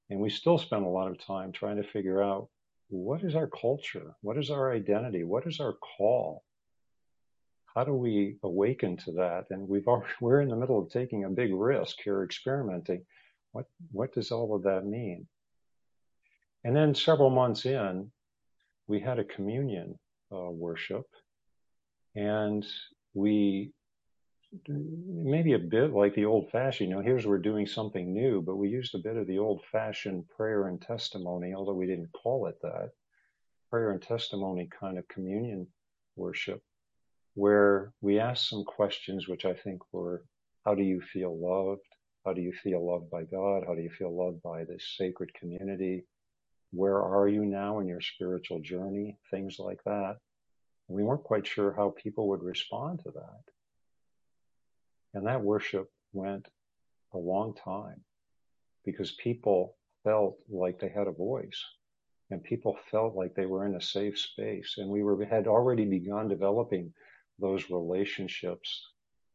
and 0.09 0.19
we 0.21 0.31
still 0.31 0.59
spend 0.59 0.85
a 0.85 0.89
lot 0.89 1.11
of 1.11 1.25
time 1.25 1.53
trying 1.53 1.77
to 1.77 1.89
figure 1.89 2.23
out 2.23 2.49
what 2.89 3.23
is 3.23 3.37
our 3.37 3.47
culture? 3.47 4.15
What 4.21 4.37
is 4.37 4.51
our 4.51 4.73
identity? 4.73 5.23
What 5.23 5.47
is 5.47 5.61
our 5.61 5.75
call? 5.75 6.43
How 7.75 7.85
do 7.85 7.95
we 7.95 8.37
awaken 8.43 8.97
to 8.99 9.13
that? 9.13 9.47
And 9.51 9.69
we've 9.69 9.87
already, 9.87 10.13
we're 10.21 10.41
in 10.41 10.49
the 10.49 10.57
middle 10.57 10.81
of 10.81 10.91
taking 10.91 11.25
a 11.25 11.31
big 11.31 11.55
risk 11.55 11.99
here, 12.03 12.25
experimenting. 12.25 13.05
What 13.53 13.67
what 13.93 14.13
does 14.13 14.33
all 14.33 14.55
of 14.55 14.65
that 14.65 14.85
mean? 14.85 15.27
And 16.65 16.75
then 16.75 16.95
several 16.95 17.31
months 17.31 17.65
in, 17.65 18.11
we 18.87 19.01
had 19.01 19.19
a 19.19 19.25
communion 19.25 19.99
uh, 20.33 20.51
worship, 20.51 21.07
and 22.15 22.67
we 23.15 23.73
maybe 24.69 25.53
a 25.53 25.59
bit 25.59 25.93
like 25.93 26.15
the 26.15 26.25
old 26.25 26.51
fashioned. 26.51 26.91
You 26.91 26.97
know, 26.97 27.03
here's 27.03 27.27
we're 27.27 27.39
doing 27.39 27.67
something 27.67 28.13
new, 28.13 28.43
but 28.43 28.57
we 28.57 28.69
used 28.69 28.95
a 28.95 28.99
bit 28.99 29.17
of 29.17 29.27
the 29.27 29.39
old 29.39 29.63
fashioned 29.71 30.29
prayer 30.29 30.67
and 30.67 30.81
testimony, 30.81 31.55
although 31.55 31.75
we 31.75 31.87
didn't 31.87 32.13
call 32.13 32.47
it 32.47 32.57
that. 32.63 32.91
Prayer 33.71 33.93
and 33.93 34.03
testimony 34.03 34.69
kind 34.81 34.99
of 34.99 35.07
communion 35.07 35.67
worship, 36.17 36.63
where 37.35 37.93
we 38.01 38.19
asked 38.19 38.49
some 38.49 38.65
questions, 38.65 39.29
which 39.29 39.45
I 39.45 39.55
think 39.55 39.81
were 39.93 40.25
how 40.65 40.75
do 40.75 40.83
you 40.83 41.01
feel 41.01 41.39
loved? 41.39 41.87
How 42.25 42.33
do 42.33 42.43
you 42.43 42.53
feel 42.53 42.87
loved 42.87 43.11
by 43.11 43.23
God? 43.23 43.65
How 43.67 43.75
do 43.75 43.81
you 43.81 43.91
feel 43.91 44.15
loved 44.15 44.43
by 44.43 44.65
this 44.65 44.95
sacred 44.99 45.33
community? 45.33 46.05
Where 46.73 47.03
are 47.03 47.29
you 47.29 47.45
now 47.45 47.79
in 47.79 47.89
your 47.89 48.01
spiritual 48.01 48.61
journey? 48.61 49.19
Things 49.31 49.59
like 49.59 49.83
that. 49.85 50.19
We 50.89 51.03
weren't 51.03 51.25
quite 51.25 51.47
sure 51.47 51.73
how 51.73 51.95
people 51.97 52.29
would 52.29 52.43
respond 52.43 53.01
to 53.05 53.13
that. 53.13 53.43
And 55.15 55.27
that 55.27 55.43
worship 55.43 55.91
went 56.13 56.47
a 57.13 57.19
long 57.19 57.55
time 57.55 58.01
because 58.85 59.13
people 59.13 59.77
felt 60.05 60.39
like 60.49 60.79
they 60.79 60.89
had 60.89 61.07
a 61.07 61.13
voice 61.13 61.63
and 62.31 62.43
people 62.43 62.79
felt 62.91 63.15
like 63.15 63.35
they 63.35 63.47
were 63.47 63.67
in 63.67 63.75
a 63.75 63.81
safe 63.81 64.19
space. 64.19 64.77
And 64.79 64.89
we 64.89 65.03
were, 65.03 65.25
had 65.25 65.47
already 65.47 65.85
begun 65.85 66.29
developing 66.29 66.93
those 67.39 67.71
relationships 67.71 68.89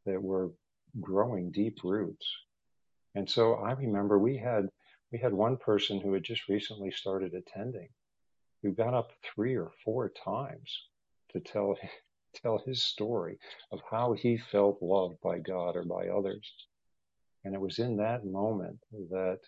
that 0.06 0.22
were 0.22 0.52
growing 1.02 1.52
deep 1.52 1.80
roots. 1.84 2.26
And 3.16 3.30
so 3.30 3.56
I 3.56 3.74
remember 3.74 4.18
we 4.18 4.38
had, 4.38 4.70
we 5.12 5.20
had 5.20 5.34
one 5.34 5.58
person 5.58 6.00
who 6.00 6.14
had 6.14 6.24
just 6.24 6.48
recently 6.48 6.92
started 6.92 7.34
attending 7.34 7.90
who 8.62 8.72
got 8.72 8.94
up 8.94 9.12
three 9.24 9.56
or 9.56 9.72
four 9.84 10.10
times 10.10 10.88
to 11.32 11.40
tell 11.40 11.76
tell 12.36 12.60
his 12.66 12.84
story 12.84 13.38
of 13.72 13.80
how 13.90 14.14
he 14.14 14.38
felt 14.38 14.82
loved 14.82 15.20
by 15.22 15.40
God 15.40 15.76
or 15.76 15.84
by 15.84 16.08
others. 16.08 16.52
And 17.44 17.54
it 17.54 17.62
was 17.62 17.80
in 17.80 17.98
that 17.98 18.26
moment 18.26 18.80
that 19.12 19.40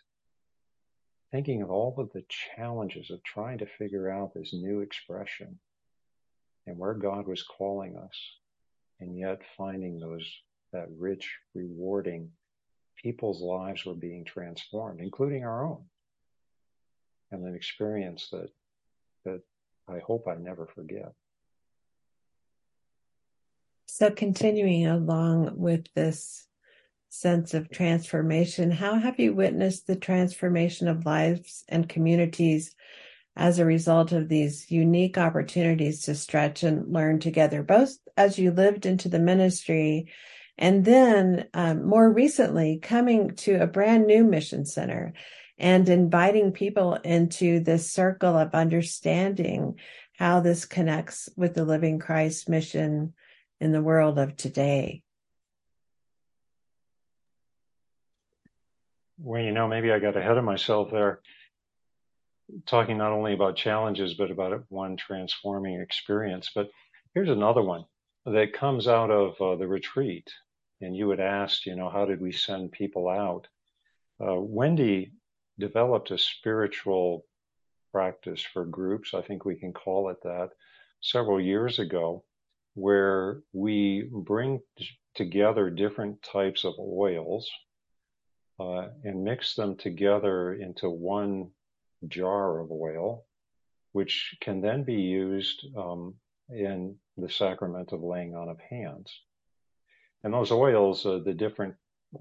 thinking 1.32 1.62
of 1.62 1.72
all 1.72 1.96
of 1.98 2.12
the 2.14 2.24
challenges 2.56 3.10
of 3.12 3.24
trying 3.24 3.58
to 3.60 3.66
figure 3.66 4.10
out 4.10 4.34
this 4.34 4.54
new 4.54 4.82
expression 4.82 5.60
and 6.66 6.78
where 6.78 6.94
God 6.94 7.28
was 7.28 7.44
calling 7.44 7.98
us, 7.98 8.18
and 9.00 9.18
yet 9.18 9.42
finding 9.58 10.00
those 10.00 10.30
that 10.74 10.88
rich, 10.98 11.38
rewarding 11.54 12.30
people's 13.02 13.42
lives 13.42 13.86
were 13.86 13.96
being 13.96 14.26
transformed, 14.26 15.00
including 15.00 15.44
our 15.46 15.66
own, 15.66 15.84
and 17.32 17.46
an 17.46 17.56
experience 17.56 18.30
that 18.32 18.50
that 19.24 19.42
I 19.88 20.00
hope 20.00 20.28
I 20.28 20.36
never 20.36 20.68
forget. 20.68 21.14
So, 23.98 24.12
continuing 24.12 24.86
along 24.86 25.58
with 25.58 25.92
this 25.96 26.46
sense 27.10 27.56
of 27.56 27.72
transformation, 27.72 28.70
how 28.70 28.94
have 29.00 29.20
you 29.20 29.34
witnessed 29.34 29.88
the 29.88 29.96
transformation 29.96 30.88
of 30.88 31.08
lives 31.08 31.64
and 31.68 31.90
communities 31.90 32.76
as 33.36 33.58
a 33.58 33.66
result 33.66 34.12
of 34.12 34.30
these 34.30 34.70
unique 34.70 35.18
opportunities 35.18 36.04
to 36.04 36.14
stretch 36.14 36.62
and 36.62 36.94
learn 36.94 37.20
together, 37.20 37.64
both 37.64 37.98
as 38.16 38.38
you 38.38 38.52
lived 38.52 38.86
into 38.86 39.10
the 39.10 39.18
ministry 39.18 40.12
and 40.60 40.86
then 40.86 41.48
um, 41.56 41.84
more 41.84 42.14
recently 42.14 42.78
coming 42.78 43.32
to 43.38 43.56
a 43.56 43.66
brand 43.66 44.06
new 44.06 44.24
mission 44.24 44.64
center 44.64 45.14
and 45.58 45.90
inviting 45.90 46.52
people 46.52 46.94
into 46.94 47.62
this 47.62 47.90
circle 47.90 48.38
of 48.38 48.54
understanding 48.54 49.80
how 50.20 50.40
this 50.40 50.66
connects 50.66 51.30
with 51.36 51.56
the 51.56 51.66
living 51.66 51.98
Christ 51.98 52.48
mission 52.48 53.16
in 53.60 53.72
the 53.72 53.82
world 53.82 54.20
of 54.20 54.36
today. 54.36 55.04
Well, 59.20 59.42
you 59.42 59.52
know, 59.52 59.68
maybe 59.68 59.92
I 59.92 60.00
got 60.00 60.16
ahead 60.16 60.38
of 60.38 60.44
myself 60.44 60.92
there, 60.92 61.22
talking 62.68 62.98
not 62.98 63.12
only 63.12 63.34
about 63.34 63.56
challenges, 63.56 64.14
but 64.14 64.30
about 64.30 64.64
one 64.70 64.96
transforming 64.96 65.82
experience. 65.82 66.52
But 66.54 66.70
here's 67.14 67.30
another 67.30 67.64
one 67.64 67.86
that 68.26 68.54
comes 68.54 68.88
out 68.88 69.10
of 69.10 69.42
uh, 69.42 69.56
the 69.56 69.68
retreat. 69.68 70.32
And 70.82 70.96
you 70.96 71.10
had 71.10 71.20
asked, 71.20 71.66
you 71.66 71.76
know, 71.76 71.90
how 71.90 72.06
did 72.06 72.22
we 72.22 72.32
send 72.32 72.72
people 72.72 73.10
out? 73.10 73.48
Uh, 74.22 74.36
Wendy 74.36 75.14
developed 75.58 76.12
a 76.12 76.18
spiritual 76.20 77.26
practice 77.92 78.44
for 78.54 78.66
groups, 78.66 79.16
I 79.16 79.22
think 79.22 79.44
we 79.44 79.56
can 79.56 79.74
call 79.74 80.10
it 80.10 80.22
that, 80.24 80.52
several 81.02 81.42
years 81.42 81.80
ago, 81.80 82.24
where 82.78 83.42
we 83.54 84.08
bring 84.12 84.62
together 85.16 85.68
different 85.72 86.22
types 86.22 86.64
of 86.64 86.76
oils 86.78 87.50
uh, 88.60 88.90
and 89.04 89.24
mix 89.24 89.56
them 89.56 89.76
together 89.76 90.54
into 90.54 90.88
one 90.88 91.50
jar 92.08 92.60
of 92.60 92.72
oil, 92.72 93.26
which 93.94 94.36
can 94.42 94.62
then 94.62 94.84
be 94.84 95.02
used 95.02 95.66
um, 95.76 96.14
in 96.52 96.96
the 97.18 97.28
sacrament 97.28 97.94
of 97.94 98.04
laying 98.04 98.36
on 98.36 98.48
of 98.48 98.60
hands. 98.60 99.12
And 100.24 100.32
those 100.32 100.52
oils, 100.52 101.04
uh, 101.04 101.20
the 101.26 101.34
different 101.34 101.74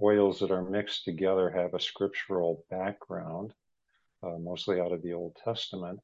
oils 0.03 0.41
that 0.41 0.51
are 0.51 0.65
mixed 0.65 1.05
together 1.05 1.51
have 1.51 1.75
a 1.75 1.81
scriptural 1.81 2.65
background, 2.71 3.53
uh, 4.23 4.39
mostly 4.39 4.81
out 4.81 4.93
of 4.93 5.03
the 5.03 5.13
Old 5.13 5.37
Testament. 5.45 6.01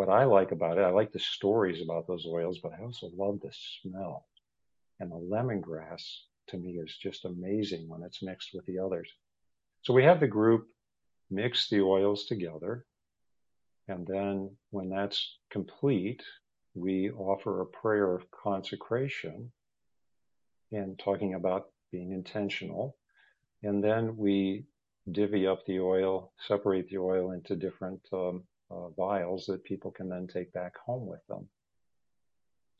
What 0.00 0.08
I 0.08 0.24
like 0.24 0.50
about 0.50 0.78
it, 0.78 0.80
I 0.80 0.88
like 0.88 1.12
the 1.12 1.18
stories 1.18 1.82
about 1.82 2.06
those 2.06 2.24
oils, 2.26 2.58
but 2.58 2.72
I 2.72 2.82
also 2.82 3.10
love 3.14 3.38
the 3.42 3.52
smell. 3.82 4.26
And 4.98 5.10
the 5.10 5.16
lemongrass 5.16 6.02
to 6.48 6.56
me 6.56 6.78
is 6.78 6.96
just 6.96 7.26
amazing 7.26 7.86
when 7.86 8.02
it's 8.02 8.22
mixed 8.22 8.54
with 8.54 8.64
the 8.64 8.78
others. 8.78 9.10
So 9.82 9.92
we 9.92 10.04
have 10.04 10.18
the 10.18 10.26
group 10.26 10.68
mix 11.30 11.68
the 11.68 11.82
oils 11.82 12.24
together. 12.24 12.86
And 13.88 14.06
then 14.06 14.56
when 14.70 14.88
that's 14.88 15.36
complete, 15.50 16.22
we 16.72 17.10
offer 17.10 17.60
a 17.60 17.66
prayer 17.66 18.14
of 18.14 18.30
consecration 18.30 19.52
and 20.72 20.98
talking 20.98 21.34
about 21.34 21.66
being 21.92 22.12
intentional. 22.12 22.96
And 23.62 23.84
then 23.84 24.16
we 24.16 24.64
divvy 25.12 25.46
up 25.46 25.66
the 25.66 25.80
oil, 25.80 26.32
separate 26.48 26.88
the 26.88 26.96
oil 26.96 27.32
into 27.32 27.54
different 27.54 28.00
um, 28.14 28.44
uh, 28.70 28.88
vials 28.90 29.46
that 29.46 29.64
people 29.64 29.90
can 29.90 30.08
then 30.08 30.26
take 30.26 30.52
back 30.52 30.76
home 30.78 31.06
with 31.06 31.26
them. 31.28 31.48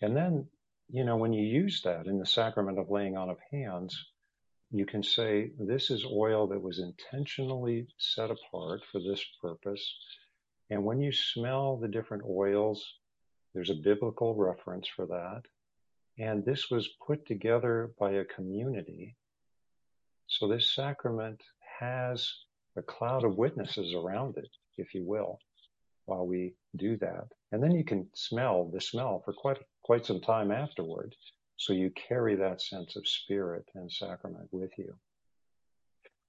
And 0.00 0.16
then, 0.16 0.46
you 0.88 1.04
know, 1.04 1.16
when 1.16 1.32
you 1.32 1.44
use 1.44 1.82
that 1.82 2.06
in 2.06 2.18
the 2.18 2.26
sacrament 2.26 2.78
of 2.78 2.90
laying 2.90 3.16
on 3.16 3.30
of 3.30 3.38
hands, 3.50 4.06
you 4.70 4.86
can 4.86 5.02
say, 5.02 5.50
this 5.58 5.90
is 5.90 6.04
oil 6.04 6.46
that 6.48 6.62
was 6.62 6.78
intentionally 6.78 7.88
set 7.98 8.30
apart 8.30 8.82
for 8.90 9.00
this 9.00 9.24
purpose. 9.42 9.94
And 10.70 10.84
when 10.84 11.00
you 11.00 11.12
smell 11.12 11.76
the 11.76 11.88
different 11.88 12.22
oils, 12.28 12.84
there's 13.52 13.70
a 13.70 13.74
biblical 13.74 14.34
reference 14.34 14.86
for 14.86 15.06
that. 15.06 15.42
And 16.18 16.44
this 16.44 16.70
was 16.70 16.88
put 17.04 17.26
together 17.26 17.90
by 17.98 18.12
a 18.12 18.24
community. 18.24 19.16
So 20.28 20.46
this 20.46 20.72
sacrament 20.72 21.42
has 21.80 22.32
a 22.76 22.82
cloud 22.82 23.24
of 23.24 23.36
witnesses 23.36 23.94
around 23.94 24.36
it, 24.36 24.50
if 24.76 24.94
you 24.94 25.04
will, 25.04 25.40
while 26.10 26.26
we 26.26 26.54
do 26.76 26.96
that. 26.98 27.28
And 27.52 27.62
then 27.62 27.70
you 27.70 27.84
can 27.84 28.08
smell 28.14 28.68
the 28.72 28.80
smell 28.80 29.22
for 29.24 29.32
quite, 29.32 29.58
quite 29.84 30.04
some 30.04 30.20
time 30.20 30.50
afterward. 30.50 31.14
So 31.56 31.72
you 31.72 31.90
carry 32.08 32.36
that 32.36 32.60
sense 32.60 32.96
of 32.96 33.06
spirit 33.06 33.64
and 33.74 33.90
sacrament 33.90 34.48
with 34.50 34.70
you. 34.76 34.92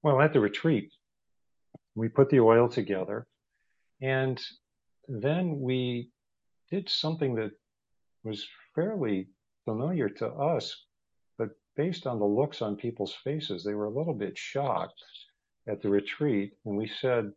Well, 0.04 0.22
at 0.22 0.34
the 0.34 0.40
retreat, 0.40 0.92
we 1.96 2.10
put 2.10 2.30
the 2.30 2.40
oil 2.40 2.70
together 2.70 3.28
and 4.02 4.40
then 5.08 5.60
we 5.60 6.10
did 6.70 6.90
something 6.90 7.36
that 7.36 7.52
was 8.24 8.48
fairly 8.76 9.28
familiar 9.66 10.10
to 10.10 10.28
us, 10.28 10.86
but 11.38 11.50
based 11.76 12.06
on 12.08 12.20
the 12.20 12.26
looks 12.26 12.62
on 12.62 12.76
people's 12.76 13.16
faces, 13.24 13.64
they 13.64 13.74
were 13.74 13.86
a 13.86 13.98
little 13.98 14.14
bit 14.14 14.38
shocked 14.38 15.02
at 15.68 15.82
the 15.82 15.90
retreat. 15.90 16.54
And 16.66 16.76
we 16.78 16.88
said, 16.88 17.32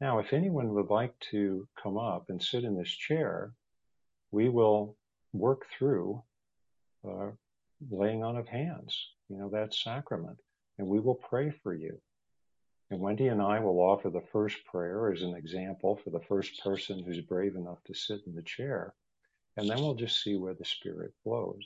now, 0.00 0.18
if 0.18 0.32
anyone 0.32 0.74
would 0.74 0.90
like 0.90 1.18
to 1.30 1.68
come 1.80 1.96
up 1.96 2.26
and 2.28 2.42
sit 2.42 2.64
in 2.64 2.76
this 2.76 2.90
chair, 2.90 3.52
we 4.30 4.48
will 4.48 4.96
work 5.32 5.66
through 5.78 6.22
uh, 7.08 7.30
laying 7.90 8.22
on 8.22 8.36
of 8.36 8.48
hands, 8.48 9.08
you 9.28 9.36
know, 9.36 9.48
that 9.50 9.74
sacrament, 9.74 10.38
and 10.78 10.88
we 10.88 11.00
will 11.00 11.14
pray 11.14 11.50
for 11.62 11.74
you. 11.74 12.00
And 12.90 13.00
Wendy 13.00 13.28
and 13.28 13.40
I 13.40 13.60
will 13.60 13.80
offer 13.80 14.10
the 14.10 14.24
first 14.32 14.64
prayer 14.66 15.12
as 15.12 15.22
an 15.22 15.34
example 15.34 15.96
for 16.02 16.10
the 16.10 16.24
first 16.28 16.62
person 16.62 17.02
who's 17.02 17.20
brave 17.20 17.56
enough 17.56 17.82
to 17.84 17.94
sit 17.94 18.20
in 18.26 18.34
the 18.34 18.42
chair. 18.42 18.94
And 19.56 19.68
then 19.68 19.78
we'll 19.78 19.94
just 19.94 20.22
see 20.22 20.36
where 20.36 20.54
the 20.54 20.64
Spirit 20.64 21.12
flows. 21.22 21.64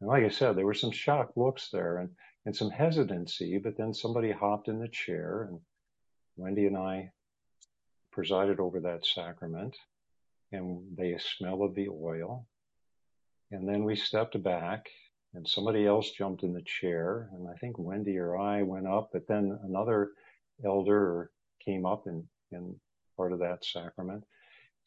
And 0.00 0.08
like 0.08 0.24
I 0.24 0.28
said, 0.28 0.56
there 0.56 0.66
were 0.66 0.74
some 0.74 0.90
shocked 0.90 1.36
looks 1.36 1.70
there 1.70 1.98
and, 1.98 2.10
and 2.44 2.54
some 2.54 2.70
hesitancy, 2.70 3.58
but 3.58 3.76
then 3.76 3.94
somebody 3.94 4.30
hopped 4.30 4.68
in 4.68 4.78
the 4.78 4.88
chair 4.88 5.48
and 5.48 5.60
Wendy 6.38 6.66
and 6.66 6.76
I 6.76 7.10
presided 8.12 8.60
over 8.60 8.80
that 8.80 9.04
sacrament 9.04 9.76
and 10.52 10.96
they 10.96 11.18
smell 11.18 11.62
of 11.62 11.74
the 11.74 11.88
oil. 11.88 12.46
And 13.50 13.68
then 13.68 13.84
we 13.84 13.96
stepped 13.96 14.40
back 14.42 14.86
and 15.34 15.46
somebody 15.46 15.84
else 15.84 16.12
jumped 16.12 16.44
in 16.44 16.54
the 16.54 16.62
chair. 16.62 17.28
And 17.32 17.48
I 17.48 17.54
think 17.54 17.78
Wendy 17.78 18.16
or 18.18 18.38
I 18.38 18.62
went 18.62 18.86
up, 18.86 19.10
but 19.12 19.26
then 19.26 19.58
another 19.64 20.12
elder 20.64 21.30
came 21.64 21.84
up 21.84 22.06
and, 22.06 22.24
in 22.52 22.76
part 23.16 23.32
of 23.32 23.40
that 23.40 23.64
sacrament. 23.64 24.24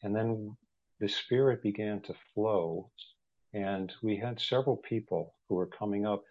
And 0.02 0.16
then 0.16 0.56
the 1.00 1.08
spirit 1.08 1.62
began 1.62 2.00
to 2.00 2.14
flow 2.34 2.90
and 3.52 3.92
we 4.02 4.16
had 4.16 4.40
several 4.40 4.78
people 4.78 5.34
who 5.48 5.56
were 5.56 5.66
coming 5.66 6.06
up. 6.06 6.24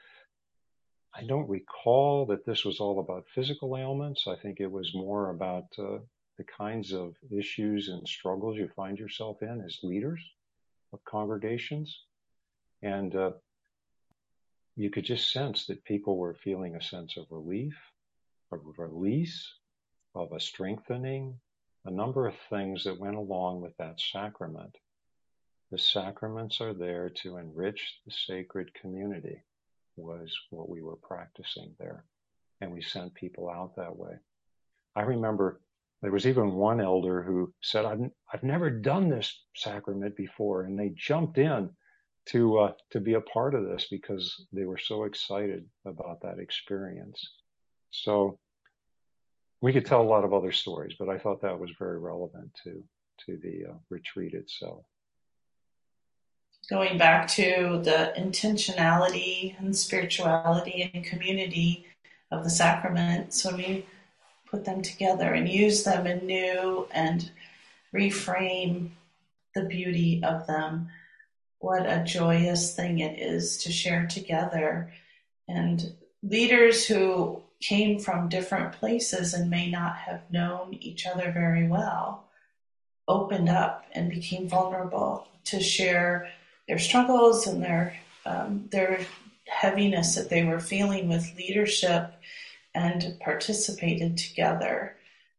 I 1.14 1.24
don't 1.24 1.49
recall 1.49 2.26
that 2.28 2.45
this 2.45 2.64
was 2.64 2.80
all 2.80 2.99
about 2.99 3.28
physical 3.36 3.78
ailments. 3.78 4.28
I 4.28 4.36
think 4.38 4.59
it 4.59 4.72
was 4.72 4.95
more 4.95 5.30
about 5.30 5.66
uh, 5.78 5.99
the 6.38 6.45
kinds 6.45 6.93
of 6.93 7.16
issues 7.30 7.89
and 7.89 8.07
struggles 8.07 8.57
you 8.57 8.70
find 8.76 8.97
yourself 8.97 9.41
in 9.41 9.62
as 9.62 9.80
leaders 9.84 10.22
of 10.93 11.03
congregations. 11.03 12.05
And 12.82 13.16
uh, 13.16 13.32
you 14.76 14.89
could 14.89 15.03
just 15.03 15.32
sense 15.32 15.68
that 15.68 15.84
people 15.84 16.18
were 16.18 16.34
feeling 16.34 16.76
a 16.76 16.82
sense 16.82 17.18
of 17.18 17.26
relief, 17.30 17.76
of 18.51 18.62
release, 18.78 19.53
of 20.16 20.32
a 20.32 20.39
strengthening, 20.39 21.39
a 21.86 21.91
number 21.91 22.26
of 22.26 22.36
things 22.49 22.84
that 22.86 22.99
went 22.99 23.16
along 23.16 23.62
with 23.62 23.76
that 23.78 23.99
sacrament. 23.99 24.78
The 25.72 25.78
sacraments 25.78 26.62
are 26.62 26.74
there 26.74 27.09
to 27.22 27.38
enrich 27.38 27.99
the 28.05 28.12
sacred 28.12 28.74
community, 28.74 29.41
was 29.95 30.35
what 30.49 30.69
we 30.69 30.81
were 30.81 30.95
practicing 30.97 31.73
there. 31.79 32.05
And 32.59 32.71
we 32.71 32.81
sent 32.81 33.13
people 33.13 33.49
out 33.49 33.75
that 33.75 33.95
way. 33.95 34.13
I 34.95 35.01
remember 35.01 35.61
there 36.01 36.11
was 36.11 36.27
even 36.27 36.53
one 36.53 36.81
elder 36.81 37.23
who 37.23 37.53
said, 37.61 37.85
I've, 37.85 38.01
I've 38.31 38.43
never 38.43 38.69
done 38.69 39.09
this 39.09 39.43
sacrament 39.55 40.15
before. 40.15 40.63
And 40.63 40.77
they 40.77 40.93
jumped 40.95 41.37
in 41.37 41.69
to, 42.27 42.59
uh, 42.59 42.73
to 42.91 42.99
be 42.99 43.13
a 43.13 43.21
part 43.21 43.55
of 43.55 43.65
this 43.65 43.87
because 43.89 44.45
they 44.51 44.65
were 44.65 44.77
so 44.77 45.03
excited 45.03 45.65
about 45.85 46.21
that 46.21 46.39
experience. 46.39 47.25
So 47.89 48.39
we 49.61 49.73
could 49.73 49.85
tell 49.85 50.01
a 50.01 50.03
lot 50.03 50.23
of 50.23 50.33
other 50.33 50.51
stories, 50.51 50.95
but 50.97 51.09
I 51.09 51.17
thought 51.17 51.41
that 51.41 51.59
was 51.59 51.71
very 51.77 51.99
relevant 51.99 52.51
to 52.63 52.83
to 53.25 53.37
the 53.37 53.71
uh, 53.71 53.73
retreat 53.89 54.33
itself. 54.33 54.83
Going 56.72 56.97
back 56.97 57.28
to 57.32 57.82
the 57.84 58.13
intentionality 58.17 59.59
and 59.59 59.76
spirituality 59.76 60.89
and 60.93 61.03
community 61.03 61.86
of 62.32 62.45
the 62.45 62.49
sacraments, 62.49 63.43
when 63.43 63.57
we 63.57 63.86
put 64.49 64.63
them 64.63 64.82
together 64.82 65.34
and 65.34 65.49
use 65.49 65.84
them 65.84 66.07
anew 66.07 66.88
and 66.91 67.30
reframe 67.93 68.91
the 69.53 69.63
beauty 69.63 70.22
of 70.24 70.47
them, 70.47 70.88
what 71.59 71.86
a 71.86 72.05
joyous 72.05 72.74
thing 72.74 72.99
it 72.99 73.19
is 73.19 73.57
to 73.63 73.72
share 73.74 74.07
together. 74.07 74.93
And 75.49 75.93
leaders 76.24 76.88
who 76.88 77.41
came 77.59 77.99
from 77.99 78.30
different 78.30 78.72
places 78.72 79.34
and 79.34 79.49
may 79.49 79.69
not 79.69 79.97
have 79.97 80.32
known 80.32 80.78
each 80.80 81.05
other 81.05 81.34
very 81.34 81.67
well 81.67 82.24
opened 83.09 83.49
up 83.49 83.84
and 83.91 84.09
became 84.09 84.47
vulnerable 84.47 85.28
to 85.43 85.59
share 85.59 86.32
their 86.72 86.80
struggles 86.80 87.47
and 87.47 87.61
their 87.61 87.99
um, 88.26 88.69
their 88.72 89.01
heaviness 89.45 90.15
that 90.15 90.30
they 90.30 90.45
were 90.45 90.61
feeling 90.61 91.09
with 91.09 91.36
leadership 91.36 92.13
and 92.74 93.17
participated 93.19 94.15
together 94.15 94.95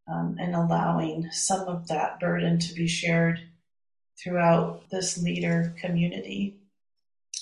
um, 0.07 0.37
and 0.39 0.55
allowing 0.55 1.30
some 1.30 1.66
of 1.66 1.89
that 1.89 2.20
burden 2.20 2.59
to 2.59 2.74
be 2.74 2.87
shared 2.87 3.41
throughout 4.22 4.91
this 4.91 5.16
leader 5.22 5.74
community. 5.80 6.55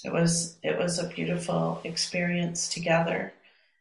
It 0.05 0.12
was 0.12 0.57
it 0.62 0.78
was 0.78 1.01
a 1.01 1.09
beautiful 1.09 1.80
experience 1.82 2.68
together 2.68 3.32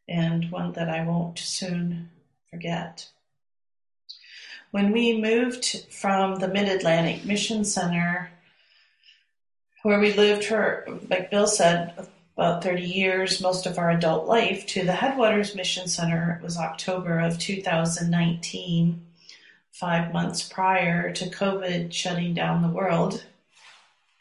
and 0.07 0.49
one 0.49 0.73
that 0.73 0.89
I 0.89 1.05
won't 1.05 1.37
soon 1.37 2.09
forget. 2.49 3.07
When 4.71 4.91
we 4.91 5.21
moved 5.21 5.85
from 5.91 6.37
the 6.37 6.47
Mid 6.47 6.67
Atlantic 6.67 7.25
Mission 7.25 7.63
Center, 7.63 8.31
where 9.83 9.99
we 9.99 10.13
lived 10.13 10.45
for, 10.45 10.85
like 11.09 11.31
Bill 11.31 11.47
said, 11.47 12.07
about 12.35 12.63
30 12.63 12.83
years, 12.83 13.41
most 13.41 13.65
of 13.65 13.77
our 13.77 13.89
adult 13.89 14.27
life, 14.27 14.65
to 14.67 14.83
the 14.83 14.93
Headwaters 14.93 15.55
Mission 15.55 15.87
Center, 15.87 16.37
it 16.39 16.43
was 16.43 16.57
October 16.57 17.19
of 17.19 17.37
2019, 17.37 19.05
five 19.71 20.13
months 20.13 20.43
prior 20.43 21.11
to 21.13 21.29
COVID 21.29 21.91
shutting 21.93 22.33
down 22.33 22.61
the 22.61 22.69
world. 22.69 23.25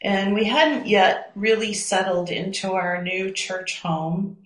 And 0.01 0.33
we 0.33 0.45
hadn't 0.45 0.87
yet 0.87 1.31
really 1.35 1.73
settled 1.73 2.29
into 2.29 2.73
our 2.73 3.03
new 3.03 3.31
church 3.31 3.81
home 3.81 4.37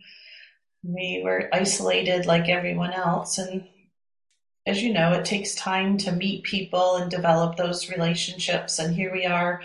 we 0.83 1.21
were 1.23 1.49
isolated 1.53 2.25
like 2.25 2.49
everyone 2.49 2.91
else. 2.91 3.37
And 3.37 3.65
as 4.65 4.83
you 4.83 4.93
know, 4.93 5.13
it 5.13 5.25
takes 5.25 5.55
time 5.55 5.97
to 5.99 6.11
meet 6.11 6.43
people 6.43 6.97
and 6.97 7.09
develop 7.09 7.55
those 7.55 7.89
relationships. 7.89 8.79
And 8.79 8.93
here 8.93 9.11
we 9.11 9.25
are, 9.25 9.61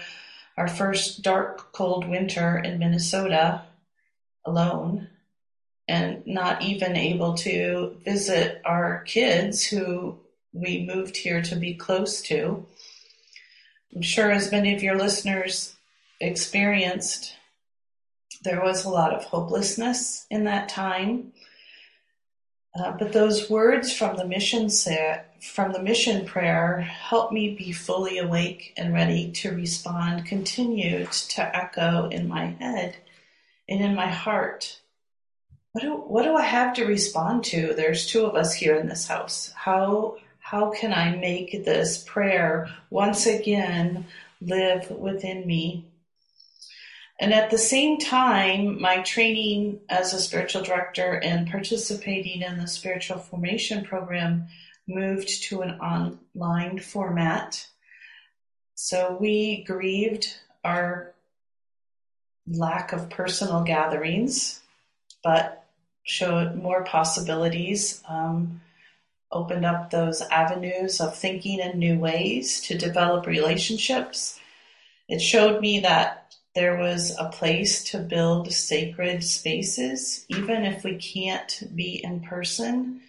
our 0.58 0.66
first 0.66 1.22
dark, 1.22 1.72
cold 1.72 2.08
winter 2.08 2.58
in 2.58 2.80
Minnesota 2.80 3.62
alone, 4.44 5.06
and 5.86 6.26
not 6.26 6.62
even 6.62 6.96
able 6.96 7.34
to 7.34 7.96
visit 8.04 8.60
our 8.64 9.04
kids 9.04 9.64
who 9.64 10.18
we 10.52 10.84
moved 10.84 11.16
here 11.16 11.40
to 11.42 11.54
be 11.54 11.74
close 11.74 12.20
to. 12.22 12.66
I'm 13.94 14.02
sure 14.02 14.32
as 14.32 14.50
many 14.50 14.74
of 14.74 14.82
your 14.82 14.98
listeners 14.98 15.76
experienced, 16.20 17.36
there 18.42 18.60
was 18.60 18.84
a 18.84 18.90
lot 18.90 19.14
of 19.14 19.24
hopelessness 19.24 20.26
in 20.28 20.42
that 20.44 20.68
time. 20.68 21.32
Uh, 22.78 22.92
but 22.92 23.12
those 23.12 23.50
words 23.50 23.92
from 23.92 24.16
the 24.16 24.24
mission 24.24 24.70
set, 24.70 25.42
from 25.42 25.72
the 25.72 25.82
mission 25.82 26.24
prayer 26.24 26.80
help 26.80 27.32
me 27.32 27.54
be 27.54 27.72
fully 27.72 28.18
awake 28.18 28.72
and 28.76 28.94
ready 28.94 29.32
to 29.32 29.50
respond, 29.50 30.24
continued 30.26 31.10
to 31.10 31.56
echo 31.56 32.08
in 32.08 32.28
my 32.28 32.46
head 32.60 32.96
and 33.68 33.80
in 33.80 33.94
my 33.94 34.06
heart. 34.06 34.80
What 35.72 35.82
do, 35.82 35.94
what 35.94 36.22
do 36.22 36.36
I 36.36 36.42
have 36.42 36.74
to 36.74 36.84
respond 36.84 37.44
to? 37.46 37.74
There's 37.74 38.06
two 38.06 38.24
of 38.24 38.36
us 38.36 38.54
here 38.54 38.76
in 38.76 38.88
this 38.88 39.08
house. 39.08 39.52
How, 39.56 40.18
how 40.38 40.70
can 40.70 40.92
I 40.92 41.16
make 41.16 41.64
this 41.64 42.04
prayer 42.04 42.68
once 42.90 43.26
again 43.26 44.06
live 44.40 44.90
within 44.90 45.46
me? 45.46 45.84
And 47.20 47.34
at 47.34 47.50
the 47.50 47.58
same 47.58 47.98
time, 47.98 48.80
my 48.80 48.98
training 49.02 49.80
as 49.88 50.14
a 50.14 50.20
spiritual 50.20 50.62
director 50.62 51.14
and 51.14 51.50
participating 51.50 52.42
in 52.42 52.58
the 52.58 52.68
spiritual 52.68 53.18
formation 53.18 53.84
program 53.84 54.46
moved 54.86 55.42
to 55.44 55.62
an 55.62 55.80
online 55.80 56.78
format. 56.78 57.66
So 58.74 59.16
we 59.20 59.64
grieved 59.64 60.36
our 60.62 61.12
lack 62.46 62.92
of 62.92 63.10
personal 63.10 63.62
gatherings, 63.64 64.60
but 65.24 65.66
showed 66.04 66.54
more 66.54 66.84
possibilities, 66.84 68.02
um, 68.08 68.60
opened 69.30 69.66
up 69.66 69.90
those 69.90 70.22
avenues 70.22 71.00
of 71.00 71.16
thinking 71.16 71.58
in 71.58 71.78
new 71.78 71.98
ways 71.98 72.62
to 72.62 72.78
develop 72.78 73.26
relationships. 73.26 74.38
It 75.08 75.20
showed 75.20 75.60
me 75.60 75.80
that 75.80 76.27
there 76.58 76.76
was 76.76 77.16
a 77.16 77.28
place 77.28 77.84
to 77.84 78.00
build 78.00 78.52
sacred 78.52 79.22
spaces, 79.22 80.26
even 80.28 80.64
if 80.64 80.82
we 80.82 80.96
can't 80.96 81.62
be 81.76 82.02
in 82.02 82.18
person. 82.18 83.00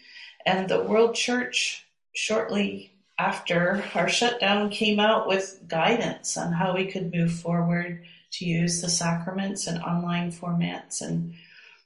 And 0.46 0.70
the 0.70 0.84
World 0.84 1.16
Church, 1.16 1.84
shortly 2.14 2.94
after 3.18 3.84
our 3.96 4.08
shutdown, 4.08 4.70
came 4.70 5.00
out 5.00 5.28
with 5.28 5.62
guidance 5.68 6.38
on 6.38 6.54
how 6.54 6.76
we 6.76 6.86
could 6.92 7.12
move 7.12 7.34
forward 7.34 8.06
to 8.34 8.46
use 8.46 8.84
the 8.84 8.90
sacraments 8.90 9.66
and 9.66 9.82
online 9.82 10.32
formats 10.32 11.02
and 11.02 11.34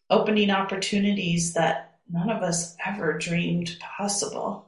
opening 0.09 0.51
opportunities 0.51 1.53
that 1.53 1.95
none 2.11 2.29
of 2.29 2.43
us 2.43 2.75
ever 2.85 3.17
dreamed 3.17 3.77
possible. 3.79 4.67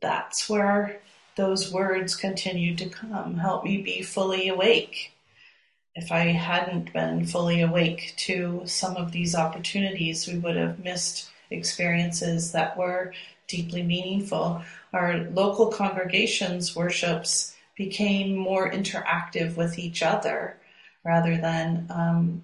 That's 0.00 0.50
where 0.50 1.00
those 1.36 1.72
words 1.72 2.14
continued 2.14 2.78
to 2.78 2.88
come. 2.88 3.38
Help 3.38 3.64
me 3.64 3.82
be 3.82 4.02
fully 4.02 4.48
awake. 4.48 5.12
If 5.94 6.10
I 6.10 6.26
hadn't 6.26 6.92
been 6.92 7.26
fully 7.26 7.60
awake 7.60 8.14
to 8.18 8.62
some 8.64 8.96
of 8.96 9.12
these 9.12 9.34
opportunities, 9.34 10.26
we 10.26 10.38
would 10.38 10.56
have 10.56 10.82
missed 10.82 11.30
experiences 11.50 12.52
that 12.52 12.76
were 12.76 13.12
deeply 13.46 13.82
meaningful. 13.82 14.62
Our 14.92 15.24
local 15.30 15.66
congregations 15.66 16.74
worships 16.74 17.54
became 17.76 18.34
more 18.34 18.70
interactive 18.70 19.56
with 19.56 19.78
each 19.78 20.02
other 20.02 20.56
rather 21.04 21.36
than 21.36 21.86
um, 21.90 22.42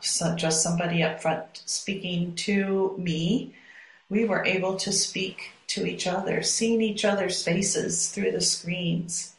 just 0.00 0.62
somebody 0.62 1.02
up 1.02 1.20
front 1.20 1.62
speaking 1.64 2.34
to 2.36 2.94
me. 2.98 3.54
We 4.10 4.24
were 4.24 4.44
able 4.44 4.76
to 4.76 4.92
speak 4.92 5.52
to 5.74 5.86
each 5.86 6.06
other, 6.06 6.42
seeing 6.42 6.80
each 6.80 7.04
other's 7.04 7.42
faces 7.42 8.08
through 8.08 8.32
the 8.32 8.40
screens. 8.40 9.34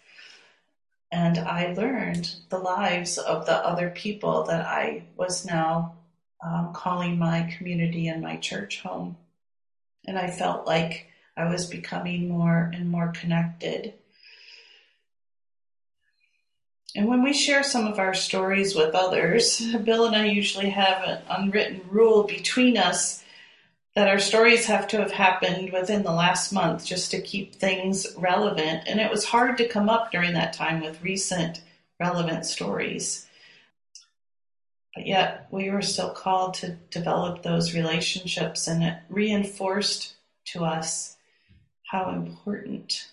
And 1.11 1.37
I 1.37 1.73
learned 1.73 2.35
the 2.49 2.59
lives 2.59 3.17
of 3.17 3.45
the 3.45 3.55
other 3.55 3.89
people 3.89 4.43
that 4.43 4.65
I 4.65 5.03
was 5.15 5.45
now 5.45 5.95
um, 6.43 6.73
calling 6.73 7.17
my 7.17 7.53
community 7.57 8.07
and 8.07 8.21
my 8.21 8.35
church 8.35 8.81
home. 8.81 9.17
And 10.05 10.19
I 10.19 10.29
felt 10.29 10.67
like 10.67 11.07
I 11.37 11.45
was 11.45 11.67
becoming 11.67 12.27
more 12.27 12.71
and 12.73 12.89
more 12.89 13.13
connected. 13.15 13.93
And 16.95 17.07
when 17.07 17.23
we 17.23 17.33
share 17.33 17.63
some 17.63 17.87
of 17.87 17.99
our 17.99 18.13
stories 18.13 18.75
with 18.75 18.93
others, 18.93 19.61
Bill 19.83 20.05
and 20.05 20.15
I 20.15 20.25
usually 20.25 20.69
have 20.69 21.03
an 21.03 21.21
unwritten 21.29 21.81
rule 21.89 22.23
between 22.23 22.77
us 22.77 23.24
that 23.95 24.09
our 24.09 24.19
stories 24.19 24.65
have 24.65 24.87
to 24.89 24.97
have 24.97 25.11
happened 25.11 25.71
within 25.71 26.03
the 26.03 26.11
last 26.11 26.51
month 26.51 26.85
just 26.85 27.11
to 27.11 27.21
keep 27.21 27.55
things 27.55 28.05
relevant. 28.17 28.83
And 28.87 28.99
it 28.99 29.09
was 29.09 29.23
hard 29.23 29.57
to 29.57 29.67
come 29.67 29.89
up 29.89 30.11
during 30.11 30.33
that 30.33 30.53
time 30.53 30.81
with 30.81 31.01
recent 31.01 31.61
relevant 31.99 32.45
stories. 32.45 33.25
But 34.93 35.07
yet 35.07 35.47
we 35.49 35.69
were 35.69 35.81
still 35.81 36.09
called 36.09 36.55
to 36.55 36.77
develop 36.89 37.41
those 37.41 37.73
relationships, 37.73 38.67
and 38.67 38.83
it 38.83 38.97
reinforced 39.09 40.15
to 40.47 40.65
us 40.65 41.15
how 41.89 42.11
important 42.11 43.07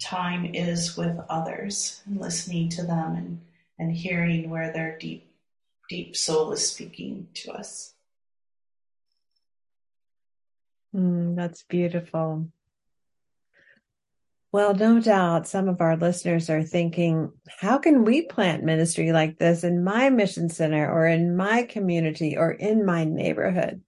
time 0.00 0.44
is 0.54 0.96
with 0.96 1.18
others 1.28 2.00
and 2.06 2.20
listening 2.20 2.68
to 2.70 2.82
them 2.82 3.16
and, 3.16 3.40
and 3.78 3.96
hearing 3.96 4.50
where 4.50 4.72
their 4.72 4.98
deep, 4.98 5.28
deep 5.88 6.16
soul 6.16 6.52
is 6.52 6.68
speaking 6.68 7.28
to 7.34 7.52
us. 7.52 7.95
Mm, 10.96 11.36
that's 11.36 11.62
beautiful. 11.64 12.48
Well, 14.52 14.74
no 14.74 15.00
doubt 15.00 15.46
some 15.46 15.68
of 15.68 15.82
our 15.82 15.96
listeners 15.96 16.48
are 16.48 16.62
thinking, 16.62 17.32
how 17.58 17.76
can 17.76 18.04
we 18.04 18.22
plant 18.22 18.64
ministry 18.64 19.12
like 19.12 19.38
this 19.38 19.64
in 19.64 19.84
my 19.84 20.08
mission 20.08 20.48
center 20.48 20.90
or 20.90 21.06
in 21.06 21.36
my 21.36 21.64
community 21.64 22.38
or 22.38 22.52
in 22.52 22.86
my 22.86 23.04
neighborhood? 23.04 23.82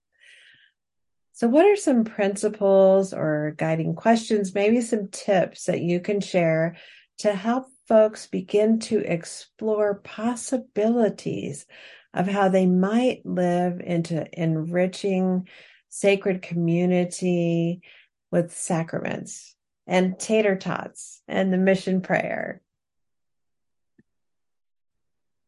So, 1.33 1.47
what 1.47 1.65
are 1.65 1.75
some 1.75 2.03
principles 2.03 3.13
or 3.13 3.55
guiding 3.57 3.95
questions, 3.95 4.53
maybe 4.53 4.81
some 4.81 5.07
tips 5.07 5.65
that 5.65 5.81
you 5.81 6.01
can 6.01 6.21
share 6.21 6.75
to 7.19 7.33
help 7.33 7.67
folks 7.87 8.27
begin 8.27 8.79
to 8.79 8.99
explore 8.99 9.95
possibilities 10.03 11.65
of 12.13 12.27
how 12.27 12.49
they 12.49 12.67
might 12.67 13.25
live 13.25 13.79
into 13.79 14.27
enriching 14.39 15.47
sacred 15.89 16.41
community 16.41 17.81
with 18.31 18.53
sacraments 18.53 19.55
and 19.87 20.17
tater 20.19 20.55
tots 20.55 21.21
and 21.27 21.51
the 21.51 21.57
mission 21.57 22.01
prayer? 22.01 22.61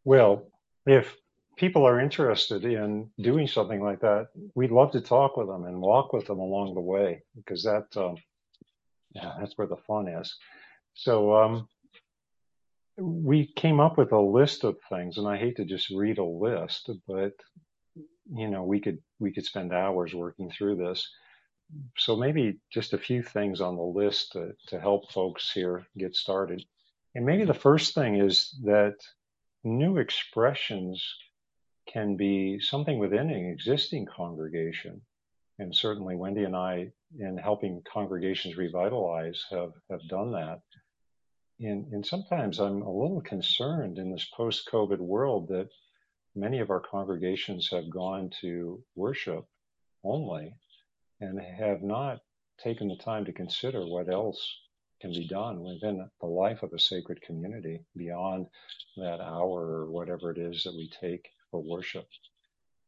Well, 0.04 0.48
if 0.86 1.16
people 1.58 1.86
are 1.86 2.00
interested 2.00 2.66
in 2.66 3.10
doing 3.20 3.48
something 3.48 3.82
like 3.82 4.02
that, 4.02 4.30
we'd 4.56 4.72
love 4.72 4.92
to 4.92 5.02
talk 5.02 5.38
with 5.38 5.48
them 5.48 5.66
and 5.66 5.80
walk 5.80 6.12
with 6.12 6.26
them 6.26 6.40
along 6.40 6.74
the 6.74 6.82
way 6.82 7.22
because 7.36 7.64
that, 7.64 7.86
um, 7.96 8.16
yeah, 9.14 9.34
that's 9.40 9.58
where 9.58 9.68
the 9.68 9.78
fun 9.88 10.08
is. 10.08 10.36
So, 10.96 11.36
um, 11.36 11.68
we 12.98 13.52
came 13.56 13.80
up 13.80 13.98
with 13.98 14.12
a 14.12 14.20
list 14.20 14.64
of 14.64 14.78
things 14.90 15.18
and 15.18 15.28
I 15.28 15.38
hate 15.38 15.58
to 15.58 15.66
just 15.66 15.90
read 15.92 16.18
a 16.18 16.26
list, 16.26 16.90
but 17.08 17.34
you 18.34 18.50
know, 18.50 18.64
we 18.64 18.80
could, 18.80 19.00
we 19.20 19.32
could 19.32 19.46
spend 19.46 19.74
hours 19.74 20.14
working 20.14 20.50
through 20.50 20.78
this. 20.78 21.08
So 21.98 22.16
maybe 22.16 22.60
just 22.72 22.94
a 22.94 22.98
few 22.98 23.24
things 23.24 23.62
on 23.62 23.76
the 23.76 23.82
list 23.82 24.34
to, 24.34 24.54
to 24.68 24.80
help 24.80 25.12
folks 25.12 25.52
here 25.52 25.86
get 25.98 26.16
started. 26.16 26.64
And 27.16 27.26
maybe 27.26 27.46
the 27.46 27.54
first 27.54 27.94
thing 27.94 28.16
is 28.16 28.56
that 28.64 28.96
new 29.64 29.98
expressions 29.98 31.06
can 31.88 32.16
be 32.16 32.60
something 32.60 33.00
within 33.00 33.30
an 33.30 33.50
existing 33.50 34.06
congregation. 34.06 35.02
And 35.60 35.76
certainly 35.76 36.16
Wendy 36.16 36.44
and 36.44 36.56
I, 36.56 36.92
in 37.20 37.38
helping 37.38 37.84
congregations 37.92 38.58
revitalize, 38.58 39.44
have, 39.52 39.74
have 39.90 40.08
done 40.08 40.32
that. 40.32 40.62
And, 41.60 41.92
and 41.94 42.06
sometimes 42.06 42.60
I'm 42.60 42.82
a 42.82 42.92
little 42.92 43.22
concerned 43.22 43.98
in 43.98 44.12
this 44.12 44.26
post 44.36 44.70
COVID 44.72 44.98
world 44.98 45.50
that 45.50 45.70
many 46.36 46.60
of 46.60 46.70
our 46.70 46.80
congregations 46.80 47.70
have 47.72 47.90
gone 47.90 48.30
to 48.42 48.84
worship 48.96 49.46
only 50.04 50.56
and 51.20 51.40
have 51.40 51.82
not 51.82 52.20
taken 52.64 52.88
the 52.88 52.96
time 52.98 53.26
to 53.26 53.34
consider 53.34 53.86
what 53.86 54.10
else 54.10 54.40
can 55.00 55.12
be 55.12 55.28
done 55.28 55.62
within 55.62 56.08
the 56.20 56.28
life 56.28 56.64
of 56.64 56.74
a 56.74 56.80
sacred 56.80 57.22
community 57.22 57.82
beyond 57.98 58.46
that 58.98 59.20
hour 59.20 59.62
or 59.62 59.92
whatever 59.92 60.32
it 60.32 60.38
is 60.38 60.64
that 60.64 60.76
we 60.76 60.90
take 61.02 61.28
for 61.50 61.62
worship. 61.62 62.08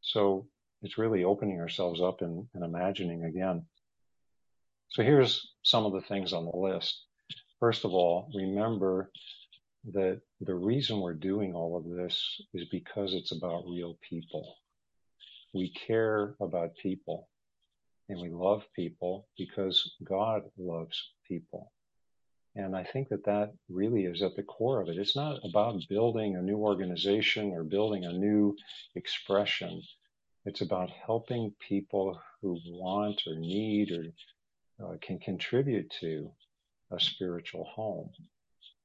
So 0.00 0.46
it's 0.82 0.98
really 0.98 1.24
opening 1.24 1.60
ourselves 1.60 2.00
up 2.00 2.22
and, 2.22 2.46
and 2.54 2.64
imagining 2.64 3.24
again. 3.24 3.64
So 4.90 5.02
here's 5.02 5.52
some 5.62 5.86
of 5.86 5.92
the 5.92 6.02
things 6.02 6.32
on 6.32 6.44
the 6.44 6.56
list. 6.56 7.02
First 7.58 7.84
of 7.84 7.92
all, 7.92 8.30
remember 8.34 9.10
that 9.92 10.20
the 10.40 10.54
reason 10.54 11.00
we're 11.00 11.12
doing 11.12 11.54
all 11.54 11.76
of 11.76 11.88
this 11.88 12.40
is 12.54 12.64
because 12.70 13.12
it's 13.14 13.32
about 13.32 13.68
real 13.68 13.98
people. 14.08 14.56
We 15.52 15.70
care 15.70 16.34
about 16.40 16.76
people 16.76 17.28
and 18.08 18.20
we 18.20 18.30
love 18.30 18.64
people 18.74 19.28
because 19.36 19.92
God 20.02 20.42
loves 20.58 21.10
people. 21.28 21.70
And 22.56 22.76
I 22.76 22.84
think 22.84 23.08
that 23.08 23.24
that 23.24 23.52
really 23.68 24.04
is 24.04 24.22
at 24.22 24.36
the 24.36 24.42
core 24.42 24.80
of 24.80 24.88
it. 24.88 24.96
It's 24.96 25.16
not 25.16 25.40
about 25.44 25.80
building 25.88 26.36
a 26.36 26.42
new 26.42 26.58
organization 26.58 27.50
or 27.50 27.64
building 27.64 28.04
a 28.04 28.12
new 28.12 28.56
expression. 28.94 29.82
It's 30.44 30.60
about 30.60 30.90
helping 30.90 31.52
people 31.58 32.20
who 32.40 32.58
want 32.66 33.22
or 33.26 33.34
need 33.34 33.90
or 33.90 34.04
uh, 34.84 34.96
can 35.00 35.18
contribute 35.18 35.90
to 36.00 36.30
a 36.90 37.00
spiritual 37.00 37.64
home 37.64 38.10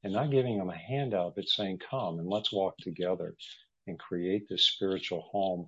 and 0.03 0.13
not 0.13 0.31
giving 0.31 0.57
them 0.57 0.69
a 0.69 0.77
handout, 0.77 1.35
but 1.35 1.47
saying, 1.47 1.79
come 1.89 2.19
and 2.19 2.27
let's 2.27 2.53
walk 2.53 2.77
together 2.77 3.35
and 3.87 3.99
create 3.99 4.47
this 4.47 4.65
spiritual 4.65 5.21
home 5.31 5.67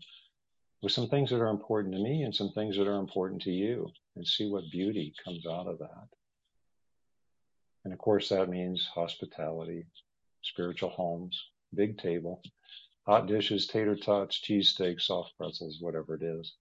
with 0.82 0.92
some 0.92 1.08
things 1.10 1.30
that 1.30 1.42
are 1.42 1.50
important 1.50 1.94
to 1.94 2.02
me 2.02 2.24
and 2.24 2.34
some 2.34 2.52
things 2.52 2.78
that 2.78 2.88
are 2.88 3.00
important 3.00 3.42
to 3.42 3.52
you 3.52 3.88
and 4.16 4.26
see 4.26 4.50
what 4.50 4.64
beauty 4.72 5.14
comes 5.24 5.46
out 5.46 5.68
of 5.68 5.80
that. 5.80 6.08
And 7.84 7.94
of 7.94 8.00
course, 8.00 8.30
that 8.30 8.50
means 8.50 8.90
hospitality, 8.94 9.86
spiritual 10.44 10.90
homes, 10.90 11.40
big 11.74 11.98
table, 11.98 12.42
hot 13.06 13.28
dishes, 13.28 13.68
tater 13.68 13.96
tots, 13.96 14.40
cheesesteaks, 14.40 15.02
soft 15.02 15.36
pretzels, 15.38 15.78
whatever 15.80 16.16
it 16.16 16.24
is. 16.24 16.56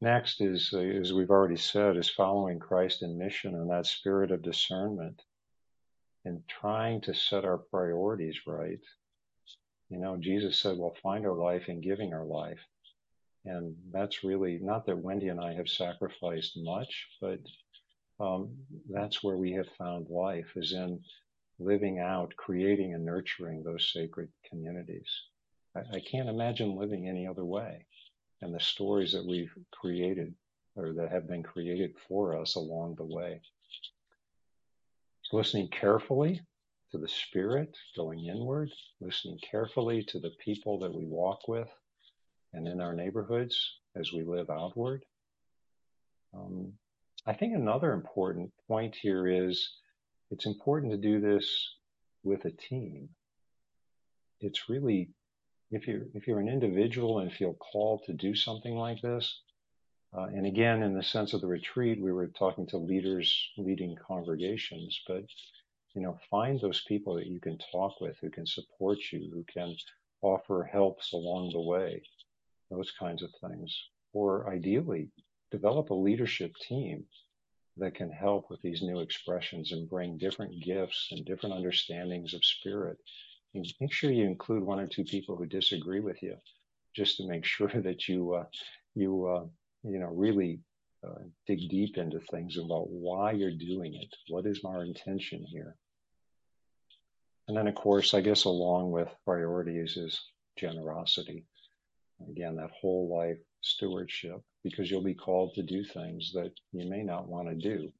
Next 0.00 0.40
is, 0.40 0.70
uh, 0.72 0.78
as 0.78 1.12
we've 1.12 1.30
already 1.30 1.56
said, 1.56 1.98
is 1.98 2.08
following 2.08 2.58
Christ 2.58 3.02
in 3.02 3.18
mission 3.18 3.54
and 3.54 3.70
that 3.70 3.84
spirit 3.84 4.30
of 4.30 4.40
discernment 4.40 5.22
and 6.24 6.42
trying 6.48 7.00
to 7.02 7.14
set 7.14 7.44
our 7.44 7.58
priorities 7.58 8.36
right. 8.46 8.80
You 9.88 9.98
know, 9.98 10.16
Jesus 10.16 10.58
said, 10.58 10.76
we'll 10.76 10.94
find 11.02 11.26
our 11.26 11.34
life 11.34 11.68
in 11.68 11.80
giving 11.80 12.12
our 12.12 12.24
life. 12.24 12.60
And 13.44 13.74
that's 13.90 14.22
really 14.22 14.58
not 14.60 14.86
that 14.86 14.98
Wendy 14.98 15.28
and 15.28 15.40
I 15.40 15.54
have 15.54 15.68
sacrificed 15.68 16.56
much, 16.56 17.08
but 17.20 17.40
um, 18.20 18.50
that's 18.88 19.22
where 19.22 19.38
we 19.38 19.52
have 19.52 19.68
found 19.78 20.08
life 20.10 20.52
is 20.56 20.72
in 20.72 21.00
living 21.58 21.98
out, 21.98 22.34
creating 22.36 22.94
and 22.94 23.04
nurturing 23.04 23.62
those 23.62 23.90
sacred 23.92 24.28
communities. 24.48 25.08
I, 25.74 25.80
I 25.96 26.00
can't 26.00 26.28
imagine 26.28 26.76
living 26.76 27.08
any 27.08 27.26
other 27.26 27.44
way. 27.44 27.86
And 28.42 28.54
the 28.54 28.60
stories 28.60 29.12
that 29.12 29.26
we've 29.26 29.52
created 29.70 30.34
or 30.76 30.92
that 30.94 31.10
have 31.10 31.28
been 31.28 31.42
created 31.42 31.94
for 32.08 32.38
us 32.38 32.54
along 32.54 32.94
the 32.96 33.04
way. 33.04 33.40
Listening 35.32 35.68
carefully 35.68 36.40
to 36.90 36.98
the 36.98 37.08
spirit 37.08 37.76
going 37.96 38.26
inward, 38.26 38.70
listening 39.00 39.38
carefully 39.48 40.02
to 40.04 40.18
the 40.18 40.32
people 40.44 40.80
that 40.80 40.92
we 40.92 41.06
walk 41.06 41.46
with 41.46 41.68
and 42.52 42.66
in 42.66 42.80
our 42.80 42.92
neighborhoods 42.94 43.56
as 43.94 44.12
we 44.12 44.24
live 44.24 44.50
outward. 44.50 45.04
Um, 46.34 46.72
I 47.26 47.34
think 47.34 47.54
another 47.54 47.92
important 47.92 48.50
point 48.66 48.96
here 48.96 49.28
is 49.28 49.70
it's 50.32 50.46
important 50.46 50.92
to 50.92 50.98
do 50.98 51.20
this 51.20 51.74
with 52.24 52.44
a 52.44 52.50
team. 52.50 53.08
It's 54.40 54.68
really, 54.68 55.10
if 55.70 55.86
you're, 55.86 56.06
if 56.14 56.26
you're 56.26 56.40
an 56.40 56.48
individual 56.48 57.20
and 57.20 57.32
feel 57.32 57.54
called 57.54 58.02
to 58.06 58.14
do 58.14 58.34
something 58.34 58.74
like 58.74 59.00
this, 59.00 59.40
uh, 60.12 60.26
and 60.34 60.46
again, 60.46 60.82
in 60.82 60.94
the 60.94 61.02
sense 61.02 61.32
of 61.32 61.40
the 61.40 61.46
retreat, 61.46 62.00
we 62.00 62.12
were 62.12 62.26
talking 62.28 62.66
to 62.66 62.78
leaders 62.78 63.50
leading 63.56 63.96
congregations, 63.96 65.00
but 65.06 65.24
you 65.94 66.02
know, 66.02 66.18
find 66.30 66.60
those 66.60 66.82
people 66.86 67.14
that 67.16 67.26
you 67.26 67.40
can 67.40 67.58
talk 67.72 68.00
with, 68.00 68.16
who 68.20 68.30
can 68.30 68.46
support 68.46 68.98
you, 69.12 69.30
who 69.32 69.44
can 69.52 69.76
offer 70.22 70.68
helps 70.70 71.12
along 71.12 71.50
the 71.52 71.60
way, 71.60 72.02
those 72.70 72.92
kinds 72.98 73.22
of 73.22 73.30
things. 73.40 73.76
Or 74.12 74.48
ideally, 74.52 75.10
develop 75.50 75.90
a 75.90 75.94
leadership 75.94 76.52
team 76.56 77.04
that 77.76 77.94
can 77.94 78.10
help 78.10 78.50
with 78.50 78.60
these 78.62 78.82
new 78.82 79.00
expressions 79.00 79.72
and 79.72 79.88
bring 79.88 80.18
different 80.18 80.62
gifts 80.62 81.08
and 81.10 81.24
different 81.24 81.54
understandings 81.54 82.34
of 82.34 82.44
spirit. 82.44 82.98
And 83.54 83.66
make 83.80 83.92
sure 83.92 84.10
you 84.10 84.26
include 84.26 84.62
one 84.62 84.80
or 84.80 84.86
two 84.86 85.04
people 85.04 85.36
who 85.36 85.46
disagree 85.46 86.00
with 86.00 86.22
you, 86.22 86.36
just 86.94 87.16
to 87.16 87.28
make 87.28 87.44
sure 87.56 87.70
that 87.74 88.08
you 88.08 88.34
uh, 88.34 88.44
you 88.94 89.26
uh, 89.26 89.44
you 89.82 89.98
know 89.98 90.08
really 90.08 90.60
uh, 91.06 91.22
dig 91.46 91.68
deep 91.70 91.96
into 91.96 92.20
things 92.30 92.56
about 92.58 92.90
why 92.90 93.32
you're 93.32 93.56
doing 93.56 93.94
it. 93.94 94.14
What 94.28 94.46
is 94.46 94.60
our 94.64 94.84
intention 94.84 95.44
here? 95.48 95.76
And 97.48 97.56
then, 97.56 97.66
of 97.66 97.74
course, 97.74 98.14
I 98.14 98.20
guess 98.20 98.44
along 98.44 98.92
with 98.92 99.08
priorities 99.24 99.96
is 99.96 100.20
generosity. 100.56 101.46
Again, 102.30 102.56
that 102.56 102.70
whole 102.80 103.08
life 103.12 103.38
stewardship 103.62 104.40
because 104.62 104.90
you'll 104.90 105.02
be 105.02 105.14
called 105.14 105.54
to 105.54 105.62
do 105.62 105.84
things 105.84 106.32
that 106.34 106.52
you 106.72 106.88
may 106.88 107.02
not 107.02 107.28
want 107.28 107.48
to 107.48 107.54
do 107.54 107.90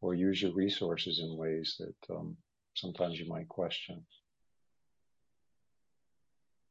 or 0.00 0.14
use 0.14 0.42
your 0.42 0.52
resources 0.52 1.20
in 1.22 1.36
ways 1.36 1.76
that 1.78 2.14
um, 2.14 2.36
sometimes 2.74 3.18
you 3.18 3.28
might 3.28 3.48
question. 3.48 4.04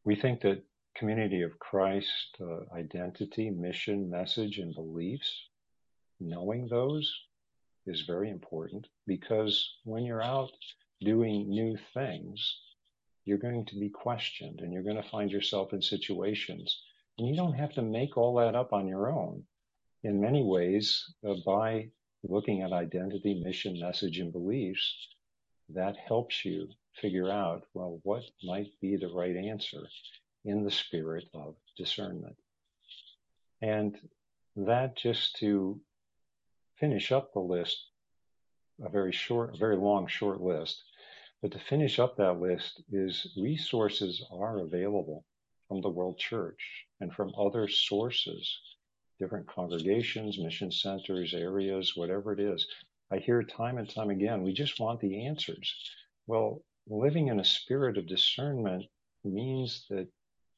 We 0.04 0.16
think 0.16 0.42
that 0.42 0.64
community 0.96 1.42
of 1.42 1.60
Christ 1.60 2.38
uh, 2.40 2.74
identity, 2.76 3.50
mission, 3.50 4.10
message, 4.10 4.58
and 4.60 4.74
beliefs, 4.74 5.32
knowing 6.20 6.68
those 6.68 7.12
is 7.88 8.02
very 8.02 8.30
important 8.30 8.88
because 9.08 9.78
when 9.84 10.04
you're 10.04 10.22
out 10.22 10.52
doing 11.02 11.50
new 11.50 11.78
things, 11.94 12.58
you're 13.26 13.38
going 13.38 13.66
to 13.66 13.80
be 13.80 13.90
questioned 13.90 14.60
and 14.62 14.72
you're 14.72 14.84
going 14.84 15.02
to 15.02 15.10
find 15.10 15.32
yourself 15.32 15.74
in 15.74 15.82
situations 15.82 16.82
and 17.18 17.28
you 17.28 17.36
don't 17.36 17.54
have 17.54 17.74
to 17.74 17.82
make 17.82 18.18
all 18.18 18.36
that 18.36 18.56
up 18.56 18.74
on 18.74 18.88
your 18.88 19.12
own. 19.12 19.44
In 20.04 20.22
many 20.22 20.44
ways, 20.44 21.14
uh, 21.28 21.36
by 21.46 21.90
looking 22.24 22.62
at 22.62 22.72
identity, 22.72 23.42
mission, 23.44 23.80
message, 23.80 24.20
and 24.20 24.32
beliefs, 24.32 25.08
that 25.70 25.96
helps 26.08 26.44
you 26.44 26.68
figure 27.00 27.30
out, 27.30 27.64
well, 27.74 28.00
what 28.04 28.24
might 28.44 28.68
be 28.82 28.98
the 28.98 29.08
right 29.14 29.36
answer 29.36 29.88
in 30.44 30.64
the 30.64 30.72
spirit 30.72 31.26
of 31.34 31.56
discernment. 31.78 32.36
And 33.62 33.98
that 34.56 34.98
just 34.98 35.36
to 35.38 35.80
finish 36.80 37.12
up 37.12 37.34
the 37.34 37.40
list, 37.40 37.78
a 38.84 38.90
very 38.90 39.12
short, 39.12 39.54
a 39.54 39.58
very 39.58 39.78
long, 39.78 40.08
short 40.08 40.42
list. 40.42 40.84
But 41.42 41.52
to 41.52 41.60
finish 41.60 42.00
up 42.00 42.18
that 42.18 42.40
list 42.40 42.84
is 42.92 43.28
resources 43.38 44.24
are 44.32 44.60
available 44.60 45.26
from 45.68 45.82
the 45.82 45.90
World 45.90 46.18
Church 46.18 46.86
and 47.00 47.14
from 47.14 47.34
other 47.38 47.68
sources, 47.68 48.60
different 49.20 49.48
congregations, 49.48 50.38
mission 50.40 50.72
centers, 50.72 51.34
areas, 51.34 51.96
whatever 51.96 52.34
it 52.34 52.40
is. 52.40 52.68
I 53.12 53.18
hear 53.18 53.44
time 53.44 53.78
and 53.78 53.90
time 53.90 54.10
again, 54.10 54.42
we 54.42 54.54
just 54.54 54.80
want 54.80 55.00
the 55.00 55.26
answers. 55.26 55.74
Well, 56.28 56.64
living 56.88 57.28
in 57.28 57.40
a 57.40 57.46
spirit 57.46 57.98
of 57.98 58.08
discernment 58.08 58.86
means 59.24 59.86
that 59.90 60.08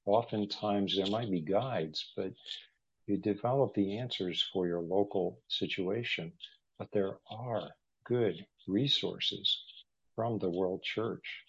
oftentimes 0.06 0.96
there 0.96 1.08
might 1.08 1.32
be 1.32 1.42
guides, 1.42 2.12
but 2.16 2.32
you 3.06 3.18
develop 3.18 3.74
the 3.74 3.98
answers 3.98 4.44
for 4.54 4.68
your 4.68 4.82
local 4.82 5.40
situation. 5.48 6.32
But 6.80 6.90
there 6.92 7.18
are 7.30 7.70
good 8.06 8.46
resources 8.68 9.64
from 10.16 10.40
the 10.40 10.50
world 10.50 10.84
church 10.84 11.44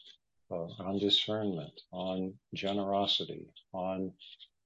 uh, 0.51 0.67
on 0.79 0.99
discernment, 0.99 1.81
on 1.93 2.35
generosity, 2.55 3.49
on 3.73 4.13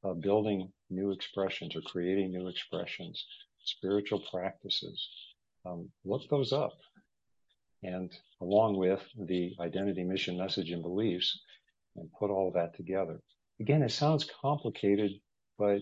uh, 0.05 0.15
building 0.15 0.73
new 0.91 1.11
expressions 1.11 1.77
or 1.77 1.81
creating 1.83 2.33
new 2.33 2.49
expressions, 2.49 3.25
spiritual 3.65 4.23
practices. 4.31 5.09
Um, 5.65 5.91
look 6.05 6.29
those 6.29 6.53
up. 6.53 6.79
And 7.83 8.11
along 8.41 8.77
with 8.77 9.03
the 9.17 9.55
identity, 9.61 10.03
mission, 10.03 10.37
message, 10.37 10.71
and 10.71 10.83
beliefs, 10.83 11.41
and 11.97 12.11
put 12.19 12.31
all 12.31 12.51
that 12.53 12.75
together. 12.77 13.21
Again, 13.61 13.83
it 13.83 13.91
sounds 13.91 14.29
complicated, 14.41 15.13
but 15.59 15.81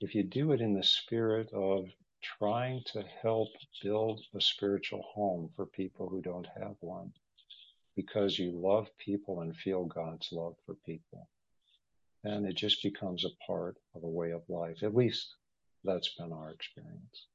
if 0.00 0.14
you 0.14 0.22
do 0.22 0.52
it 0.52 0.60
in 0.60 0.74
the 0.74 0.84
spirit 0.84 1.52
of 1.52 1.86
trying 2.22 2.82
to 2.92 3.02
help 3.22 3.48
build 3.82 4.20
a 4.34 4.40
spiritual 4.40 5.02
home 5.14 5.50
for 5.56 5.66
people 5.66 6.08
who 6.08 6.20
don't 6.20 6.46
have 6.60 6.76
one, 6.80 7.12
because 7.96 8.38
you 8.38 8.52
love 8.52 8.86
people 8.98 9.40
and 9.40 9.56
feel 9.56 9.84
God's 9.84 10.28
love 10.30 10.54
for 10.64 10.74
people, 10.86 11.28
then 12.22 12.44
it 12.44 12.54
just 12.54 12.82
becomes 12.82 13.24
a 13.24 13.46
part 13.46 13.76
of 13.94 14.04
a 14.04 14.08
way 14.08 14.30
of 14.30 14.42
life. 14.48 14.82
At 14.82 14.94
least 14.94 15.34
that's 15.82 16.14
been 16.14 16.32
our 16.32 16.50
experience. 16.50 17.26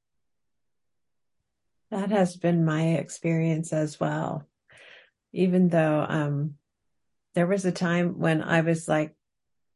That 1.90 2.10
has 2.10 2.36
been 2.36 2.64
my 2.64 2.94
experience 2.94 3.72
as 3.72 4.00
well. 4.00 4.46
Even 5.32 5.68
though 5.68 6.06
um, 6.08 6.54
there 7.34 7.46
was 7.46 7.64
a 7.64 7.72
time 7.72 8.18
when 8.18 8.42
I 8.42 8.62
was 8.62 8.88
like, 8.88 9.14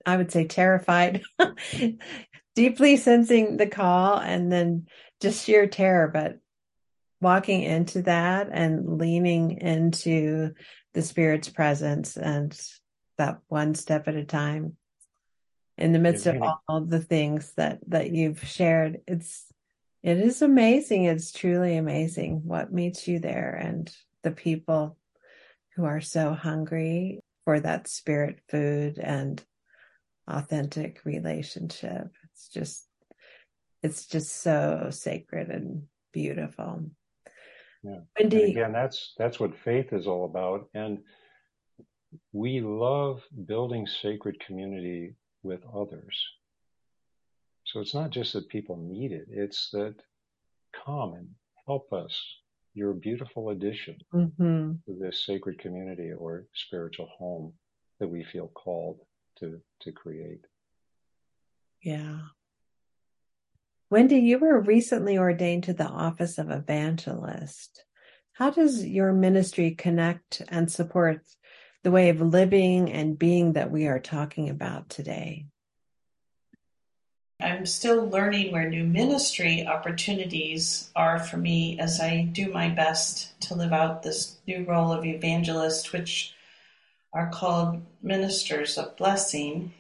I 0.09 0.17
would 0.17 0.33
say 0.33 0.47
terrified, 0.47 1.23
deeply 2.55 2.97
sensing 2.97 3.59
the 3.59 3.67
call 3.67 4.19
and 4.19 4.51
then 4.51 4.87
just 5.21 5.45
sheer 5.45 5.67
terror, 5.67 6.09
but 6.09 6.39
walking 7.21 7.63
into 7.63 8.01
that 8.03 8.49
and 8.51 8.99
leaning 8.99 9.61
into 9.61 10.55
the 10.95 11.03
spirit's 11.03 11.51
presence 11.51 12.17
and 12.17 12.59
that 13.19 13.41
one 13.49 13.75
step 13.75 14.09
at 14.09 14.15
a 14.15 14.25
time 14.25 14.79
in 15.77 15.93
the 15.93 15.99
midst 15.99 16.27
of 16.27 16.43
all 16.43 16.81
the 16.81 17.03
things 17.03 17.53
that 17.57 17.81
that 17.89 18.11
you've 18.11 18.43
shared. 18.43 19.03
It's 19.07 19.45
it 20.03 20.17
is 20.17 20.41
amazing. 20.41 21.05
It's 21.05 21.33
truly 21.33 21.77
amazing 21.77 22.45
what 22.45 22.73
meets 22.73 23.07
you 23.07 23.19
there 23.19 23.61
and 23.63 23.95
the 24.23 24.31
people 24.31 24.97
who 25.77 25.85
are 25.85 26.01
so 26.01 26.33
hungry 26.33 27.21
for 27.45 27.61
that 27.61 27.89
spirit 27.89 28.39
food 28.49 28.99
and 28.99 29.45
authentic 30.29 31.05
relationship. 31.05 32.09
It's 32.25 32.49
just, 32.49 32.87
it's 33.83 34.07
just 34.07 34.43
so 34.43 34.89
sacred 34.91 35.49
and 35.49 35.85
beautiful. 36.13 36.91
Yeah. 37.83 38.01
Wendy, 38.19 38.43
and 38.43 38.51
again, 38.51 38.73
that's 38.73 39.15
that's 39.19 39.39
what 39.39 39.57
faith 39.65 39.93
is 39.93 40.07
all 40.07 40.25
about, 40.25 40.69
and 40.75 40.99
we 42.33 42.61
love 42.61 43.23
building 43.47 43.87
sacred 43.87 44.41
community 44.41 45.15
with 45.43 45.61
others. 45.75 46.17
So 47.67 47.81
it's 47.81 47.95
not 47.95 48.11
just 48.11 48.33
that 48.33 48.49
people 48.49 48.77
need 48.77 49.13
it; 49.13 49.27
it's 49.31 49.71
that 49.73 49.95
come 50.85 51.15
and 51.15 51.29
help 51.67 51.93
us. 51.93 52.21
You're 52.75 52.91
a 52.91 52.97
beautiful 52.97 53.51
addition 53.51 53.97
mm-hmm. 54.13 54.73
to 54.87 54.99
this 55.01 55.25
sacred 55.25 55.59
community 55.59 56.13
or 56.13 56.47
spiritual 56.55 57.09
home 57.17 57.53
that 58.01 58.09
we 58.09 58.25
feel 58.25 58.49
called 58.49 59.01
to 59.41 59.61
to 59.81 59.93
create. 59.93 60.47
Yeah. 61.83 62.19
Wendy, 63.91 64.17
you 64.17 64.39
were 64.39 64.61
recently 64.61 65.17
ordained 65.17 65.65
to 65.65 65.73
the 65.73 65.87
office 65.87 66.37
of 66.39 66.51
evangelist. 66.51 67.85
How 68.33 68.51
does 68.51 68.85
your 68.85 69.13
ministry 69.13 69.71
connect 69.73 70.43
and 70.49 70.71
support 70.71 71.23
the 71.83 71.91
way 71.91 72.11
of 72.11 72.21
living 72.21 72.93
and 72.93 73.19
being 73.19 73.55
that 73.55 73.71
we 73.71 73.87
are 73.87 73.99
talking 73.99 74.51
about 74.51 74.91
today? 74.91 75.47
I'm 77.41 77.67
still 77.67 78.09
learning 78.09 78.53
where 78.53 78.69
new 78.69 78.85
ministry 78.85 79.65
opportunities 79.65 80.91
are 80.97 81.21
for 81.21 81.37
me 81.37 81.79
as 81.79 82.01
I 82.01 82.23
do 82.33 82.53
my 82.53 82.69
best 82.69 83.41
to 83.43 83.55
live 83.55 83.73
out 83.73 84.03
this 84.03 84.39
new 84.47 84.65
role 84.65 84.93
of 84.93 85.05
evangelist, 85.05 85.93
which 85.93 86.35
are 87.19 87.31
called 87.31 87.83
ministers 88.01 88.79
of 88.79 88.97
blessing. 88.97 89.73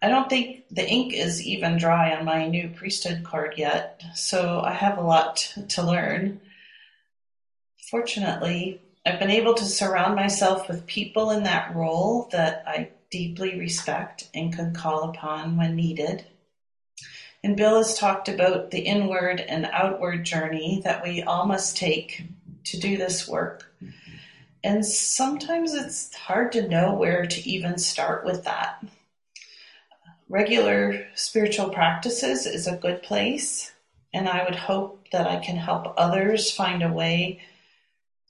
I 0.00 0.08
don't 0.08 0.30
think 0.30 0.64
the 0.70 0.88
ink 0.88 1.12
is 1.12 1.44
even 1.44 1.76
dry 1.76 2.14
on 2.14 2.24
my 2.24 2.46
new 2.46 2.68
priesthood 2.68 3.24
card 3.24 3.54
yet, 3.56 4.00
so 4.14 4.60
I 4.60 4.72
have 4.72 4.96
a 4.96 5.02
lot 5.02 5.52
to 5.70 5.82
learn. 5.82 6.40
Fortunately, 7.90 8.80
I've 9.04 9.18
been 9.18 9.30
able 9.30 9.54
to 9.54 9.64
surround 9.64 10.14
myself 10.14 10.68
with 10.68 10.86
people 10.86 11.32
in 11.32 11.42
that 11.42 11.74
role 11.74 12.28
that 12.30 12.62
I 12.64 12.90
deeply 13.10 13.58
respect 13.58 14.28
and 14.32 14.54
can 14.54 14.72
call 14.72 15.10
upon 15.10 15.56
when 15.56 15.74
needed. 15.74 16.24
And 17.42 17.56
Bill 17.56 17.78
has 17.78 17.98
talked 17.98 18.28
about 18.28 18.70
the 18.70 18.82
inward 18.82 19.40
and 19.40 19.66
outward 19.66 20.24
journey 20.24 20.80
that 20.84 21.02
we 21.02 21.24
all 21.24 21.46
must 21.46 21.76
take 21.76 22.22
to 22.66 22.78
do 22.78 22.96
this 22.96 23.26
work. 23.26 23.66
And 24.62 24.84
sometimes 24.84 25.74
it's 25.74 26.14
hard 26.14 26.52
to 26.52 26.68
know 26.68 26.94
where 26.94 27.24
to 27.24 27.48
even 27.48 27.78
start 27.78 28.24
with 28.24 28.44
that. 28.44 28.84
Regular 30.28 31.08
spiritual 31.14 31.70
practices 31.70 32.46
is 32.46 32.66
a 32.66 32.76
good 32.76 33.02
place, 33.02 33.72
and 34.12 34.28
I 34.28 34.44
would 34.44 34.54
hope 34.54 35.08
that 35.12 35.26
I 35.26 35.40
can 35.40 35.56
help 35.56 35.94
others 35.96 36.52
find 36.52 36.82
a 36.82 36.92
way 36.92 37.40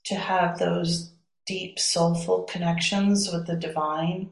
to 0.05 0.15
have 0.15 0.57
those 0.57 1.11
deep, 1.45 1.77
soulful 1.77 2.43
connections 2.43 3.31
with 3.31 3.45
the 3.45 3.55
divine. 3.55 4.29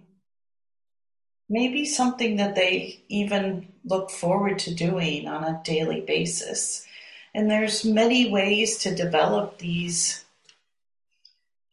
Maybe 1.49 1.85
something 1.85 2.37
that 2.37 2.55
they 2.55 3.03
even 3.09 3.67
look 3.83 4.09
forward 4.09 4.59
to 4.59 4.73
doing 4.73 5.27
on 5.27 5.43
a 5.43 5.61
daily 5.63 6.01
basis. 6.01 6.85
And 7.33 7.51
there's 7.51 7.83
many 7.85 8.31
ways 8.31 8.77
to 8.79 8.95
develop 8.95 9.57
these 9.57 10.23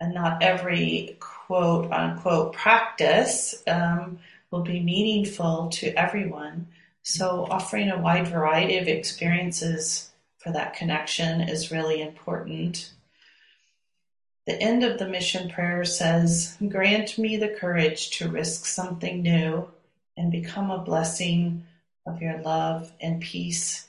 and 0.01 0.15
not 0.15 0.43
every 0.43 1.17
quote 1.21 1.91
unquote 1.93 2.53
practice 2.53 3.63
um, 3.67 4.19
will 4.51 4.63
be 4.63 4.81
meaningful 4.81 5.69
to 5.69 5.89
everyone. 5.99 6.69
So, 7.03 7.47
offering 7.51 7.91
a 7.91 8.01
wide 8.01 8.29
variety 8.29 8.79
of 8.79 8.89
experiences 8.89 10.11
for 10.39 10.53
that 10.53 10.75
connection 10.75 11.41
is 11.41 11.71
really 11.71 12.03
important. 12.03 12.93
The 14.47 14.61
end 14.61 14.85
of 14.85 14.99
the 14.99 15.09
mission 15.09 15.49
prayer 15.49 15.85
says, 15.85 16.57
Grant 16.69 17.19
me 17.19 17.37
the 17.37 17.49
courage 17.49 18.11
to 18.19 18.29
risk 18.29 18.65
something 18.65 19.23
new 19.23 19.69
and 20.17 20.31
become 20.31 20.71
a 20.71 20.79
blessing 20.85 21.65
of 22.07 22.23
your 22.23 22.41
love 22.43 22.93
and 23.01 23.21
peace. 23.21 23.89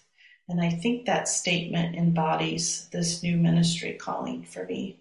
And 0.50 0.62
I 0.62 0.70
think 0.70 1.06
that 1.06 1.28
statement 1.28 1.96
embodies 1.96 2.88
this 2.92 3.22
new 3.22 3.38
ministry 3.38 3.94
calling 3.94 4.44
for 4.44 4.66
me. 4.66 4.98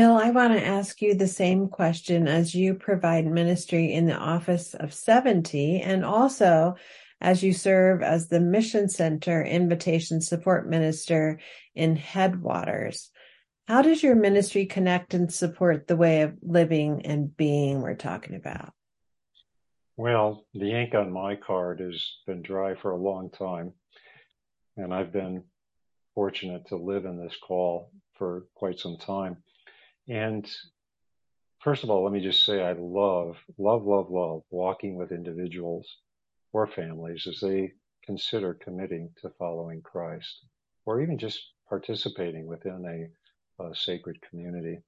Bill, 0.00 0.16
I 0.16 0.30
want 0.30 0.54
to 0.54 0.66
ask 0.66 1.02
you 1.02 1.12
the 1.12 1.28
same 1.28 1.68
question 1.68 2.26
as 2.26 2.54
you 2.54 2.72
provide 2.72 3.26
ministry 3.26 3.92
in 3.92 4.06
the 4.06 4.16
office 4.16 4.72
of 4.72 4.94
70 4.94 5.82
and 5.82 6.06
also 6.06 6.76
as 7.20 7.42
you 7.42 7.52
serve 7.52 8.02
as 8.02 8.26
the 8.26 8.40
Mission 8.40 8.88
Center 8.88 9.44
Invitation 9.44 10.22
Support 10.22 10.70
Minister 10.70 11.38
in 11.74 11.96
Headwaters. 11.96 13.10
How 13.68 13.82
does 13.82 14.02
your 14.02 14.14
ministry 14.14 14.64
connect 14.64 15.12
and 15.12 15.30
support 15.30 15.86
the 15.86 15.98
way 15.98 16.22
of 16.22 16.38
living 16.40 17.04
and 17.04 17.36
being 17.36 17.82
we're 17.82 17.94
talking 17.94 18.36
about? 18.36 18.72
Well, 19.98 20.46
the 20.54 20.72
ink 20.72 20.94
on 20.94 21.12
my 21.12 21.36
card 21.36 21.80
has 21.80 22.02
been 22.26 22.40
dry 22.40 22.74
for 22.74 22.92
a 22.92 22.96
long 22.96 23.28
time, 23.28 23.74
and 24.78 24.94
I've 24.94 25.12
been 25.12 25.44
fortunate 26.14 26.68
to 26.68 26.76
live 26.76 27.04
in 27.04 27.22
this 27.22 27.36
call 27.46 27.92
for 28.14 28.46
quite 28.54 28.78
some 28.78 28.96
time. 28.96 29.42
And 30.10 30.44
first 31.60 31.84
of 31.84 31.90
all, 31.90 32.02
let 32.02 32.12
me 32.12 32.20
just 32.20 32.44
say 32.44 32.60
I 32.60 32.72
love, 32.72 33.36
love, 33.58 33.86
love, 33.86 34.10
love 34.10 34.42
walking 34.50 34.96
with 34.96 35.12
individuals 35.12 35.86
or 36.52 36.66
families 36.66 37.28
as 37.28 37.38
they 37.38 37.72
consider 38.04 38.54
committing 38.54 39.10
to 39.22 39.30
following 39.38 39.80
Christ 39.82 40.46
or 40.84 41.00
even 41.00 41.16
just 41.16 41.40
participating 41.68 42.46
within 42.46 43.08
a, 43.60 43.62
a 43.62 43.72
sacred 43.72 44.20
community. 44.28 44.80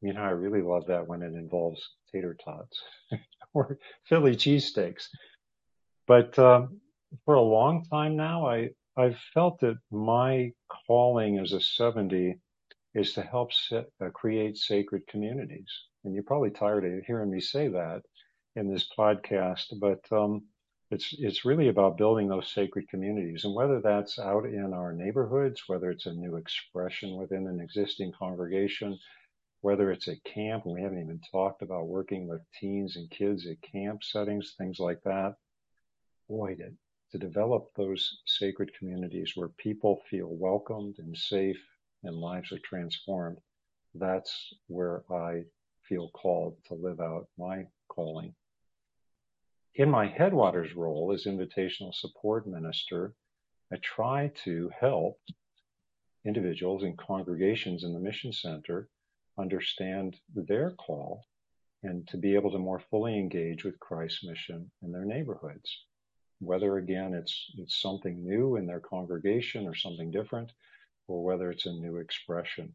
You 0.00 0.14
know, 0.14 0.22
I 0.22 0.30
really 0.30 0.62
love 0.62 0.86
that 0.88 1.06
when 1.06 1.22
it 1.22 1.34
involves 1.34 1.88
tater 2.10 2.36
tots 2.44 2.82
or 3.54 3.78
Philly 4.08 4.34
cheesesteaks. 4.34 5.06
But 6.08 6.36
um, 6.40 6.80
for 7.24 7.34
a 7.34 7.40
long 7.40 7.84
time 7.84 8.16
now, 8.16 8.48
I, 8.48 8.70
I've 8.96 9.18
felt 9.32 9.60
that 9.60 9.78
my 9.92 10.50
calling 10.88 11.38
as 11.38 11.52
a 11.52 11.60
70 11.60 12.36
is 12.94 13.12
to 13.14 13.22
help 13.22 13.52
set, 13.52 13.86
uh, 14.00 14.10
create 14.10 14.56
sacred 14.56 15.06
communities. 15.06 15.68
And 16.04 16.14
you're 16.14 16.22
probably 16.22 16.50
tired 16.50 16.84
of 16.84 17.04
hearing 17.04 17.30
me 17.30 17.40
say 17.40 17.68
that 17.68 18.02
in 18.56 18.72
this 18.72 18.88
podcast, 18.96 19.78
but 19.80 20.00
um, 20.12 20.44
it's 20.90 21.14
it's 21.18 21.44
really 21.44 21.68
about 21.68 21.96
building 21.96 22.28
those 22.28 22.52
sacred 22.52 22.88
communities, 22.88 23.44
and 23.44 23.54
whether 23.54 23.80
that's 23.80 24.18
out 24.18 24.44
in 24.44 24.72
our 24.72 24.92
neighborhoods, 24.92 25.64
whether 25.66 25.90
it's 25.90 26.06
a 26.06 26.12
new 26.12 26.36
expression 26.36 27.16
within 27.16 27.46
an 27.48 27.60
existing 27.60 28.12
congregation, 28.12 28.98
whether 29.62 29.90
it's 29.90 30.06
at 30.08 30.22
camp, 30.24 30.66
and 30.66 30.74
we 30.74 30.82
haven't 30.82 31.00
even 31.00 31.20
talked 31.32 31.62
about 31.62 31.88
working 31.88 32.28
with 32.28 32.42
teens 32.60 32.96
and 32.96 33.10
kids 33.10 33.46
at 33.46 33.60
camp 33.62 34.04
settings, 34.04 34.54
things 34.56 34.78
like 34.78 35.02
that. 35.02 35.34
Boy, 36.28 36.54
to, 36.56 36.70
to 37.12 37.18
develop 37.18 37.70
those 37.74 38.20
sacred 38.26 38.70
communities 38.78 39.32
where 39.34 39.48
people 39.48 40.02
feel 40.10 40.28
welcomed 40.30 40.96
and 40.98 41.16
safe 41.16 41.60
and 42.04 42.16
lives 42.16 42.52
are 42.52 42.58
transformed, 42.58 43.38
that's 43.94 44.54
where 44.66 45.02
I 45.10 45.44
feel 45.88 46.10
called 46.10 46.56
to 46.66 46.74
live 46.74 47.00
out 47.00 47.28
my 47.38 47.66
calling. 47.88 48.34
In 49.76 49.90
my 49.90 50.06
Headwaters 50.06 50.74
role 50.74 51.12
as 51.12 51.24
invitational 51.24 51.94
support 51.94 52.46
minister, 52.46 53.14
I 53.72 53.76
try 53.82 54.30
to 54.44 54.70
help 54.78 55.18
individuals 56.24 56.82
and 56.82 56.96
congregations 56.96 57.84
in 57.84 57.92
the 57.92 58.00
mission 58.00 58.32
center 58.32 58.88
understand 59.38 60.16
their 60.34 60.70
call 60.72 61.24
and 61.82 62.06
to 62.08 62.16
be 62.16 62.34
able 62.34 62.50
to 62.52 62.58
more 62.58 62.80
fully 62.90 63.18
engage 63.18 63.64
with 63.64 63.78
Christ's 63.80 64.24
mission 64.24 64.70
in 64.82 64.92
their 64.92 65.04
neighborhoods. 65.04 65.68
Whether 66.40 66.78
again 66.78 67.14
it's 67.14 67.52
it's 67.58 67.80
something 67.80 68.24
new 68.24 68.56
in 68.56 68.66
their 68.66 68.80
congregation 68.80 69.66
or 69.66 69.74
something 69.74 70.10
different, 70.10 70.52
or 71.08 71.22
whether 71.22 71.50
it's 71.50 71.66
a 71.66 71.72
new 71.72 71.96
expression. 71.98 72.74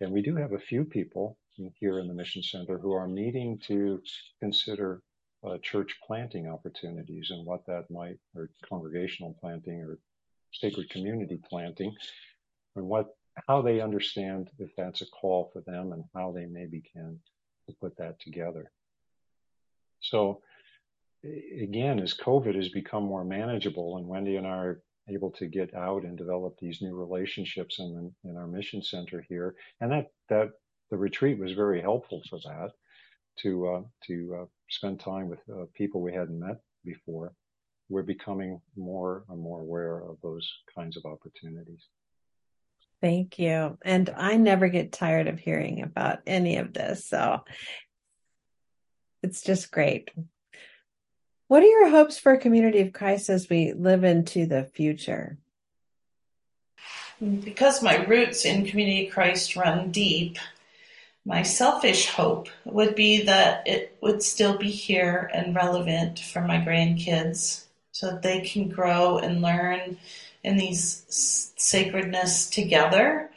And 0.00 0.10
we 0.10 0.22
do 0.22 0.34
have 0.36 0.52
a 0.52 0.58
few 0.58 0.84
people 0.84 1.36
here 1.78 1.98
in 1.98 2.08
the 2.08 2.14
Mission 2.14 2.42
Center 2.42 2.78
who 2.78 2.92
are 2.92 3.06
meeting 3.06 3.58
to 3.66 4.02
consider 4.40 5.02
uh, 5.44 5.58
church 5.62 5.98
planting 6.06 6.48
opportunities 6.48 7.30
and 7.30 7.46
what 7.46 7.66
that 7.66 7.90
might, 7.90 8.18
or 8.34 8.50
congregational 8.68 9.36
planting 9.40 9.80
or 9.82 9.98
sacred 10.52 10.90
community 10.90 11.38
planting, 11.48 11.94
and 12.76 12.86
what 12.86 13.14
how 13.46 13.62
they 13.62 13.80
understand 13.80 14.50
if 14.58 14.74
that's 14.76 15.02
a 15.02 15.06
call 15.06 15.50
for 15.52 15.60
them 15.62 15.92
and 15.92 16.04
how 16.14 16.32
they 16.32 16.46
maybe 16.46 16.82
can 16.92 17.18
put 17.80 17.96
that 17.96 18.18
together. 18.20 18.70
So 20.00 20.42
again, 21.22 22.00
as 22.00 22.14
COVID 22.14 22.54
has 22.56 22.68
become 22.68 23.04
more 23.04 23.24
manageable, 23.24 23.96
and 23.96 24.06
Wendy 24.06 24.36
and 24.36 24.46
I 24.46 24.50
are 24.50 24.82
able 25.10 25.30
to 25.32 25.46
get 25.46 25.74
out 25.74 26.04
and 26.04 26.16
develop 26.16 26.56
these 26.58 26.82
new 26.82 26.94
relationships 26.94 27.78
in, 27.78 28.12
in 28.24 28.36
our 28.36 28.46
mission 28.46 28.82
center 28.82 29.24
here. 29.28 29.54
And 29.80 29.90
that, 29.92 30.06
that 30.28 30.50
the 30.90 30.96
retreat 30.96 31.38
was 31.38 31.52
very 31.52 31.80
helpful 31.80 32.22
for 32.28 32.38
that 32.44 32.70
to, 33.40 33.68
uh, 33.68 33.82
to 34.06 34.38
uh, 34.42 34.44
spend 34.68 35.00
time 35.00 35.28
with 35.28 35.40
uh, 35.50 35.64
people 35.74 36.00
we 36.00 36.12
hadn't 36.12 36.38
met 36.38 36.60
before. 36.84 37.32
We're 37.88 38.02
becoming 38.02 38.60
more 38.76 39.24
and 39.28 39.40
more 39.40 39.60
aware 39.60 39.98
of 40.00 40.16
those 40.22 40.48
kinds 40.74 40.96
of 40.96 41.04
opportunities. 41.04 41.82
Thank 43.00 43.38
you. 43.38 43.78
And 43.82 44.10
I 44.16 44.36
never 44.36 44.68
get 44.68 44.92
tired 44.92 45.26
of 45.26 45.38
hearing 45.38 45.82
about 45.82 46.18
any 46.26 46.58
of 46.58 46.72
this. 46.72 47.06
So 47.06 47.40
it's 49.22 49.42
just 49.42 49.70
great. 49.70 50.10
What 51.50 51.64
are 51.64 51.66
your 51.66 51.88
hopes 51.88 52.16
for 52.16 52.36
community 52.36 52.78
of 52.78 52.92
Christ 52.92 53.28
as 53.28 53.48
we 53.50 53.72
live 53.72 54.04
into 54.04 54.46
the 54.46 54.62
future? 54.62 55.36
Because 57.20 57.82
my 57.82 58.04
roots 58.04 58.44
in 58.44 58.66
Community 58.66 59.08
of 59.08 59.12
Christ 59.12 59.56
run 59.56 59.90
deep, 59.90 60.38
my 61.24 61.42
selfish 61.42 62.06
hope 62.06 62.46
would 62.64 62.94
be 62.94 63.22
that 63.22 63.66
it 63.66 63.96
would 64.00 64.22
still 64.22 64.58
be 64.58 64.70
here 64.70 65.28
and 65.34 65.52
relevant 65.52 66.20
for 66.20 66.40
my 66.40 66.58
grandkids 66.58 67.64
so 67.90 68.12
that 68.12 68.22
they 68.22 68.42
can 68.42 68.68
grow 68.68 69.18
and 69.18 69.42
learn 69.42 69.98
in 70.44 70.56
these 70.56 71.04
sacredness 71.56 72.48
together 72.48 73.28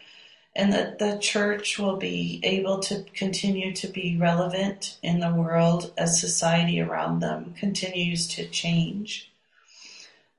and 0.55 0.71
that 0.71 0.99
the 0.99 1.17
church 1.17 1.79
will 1.79 1.97
be 1.97 2.39
able 2.43 2.79
to 2.79 3.03
continue 3.15 3.73
to 3.73 3.87
be 3.87 4.17
relevant 4.17 4.97
in 5.01 5.19
the 5.19 5.33
world 5.33 5.91
as 5.97 6.19
society 6.19 6.79
around 6.79 7.19
them 7.19 7.53
continues 7.57 8.27
to 8.27 8.47
change. 8.47 9.31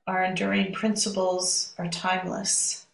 Our 0.06 0.22
enduring 0.22 0.72
principles 0.72 1.74
are 1.78 1.88
timeless, 1.88 2.86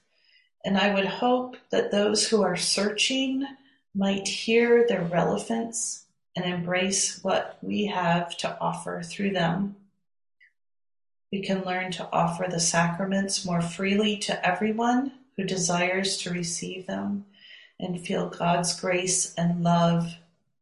and 0.65 0.79
I 0.79 0.95
would 0.95 1.07
hope 1.07 1.57
that 1.71 1.91
those 1.91 2.29
who 2.29 2.43
are 2.43 2.57
searching 2.57 3.47
might 3.95 4.29
hear 4.29 4.87
their 4.87 5.03
relevance 5.03 6.05
and 6.37 6.47
embrace 6.47 7.23
what 7.23 7.59
we 7.61 7.87
have 7.87 8.37
to 8.39 8.59
offer 8.61 9.03
through 9.03 9.33
them. 9.33 9.77
We 11.33 11.43
can 11.43 11.65
learn 11.65 11.93
to 11.93 12.09
offer 12.13 12.47
the 12.49 12.61
sacraments 12.61 13.45
more 13.45 13.61
freely 13.61 14.17
to 14.19 14.47
everyone 14.47 15.13
who 15.41 15.47
desires 15.47 16.19
to 16.19 16.31
receive 16.31 16.87
them 16.87 17.25
and 17.79 17.99
feel 17.99 18.29
God's 18.29 18.79
grace 18.79 19.35
and 19.37 19.65
love 19.65 20.17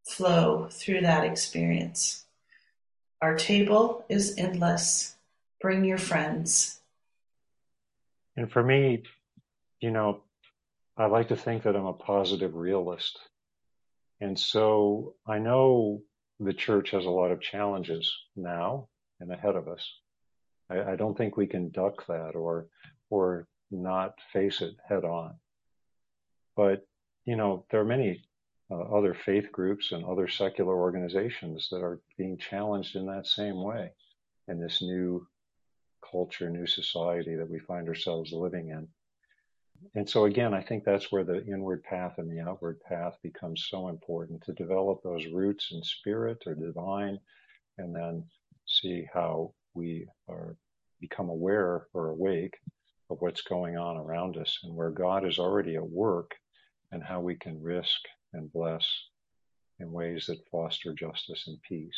flow 0.05 0.69
through 0.71 1.01
that 1.01 1.25
experience. 1.25 2.23
Our 3.21 3.35
table 3.35 4.05
is 4.07 4.35
endless. 4.37 5.15
Bring 5.59 5.83
your 5.83 5.97
friends. 5.97 6.79
And 8.37 8.49
for 8.49 8.63
me, 8.63 9.03
you 9.81 9.91
know, 9.91 10.21
I 10.95 11.07
like 11.07 11.27
to 11.27 11.35
think 11.35 11.63
that 11.63 11.75
I'm 11.75 11.85
a 11.85 11.93
positive 11.93 12.55
realist. 12.55 13.19
And 14.21 14.39
so 14.39 15.15
I 15.27 15.39
know 15.39 16.03
the 16.39 16.53
church 16.53 16.91
has 16.91 17.03
a 17.03 17.09
lot 17.09 17.31
of 17.31 17.41
challenges 17.41 18.09
now 18.37 18.87
and 19.19 19.29
ahead 19.29 19.57
of 19.57 19.67
us. 19.67 19.85
I, 20.69 20.93
I 20.93 20.95
don't 20.95 21.17
think 21.17 21.35
we 21.35 21.47
can 21.47 21.69
duck 21.69 22.07
that 22.07 22.35
or, 22.35 22.67
or 23.09 23.45
not 23.71 24.15
face 24.33 24.61
it 24.61 24.75
head 24.87 25.03
on. 25.03 25.35
But, 26.55 26.85
you 27.25 27.35
know, 27.35 27.65
there 27.71 27.81
are 27.81 27.85
many 27.85 28.23
uh, 28.71 28.79
other 28.79 29.13
faith 29.13 29.51
groups 29.51 29.91
and 29.91 30.05
other 30.05 30.27
secular 30.27 30.75
organizations 30.75 31.69
that 31.71 31.81
are 31.81 32.01
being 32.17 32.37
challenged 32.37 32.95
in 32.95 33.05
that 33.07 33.27
same 33.27 33.61
way 33.63 33.91
in 34.47 34.59
this 34.59 34.81
new 34.81 35.27
culture, 36.11 36.49
new 36.49 36.67
society 36.67 37.35
that 37.35 37.49
we 37.49 37.59
find 37.59 37.87
ourselves 37.87 38.31
living 38.31 38.69
in. 38.69 38.87
And 39.95 40.09
so 40.09 40.25
again, 40.25 40.53
I 40.53 40.61
think 40.61 40.83
that's 40.83 41.11
where 41.11 41.23
the 41.23 41.45
inward 41.45 41.83
path 41.83 42.15
and 42.17 42.29
the 42.29 42.41
outward 42.41 42.81
path 42.81 43.17
becomes 43.23 43.67
so 43.69 43.87
important 43.87 44.43
to 44.43 44.53
develop 44.53 45.01
those 45.03 45.25
roots 45.27 45.69
in 45.71 45.81
spirit 45.83 46.43
or 46.45 46.53
divine 46.53 47.17
and 47.77 47.95
then 47.95 48.25
see 48.65 49.07
how 49.13 49.53
we 49.73 50.05
are 50.27 50.55
become 50.99 51.29
aware 51.29 51.87
or 51.93 52.09
awake 52.09 52.57
of 53.09 53.17
what's 53.21 53.41
going 53.41 53.77
on 53.77 53.97
around 53.97 54.37
us 54.37 54.59
and 54.63 54.75
where 54.75 54.91
God 54.91 55.25
is 55.25 55.39
already 55.39 55.75
at 55.75 55.89
work 55.89 56.35
and 56.91 57.03
how 57.03 57.21
we 57.21 57.35
can 57.35 57.61
risk 57.61 57.99
and 58.33 58.51
bless 58.51 58.85
in 59.79 59.91
ways 59.91 60.25
that 60.27 60.47
foster 60.51 60.93
justice 60.93 61.45
and 61.47 61.61
peace. 61.61 61.97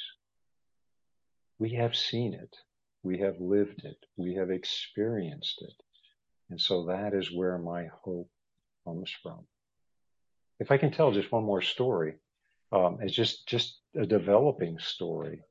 We 1.59 1.73
have 1.73 1.95
seen 1.95 2.33
it. 2.33 2.55
We 3.03 3.19
have 3.19 3.39
lived 3.39 3.83
it. 3.83 3.97
We 4.15 4.35
have 4.35 4.51
experienced 4.51 5.61
it. 5.61 5.73
And 6.49 6.59
so 6.59 6.85
that 6.85 7.13
is 7.13 7.31
where 7.31 7.57
my 7.57 7.87
hope 8.03 8.29
comes 8.85 9.11
from. 9.23 9.39
If 10.59 10.71
I 10.71 10.77
can 10.77 10.91
tell 10.91 11.11
just 11.11 11.31
one 11.31 11.43
more 11.43 11.61
story, 11.61 12.15
um, 12.71 12.99
it's 13.01 13.15
just, 13.15 13.47
just 13.47 13.79
a 13.95 14.05
developing 14.05 14.77
story 14.79 15.41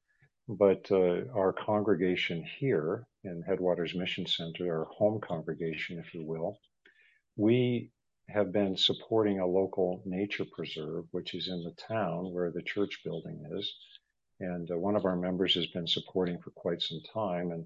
but 0.58 0.90
uh, 0.90 1.22
our 1.32 1.52
congregation 1.52 2.44
here 2.58 3.06
in 3.22 3.42
Headwaters 3.42 3.94
Mission 3.94 4.26
Center, 4.26 4.80
our 4.80 4.84
home 4.86 5.20
congregation, 5.20 5.98
if 5.98 6.12
you 6.12 6.24
will, 6.24 6.58
we 7.36 7.92
have 8.28 8.52
been 8.52 8.76
supporting 8.76 9.38
a 9.38 9.46
local 9.46 10.02
nature 10.04 10.44
preserve, 10.56 11.04
which 11.12 11.34
is 11.34 11.48
in 11.48 11.62
the 11.62 11.74
town 11.88 12.32
where 12.32 12.50
the 12.50 12.62
church 12.62 13.00
building 13.04 13.44
is. 13.56 13.72
And 14.40 14.68
uh, 14.70 14.78
one 14.78 14.96
of 14.96 15.04
our 15.04 15.16
members 15.16 15.54
has 15.54 15.66
been 15.66 15.86
supporting 15.86 16.38
for 16.40 16.50
quite 16.50 16.82
some 16.82 17.00
time, 17.14 17.52
and 17.52 17.64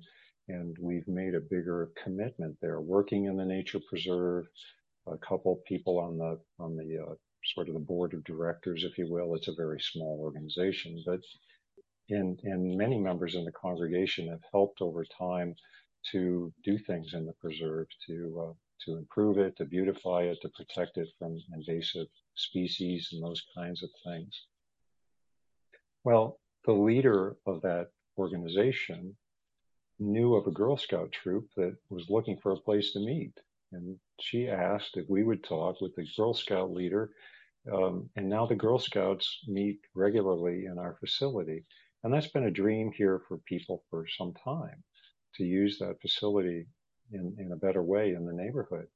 and 0.49 0.76
we've 0.78 1.09
made 1.09 1.35
a 1.35 1.41
bigger 1.41 1.91
commitment 2.03 2.59
there, 2.61 2.80
working 2.80 3.24
in 3.24 3.37
the 3.37 3.47
nature 3.47 3.80
preserve. 3.89 4.45
A 5.07 5.16
couple 5.18 5.62
people 5.66 5.99
on 5.99 6.18
the 6.18 6.39
on 6.59 6.76
the 6.76 6.99
uh, 7.03 7.14
sort 7.55 7.68
of 7.68 7.74
the 7.74 7.80
board 7.80 8.12
of 8.12 8.24
directors, 8.24 8.85
if 8.85 8.99
you 8.99 9.11
will. 9.11 9.35
It's 9.35 9.49
a 9.49 9.55
very 9.55 9.80
small 9.80 10.18
organization, 10.20 11.03
but 11.07 11.20
and, 12.11 12.39
and 12.45 12.77
many 12.77 12.99
members 12.99 13.35
in 13.35 13.45
the 13.45 13.53
congregation 13.53 14.29
have 14.29 14.43
helped 14.53 14.81
over 14.81 15.05
time 15.05 15.55
to 16.13 16.53
do 16.63 16.79
things 16.79 17.15
in 17.15 17.25
the 17.25 17.33
preserve 17.35 17.87
to 18.07 18.47
uh, 18.49 18.53
to 18.85 18.97
improve 18.97 19.39
it, 19.39 19.57
to 19.57 19.65
beautify 19.65 20.23
it, 20.23 20.39
to 20.43 20.49
protect 20.51 20.99
it 20.99 21.09
from 21.19 21.39
invasive 21.55 22.07
species 22.35 23.09
and 23.13 23.23
those 23.23 23.43
kinds 23.57 23.83
of 23.83 23.91
things. 24.05 24.47
Well, 26.03 26.39
the 26.67 26.73
leader 26.73 27.37
of 27.47 27.63
that 27.63 27.89
organization 28.19 29.17
knew 29.99 30.35
of 30.35 30.47
a 30.47 30.51
Girl 30.51 30.77
Scout 30.77 31.13
troop 31.13 31.49
that 31.57 31.77
was 31.89 32.11
looking 32.11 32.39
for 32.39 32.53
a 32.53 32.61
place 32.61 32.93
to 32.93 33.01
meet. 33.01 33.33
And 33.73 33.99
she 34.21 34.49
asked 34.49 34.97
if 34.97 35.09
we 35.09 35.23
would 35.23 35.43
talk 35.45 35.81
with 35.81 35.95
the 35.95 36.07
Girl 36.17 36.35
Scout 36.35 36.73
leader. 36.73 37.11
Um, 37.73 38.11
and 38.17 38.29
now 38.29 38.47
the 38.47 38.55
Girl 38.55 38.79
Scouts 38.79 39.41
meet 39.49 39.81
regularly 39.95 40.67
in 40.67 40.79
our 40.79 40.97
facility. 41.01 41.65
And 42.05 42.13
that's 42.13 42.29
been 42.29 42.45
a 42.45 42.51
dream 42.51 42.93
here 42.93 43.23
for 43.27 43.39
people 43.39 43.83
for 43.91 44.07
some 44.07 44.35
time 44.35 44.85
to 45.37 45.45
use 45.45 45.79
that 45.79 46.01
facility 46.01 46.67
in, 47.11 47.35
in 47.39 47.53
a 47.53 47.57
better 47.57 47.83
way 47.83 48.13
in 48.13 48.27
the 48.27 48.33
neighborhood. 48.33 48.87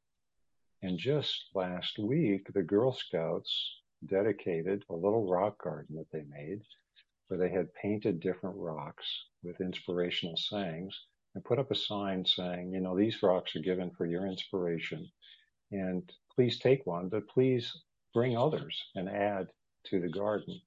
And 0.82 0.98
just 0.98 1.46
last 1.54 1.98
week, 1.98 2.52
the 2.52 2.62
Girl 2.62 2.92
Scouts 2.92 3.80
dedicated 4.06 4.84
a 4.88 4.94
little 4.94 5.28
rock 5.28 5.62
garden 5.62 5.96
that 5.96 6.10
they 6.12 6.24
made 6.30 6.60
where 7.26 7.38
they 7.38 7.50
had 7.50 7.74
painted 7.74 8.20
different 8.20 8.56
rocks 8.56 9.06
with 9.42 9.60
inspirational 9.60 10.36
sayings 10.36 10.98
and 11.34 11.44
put 11.44 11.58
up 11.58 11.70
a 11.70 11.74
sign 11.74 12.24
saying, 12.24 12.72
you 12.72 12.80
know, 12.80 12.96
these 12.96 13.22
rocks 13.22 13.56
are 13.56 13.60
given 13.60 13.90
for 13.90 14.06
your 14.06 14.26
inspiration 14.26 15.10
and 15.70 16.10
please 16.34 16.58
take 16.58 16.86
one, 16.86 17.08
but 17.08 17.28
please 17.28 17.72
bring 18.14 18.36
others 18.36 18.82
and 18.94 19.08
add 19.08 19.48
to 19.84 20.00
the 20.00 20.08
garden. 20.08 20.60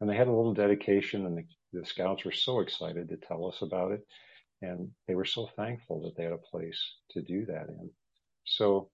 And 0.00 0.08
they 0.08 0.16
had 0.16 0.28
a 0.28 0.32
little 0.32 0.54
dedication 0.54 1.26
and 1.26 1.38
the, 1.38 1.44
the 1.76 1.86
scouts 1.86 2.24
were 2.24 2.32
so 2.32 2.60
excited 2.60 3.08
to 3.08 3.16
tell 3.16 3.46
us 3.46 3.62
about 3.62 3.92
it. 3.92 4.06
And 4.62 4.90
they 5.06 5.14
were 5.14 5.24
so 5.24 5.48
thankful 5.56 6.02
that 6.02 6.16
they 6.16 6.24
had 6.24 6.32
a 6.32 6.38
place 6.38 6.80
to 7.10 7.22
do 7.22 7.44
that 7.46 7.68
in. 7.68 7.90
So 8.44 8.90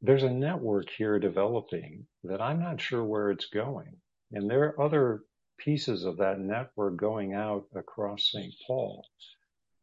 there's 0.00 0.22
a 0.22 0.30
network 0.30 0.90
here 0.90 1.18
developing 1.18 2.06
that 2.24 2.40
I'm 2.40 2.60
not 2.60 2.80
sure 2.80 3.04
where 3.04 3.30
it's 3.30 3.46
going. 3.46 3.96
And 4.32 4.50
there 4.50 4.64
are 4.64 4.80
other 4.80 5.24
pieces 5.58 6.04
of 6.04 6.16
that 6.18 6.40
network 6.40 6.96
going 6.96 7.34
out 7.34 7.66
across 7.74 8.30
St. 8.30 8.54
Paul 8.66 9.06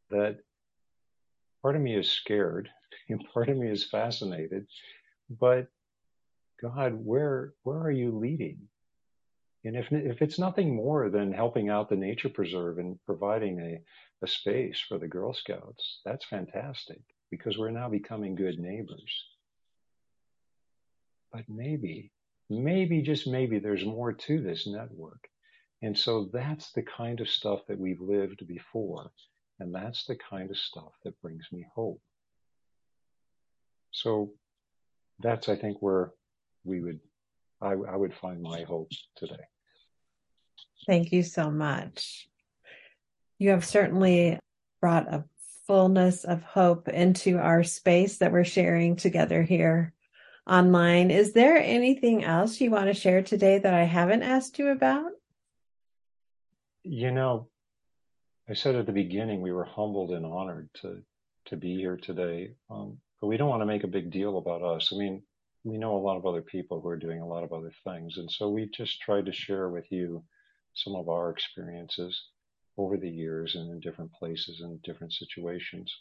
that 0.09 0.37
part 1.61 1.75
of 1.75 1.81
me 1.81 1.95
is 1.95 2.09
scared 2.11 2.69
and 3.09 3.23
part 3.33 3.49
of 3.49 3.57
me 3.57 3.69
is 3.69 3.85
fascinated. 3.85 4.67
But 5.29 5.67
God, 6.61 6.93
where 6.93 7.53
where 7.63 7.79
are 7.79 7.91
you 7.91 8.17
leading? 8.17 8.67
And 9.63 9.75
if 9.75 9.91
if 9.91 10.21
it's 10.21 10.39
nothing 10.39 10.75
more 10.75 11.09
than 11.09 11.31
helping 11.31 11.69
out 11.69 11.89
the 11.89 11.95
nature 11.95 12.29
preserve 12.29 12.79
and 12.79 12.99
providing 13.05 13.59
a, 13.59 14.25
a 14.25 14.27
space 14.27 14.79
for 14.79 14.97
the 14.97 15.07
Girl 15.07 15.33
Scouts, 15.33 16.01
that's 16.03 16.25
fantastic 16.25 17.01
because 17.29 17.57
we're 17.57 17.71
now 17.71 17.89
becoming 17.89 18.35
good 18.35 18.59
neighbors. 18.59 19.25
But 21.31 21.45
maybe, 21.47 22.11
maybe 22.49 23.01
just 23.01 23.27
maybe 23.27 23.59
there's 23.59 23.85
more 23.85 24.11
to 24.11 24.41
this 24.41 24.67
network. 24.67 25.29
And 25.81 25.97
so 25.97 26.29
that's 26.31 26.71
the 26.73 26.83
kind 26.83 27.21
of 27.21 27.29
stuff 27.29 27.61
that 27.67 27.79
we've 27.79 28.01
lived 28.01 28.45
before. 28.47 29.11
And 29.59 29.73
that's 29.73 30.05
the 30.05 30.15
kind 30.15 30.49
of 30.49 30.57
stuff 30.57 30.91
that 31.03 31.19
brings 31.21 31.47
me 31.51 31.65
hope. 31.73 32.01
So 33.91 34.33
that's, 35.19 35.49
I 35.49 35.55
think, 35.55 35.77
where 35.81 36.11
we 36.63 36.81
would, 36.81 36.99
I, 37.61 37.71
I 37.71 37.95
would 37.95 38.13
find 38.13 38.41
my 38.41 38.63
hope 38.63 38.91
today. 39.15 39.45
Thank 40.87 41.11
you 41.11 41.23
so 41.23 41.51
much. 41.51 42.27
You 43.37 43.51
have 43.51 43.65
certainly 43.65 44.39
brought 44.81 45.13
a 45.13 45.25
fullness 45.67 46.23
of 46.23 46.43
hope 46.43 46.89
into 46.89 47.37
our 47.37 47.63
space 47.63 48.17
that 48.17 48.31
we're 48.31 48.43
sharing 48.43 48.95
together 48.95 49.43
here 49.43 49.93
online. 50.47 51.11
Is 51.11 51.33
there 51.33 51.57
anything 51.57 52.23
else 52.23 52.59
you 52.59 52.71
want 52.71 52.87
to 52.87 52.93
share 52.93 53.21
today 53.21 53.59
that 53.59 53.73
I 53.73 53.83
haven't 53.83 54.23
asked 54.23 54.59
you 54.59 54.69
about? 54.69 55.11
You 56.83 57.11
know, 57.11 57.47
I 58.49 58.53
said 58.53 58.75
at 58.75 58.87
the 58.87 58.91
beginning 58.91 59.41
we 59.41 59.51
were 59.51 59.65
humbled 59.65 60.11
and 60.11 60.25
honored 60.25 60.69
to 60.81 61.01
to 61.45 61.57
be 61.57 61.75
here 61.75 61.97
today, 61.97 62.51
um, 62.69 62.97
but 63.19 63.27
we 63.27 63.37
don't 63.37 63.49
want 63.49 63.61
to 63.61 63.65
make 63.65 63.83
a 63.83 63.87
big 63.87 64.11
deal 64.11 64.37
about 64.37 64.61
us. 64.61 64.91
I 64.93 64.97
mean, 64.97 65.23
we 65.63 65.77
know 65.77 65.95
a 65.95 65.99
lot 65.99 66.17
of 66.17 66.25
other 66.25 66.41
people 66.41 66.81
who 66.81 66.87
are 66.89 66.97
doing 66.97 67.21
a 67.21 67.27
lot 67.27 67.43
of 67.43 67.53
other 67.53 67.71
things, 67.83 68.17
and 68.17 68.29
so 68.31 68.49
we 68.49 68.65
just 68.67 69.01
tried 69.01 69.25
to 69.27 69.31
share 69.31 69.69
with 69.69 69.91
you 69.91 70.23
some 70.73 70.95
of 70.95 71.09
our 71.09 71.29
experiences 71.29 72.29
over 72.77 72.97
the 72.97 73.09
years 73.09 73.55
and 73.55 73.69
in 73.69 73.79
different 73.79 74.11
places 74.13 74.61
and 74.61 74.81
different 74.81 75.13
situations. 75.13 75.93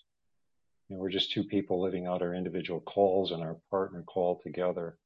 You 0.89 0.97
know, 0.97 1.03
we're 1.03 1.11
just 1.11 1.33
two 1.33 1.45
people 1.45 1.81
living 1.81 2.07
out 2.07 2.23
our 2.23 2.35
individual 2.35 2.81
calls 2.81 3.33
and 3.33 3.43
our 3.43 3.57
partner 3.71 4.03
call 4.03 4.41
together 4.43 4.97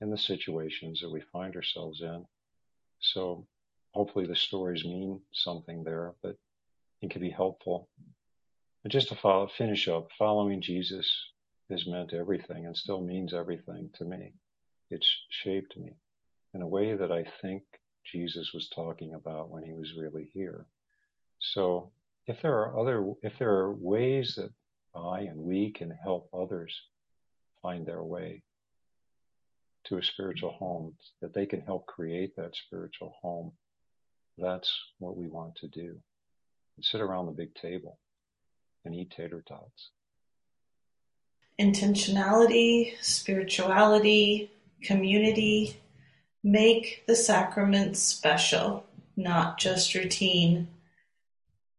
in 0.00 0.10
the 0.10 0.18
situations 0.18 1.00
that 1.00 1.10
we 1.10 1.22
find 1.32 1.56
ourselves 1.56 2.02
in. 2.02 2.26
So 3.00 3.46
hopefully 3.92 4.26
the 4.26 4.36
stories 4.36 4.84
mean 4.84 5.20
something 5.32 5.84
there, 5.84 6.14
but 6.22 6.36
it 7.00 7.10
can 7.10 7.20
be 7.20 7.30
helpful. 7.30 7.88
But 8.82 8.92
just 8.92 9.08
to 9.08 9.14
follow, 9.14 9.48
finish 9.48 9.88
up, 9.88 10.08
following 10.18 10.60
Jesus 10.60 11.31
has 11.72 11.86
meant 11.86 12.12
everything 12.14 12.66
and 12.66 12.76
still 12.76 13.00
means 13.00 13.34
everything 13.34 13.90
to 13.94 14.04
me. 14.04 14.32
It's 14.90 15.08
shaped 15.30 15.76
me 15.76 15.94
in 16.54 16.62
a 16.62 16.68
way 16.68 16.94
that 16.94 17.10
I 17.10 17.24
think 17.40 17.62
Jesus 18.04 18.52
was 18.52 18.68
talking 18.68 19.14
about 19.14 19.50
when 19.50 19.62
he 19.62 19.72
was 19.72 19.94
really 19.96 20.30
here. 20.32 20.66
So 21.40 21.90
if 22.26 22.40
there 22.42 22.58
are 22.58 22.78
other, 22.78 23.12
if 23.22 23.38
there 23.38 23.50
are 23.50 23.72
ways 23.72 24.34
that 24.36 24.50
I 24.94 25.20
and 25.20 25.38
we 25.38 25.72
can 25.72 25.90
help 25.90 26.28
others 26.32 26.74
find 27.62 27.86
their 27.86 28.02
way 28.02 28.42
to 29.84 29.98
a 29.98 30.02
spiritual 30.02 30.52
home, 30.52 30.94
that 31.20 31.34
they 31.34 31.46
can 31.46 31.60
help 31.60 31.86
create 31.86 32.36
that 32.36 32.54
spiritual 32.54 33.14
home, 33.20 33.52
that's 34.38 34.72
what 34.98 35.16
we 35.16 35.26
want 35.28 35.56
to 35.56 35.68
do. 35.68 35.98
And 36.76 36.84
sit 36.84 37.00
around 37.00 37.26
the 37.26 37.32
big 37.32 37.54
table 37.54 37.98
and 38.84 38.94
eat 38.94 39.10
tater 39.10 39.42
tots. 39.46 39.90
Intentionality, 41.60 42.94
spirituality, 43.02 44.50
community 44.82 45.76
make 46.44 47.04
the 47.06 47.14
sacraments 47.14 48.00
special, 48.00 48.84
not 49.16 49.58
just 49.58 49.94
routine. 49.94 50.68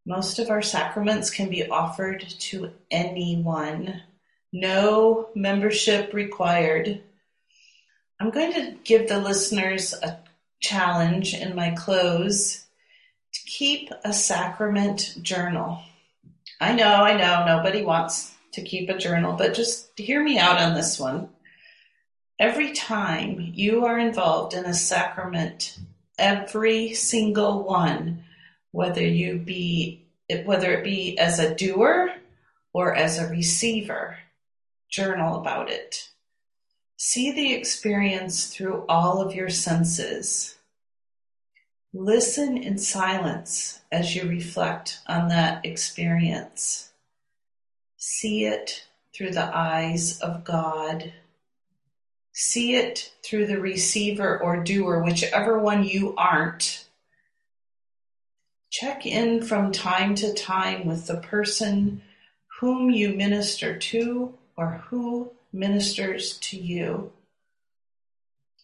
Most 0.06 0.40
of 0.40 0.50
our 0.50 0.62
sacraments 0.62 1.30
can 1.30 1.50
be 1.50 1.68
offered 1.68 2.26
to 2.28 2.72
anyone. 2.92 4.02
No 4.52 5.30
membership 5.36 6.14
required. 6.14 7.02
I'm 8.20 8.30
going 8.30 8.54
to 8.54 8.78
give 8.84 9.10
the 9.10 9.20
listeners 9.20 9.94
a 9.94 10.20
challenge 10.62 11.34
in 11.34 11.56
my 11.56 11.72
close 11.72 12.66
to 13.34 13.40
keep 13.46 13.92
a 14.06 14.14
sacrament 14.14 15.18
journal. 15.22 15.82
I 16.62 16.74
know, 16.74 17.04
I 17.04 17.18
know, 17.18 17.46
nobody 17.46 17.84
wants 17.84 18.33
to 18.54 18.62
keep 18.62 18.90
a 18.90 18.98
journal, 18.98 19.34
but 19.34 19.54
just 19.54 19.98
hear 19.98 20.24
me 20.24 20.38
out 20.38 20.60
on 20.60 20.74
this 20.74 21.00
one. 21.00 21.30
Every 22.40 22.74
time 22.74 23.40
you 23.40 23.86
are 23.86 24.00
involved 24.00 24.54
in 24.54 24.66
a 24.66 24.74
sacrament, 24.74 25.78
every 26.18 26.94
single 26.94 27.64
one, 27.64 28.24
whether 28.72 29.02
you 29.04 29.38
be 29.38 30.00
whether 30.46 30.72
it 30.74 30.84
be 30.84 31.18
as 31.20 31.38
a 31.38 31.54
doer 31.54 32.12
or 32.74 32.96
as 32.96 33.20
a 33.20 33.28
receiver, 33.28 34.18
journal 34.90 35.40
about 35.40 35.70
it. 35.70 36.10
See 36.98 37.32
the 37.32 37.54
experience 37.54 38.48
through 38.48 38.86
all 38.88 39.22
of 39.22 39.36
your 39.36 39.50
senses. 39.50 40.56
Listen 41.94 42.58
in 42.58 42.78
silence 42.78 43.82
as 43.92 44.16
you 44.16 44.28
reflect 44.28 45.00
on 45.08 45.28
that 45.28 45.66
experience. 45.66 46.93
See 48.06 48.44
it 48.44 48.86
through 49.16 49.32
the 49.32 49.50
eyes 49.56 50.20
of 50.20 50.44
God. 50.44 51.14
See 52.34 52.76
it 52.76 53.14
through 53.24 53.48
the 53.48 53.62
receiver 53.62 54.38
or 54.38 54.62
doer, 54.62 55.02
whichever 55.02 55.58
one 55.58 55.86
you 55.86 56.14
aren't. 56.18 56.84
Check 58.70 59.06
in 59.06 59.42
from 59.42 59.72
time 59.72 60.16
to 60.16 60.34
time 60.34 60.86
with 60.86 61.08
the 61.08 61.16
person 61.16 62.02
whom 62.60 62.90
you 62.90 63.14
minister 63.14 63.78
to 63.78 64.34
or 64.58 64.84
who 64.90 65.32
ministers 65.54 66.38
to 66.40 66.58
you. 66.58 67.14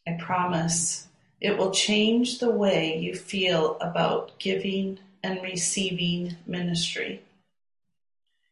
I 0.06 0.18
promise 0.20 1.08
it 1.40 1.58
will 1.58 1.72
change 1.72 2.40
the 2.40 2.52
way 2.52 3.00
you 3.00 3.16
feel 3.16 3.78
about 3.80 4.38
giving 4.38 5.00
and 5.24 5.42
receiving 5.42 6.36
ministry. 6.46 7.22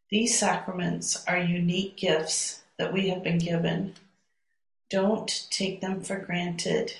These 0.09 0.39
sacraments 0.39 1.25
are 1.27 1.37
unique 1.37 1.97
gifts 1.97 2.61
that 2.77 2.93
we 2.93 3.09
have 3.09 3.23
been 3.23 3.39
given. 3.39 3.95
Don't 4.89 5.45
take 5.49 5.81
them 5.81 6.01
for 6.01 6.17
granted. 6.17 6.93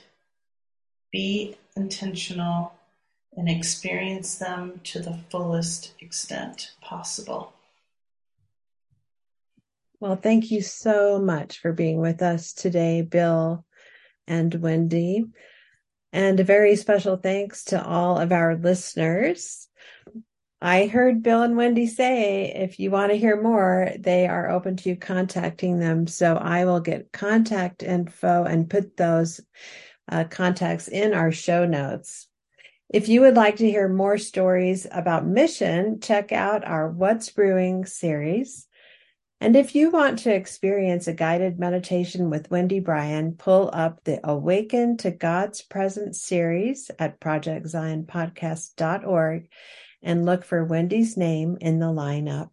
Be 1.11 1.55
intentional 1.77 2.73
and 3.35 3.47
experience 3.47 4.35
them 4.35 4.81
to 4.83 4.99
the 4.99 5.19
fullest 5.29 5.93
extent 6.01 6.71
possible. 6.81 7.53
Well, 9.99 10.17
thank 10.17 10.51
you 10.51 10.61
so 10.61 11.19
much 11.19 11.59
for 11.59 11.71
being 11.71 11.99
with 11.99 12.21
us 12.21 12.53
today, 12.53 13.03
Bill 13.03 13.65
and 14.27 14.53
Wendy. 14.55 15.25
And 16.11 16.39
a 16.39 16.43
very 16.43 16.75
special 16.75 17.15
thanks 17.15 17.65
to 17.65 17.83
all 17.83 18.19
of 18.19 18.31
our 18.31 18.55
listeners. 18.55 19.67
I 20.61 20.87
heard 20.87 21.21
Bill 21.21 21.43
and 21.43 21.55
Wendy 21.55 21.85
say 21.85 22.51
if 22.51 22.79
you 22.79 22.89
want 22.89 23.11
to 23.11 23.17
hear 23.17 23.39
more, 23.39 23.91
they 23.99 24.27
are 24.27 24.49
open 24.49 24.75
to 24.77 24.89
you 24.89 24.95
contacting 24.95 25.77
them. 25.77 26.07
So 26.07 26.35
I 26.35 26.65
will 26.65 26.79
get 26.79 27.11
contact 27.11 27.83
info 27.83 28.43
and 28.43 28.69
put 28.69 28.97
those 28.97 29.39
uh, 30.11 30.23
contacts 30.23 30.87
in 30.87 31.13
our 31.13 31.31
show 31.31 31.65
notes. 31.65 32.27
If 32.89 33.07
you 33.07 33.21
would 33.21 33.35
like 33.35 33.57
to 33.57 33.69
hear 33.69 33.87
more 33.87 34.17
stories 34.17 34.87
about 34.89 35.27
mission, 35.27 35.99
check 35.99 36.31
out 36.31 36.65
our 36.65 36.89
What's 36.89 37.29
Brewing 37.29 37.85
series. 37.85 38.65
And 39.39 39.55
if 39.55 39.75
you 39.75 39.91
want 39.91 40.17
to 40.19 40.33
experience 40.33 41.07
a 41.07 41.13
guided 41.13 41.59
meditation 41.59 42.31
with 42.31 42.49
Wendy 42.49 42.79
Brian, 42.79 43.33
pull 43.33 43.69
up 43.71 44.03
the 44.03 44.19
Awaken 44.23 44.97
to 44.97 45.11
God's 45.11 45.61
Presence 45.61 46.23
series 46.23 46.89
at 46.97 47.19
projectzionpodcast.org 47.19 49.49
and 50.01 50.25
look 50.25 50.43
for 50.43 50.63
Wendy's 50.63 51.17
name 51.17 51.57
in 51.61 51.79
the 51.79 51.87
lineup. 51.87 52.51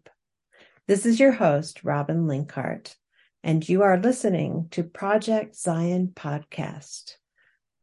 This 0.87 1.05
is 1.05 1.19
your 1.19 1.31
host, 1.31 1.83
Robin 1.83 2.27
Linkhart, 2.27 2.95
and 3.43 3.67
you 3.67 3.81
are 3.83 3.97
listening 3.97 4.67
to 4.71 4.83
Project 4.83 5.55
Zion 5.55 6.11
Podcast. 6.15 7.13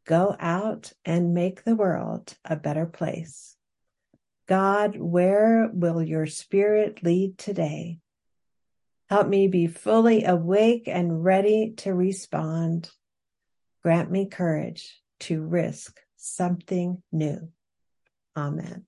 Go 0.07 0.37
out 0.39 0.93
and 1.05 1.35
make 1.35 1.65
the 1.65 1.77
world 1.77 2.35
a 2.45 2.57
better 2.57 2.87
place. 2.87 3.57
God, 4.49 4.97
where 4.97 5.71
will 5.73 6.03
your 6.03 6.27
spirit 6.27 7.03
lead 7.03 7.39
today? 7.39 7.99
Help 9.09 9.29
me 9.29 9.47
be 9.47 9.67
fully 9.67 10.25
awake 10.25 10.85
and 10.87 11.23
ready 11.25 11.75
to 11.79 11.93
respond. 11.93 12.91
Grant 13.83 14.11
me 14.11 14.27
courage 14.27 15.01
to 15.21 15.43
risk 15.43 16.01
something 16.17 17.03
new. 17.13 17.49
Amen. 18.37 18.87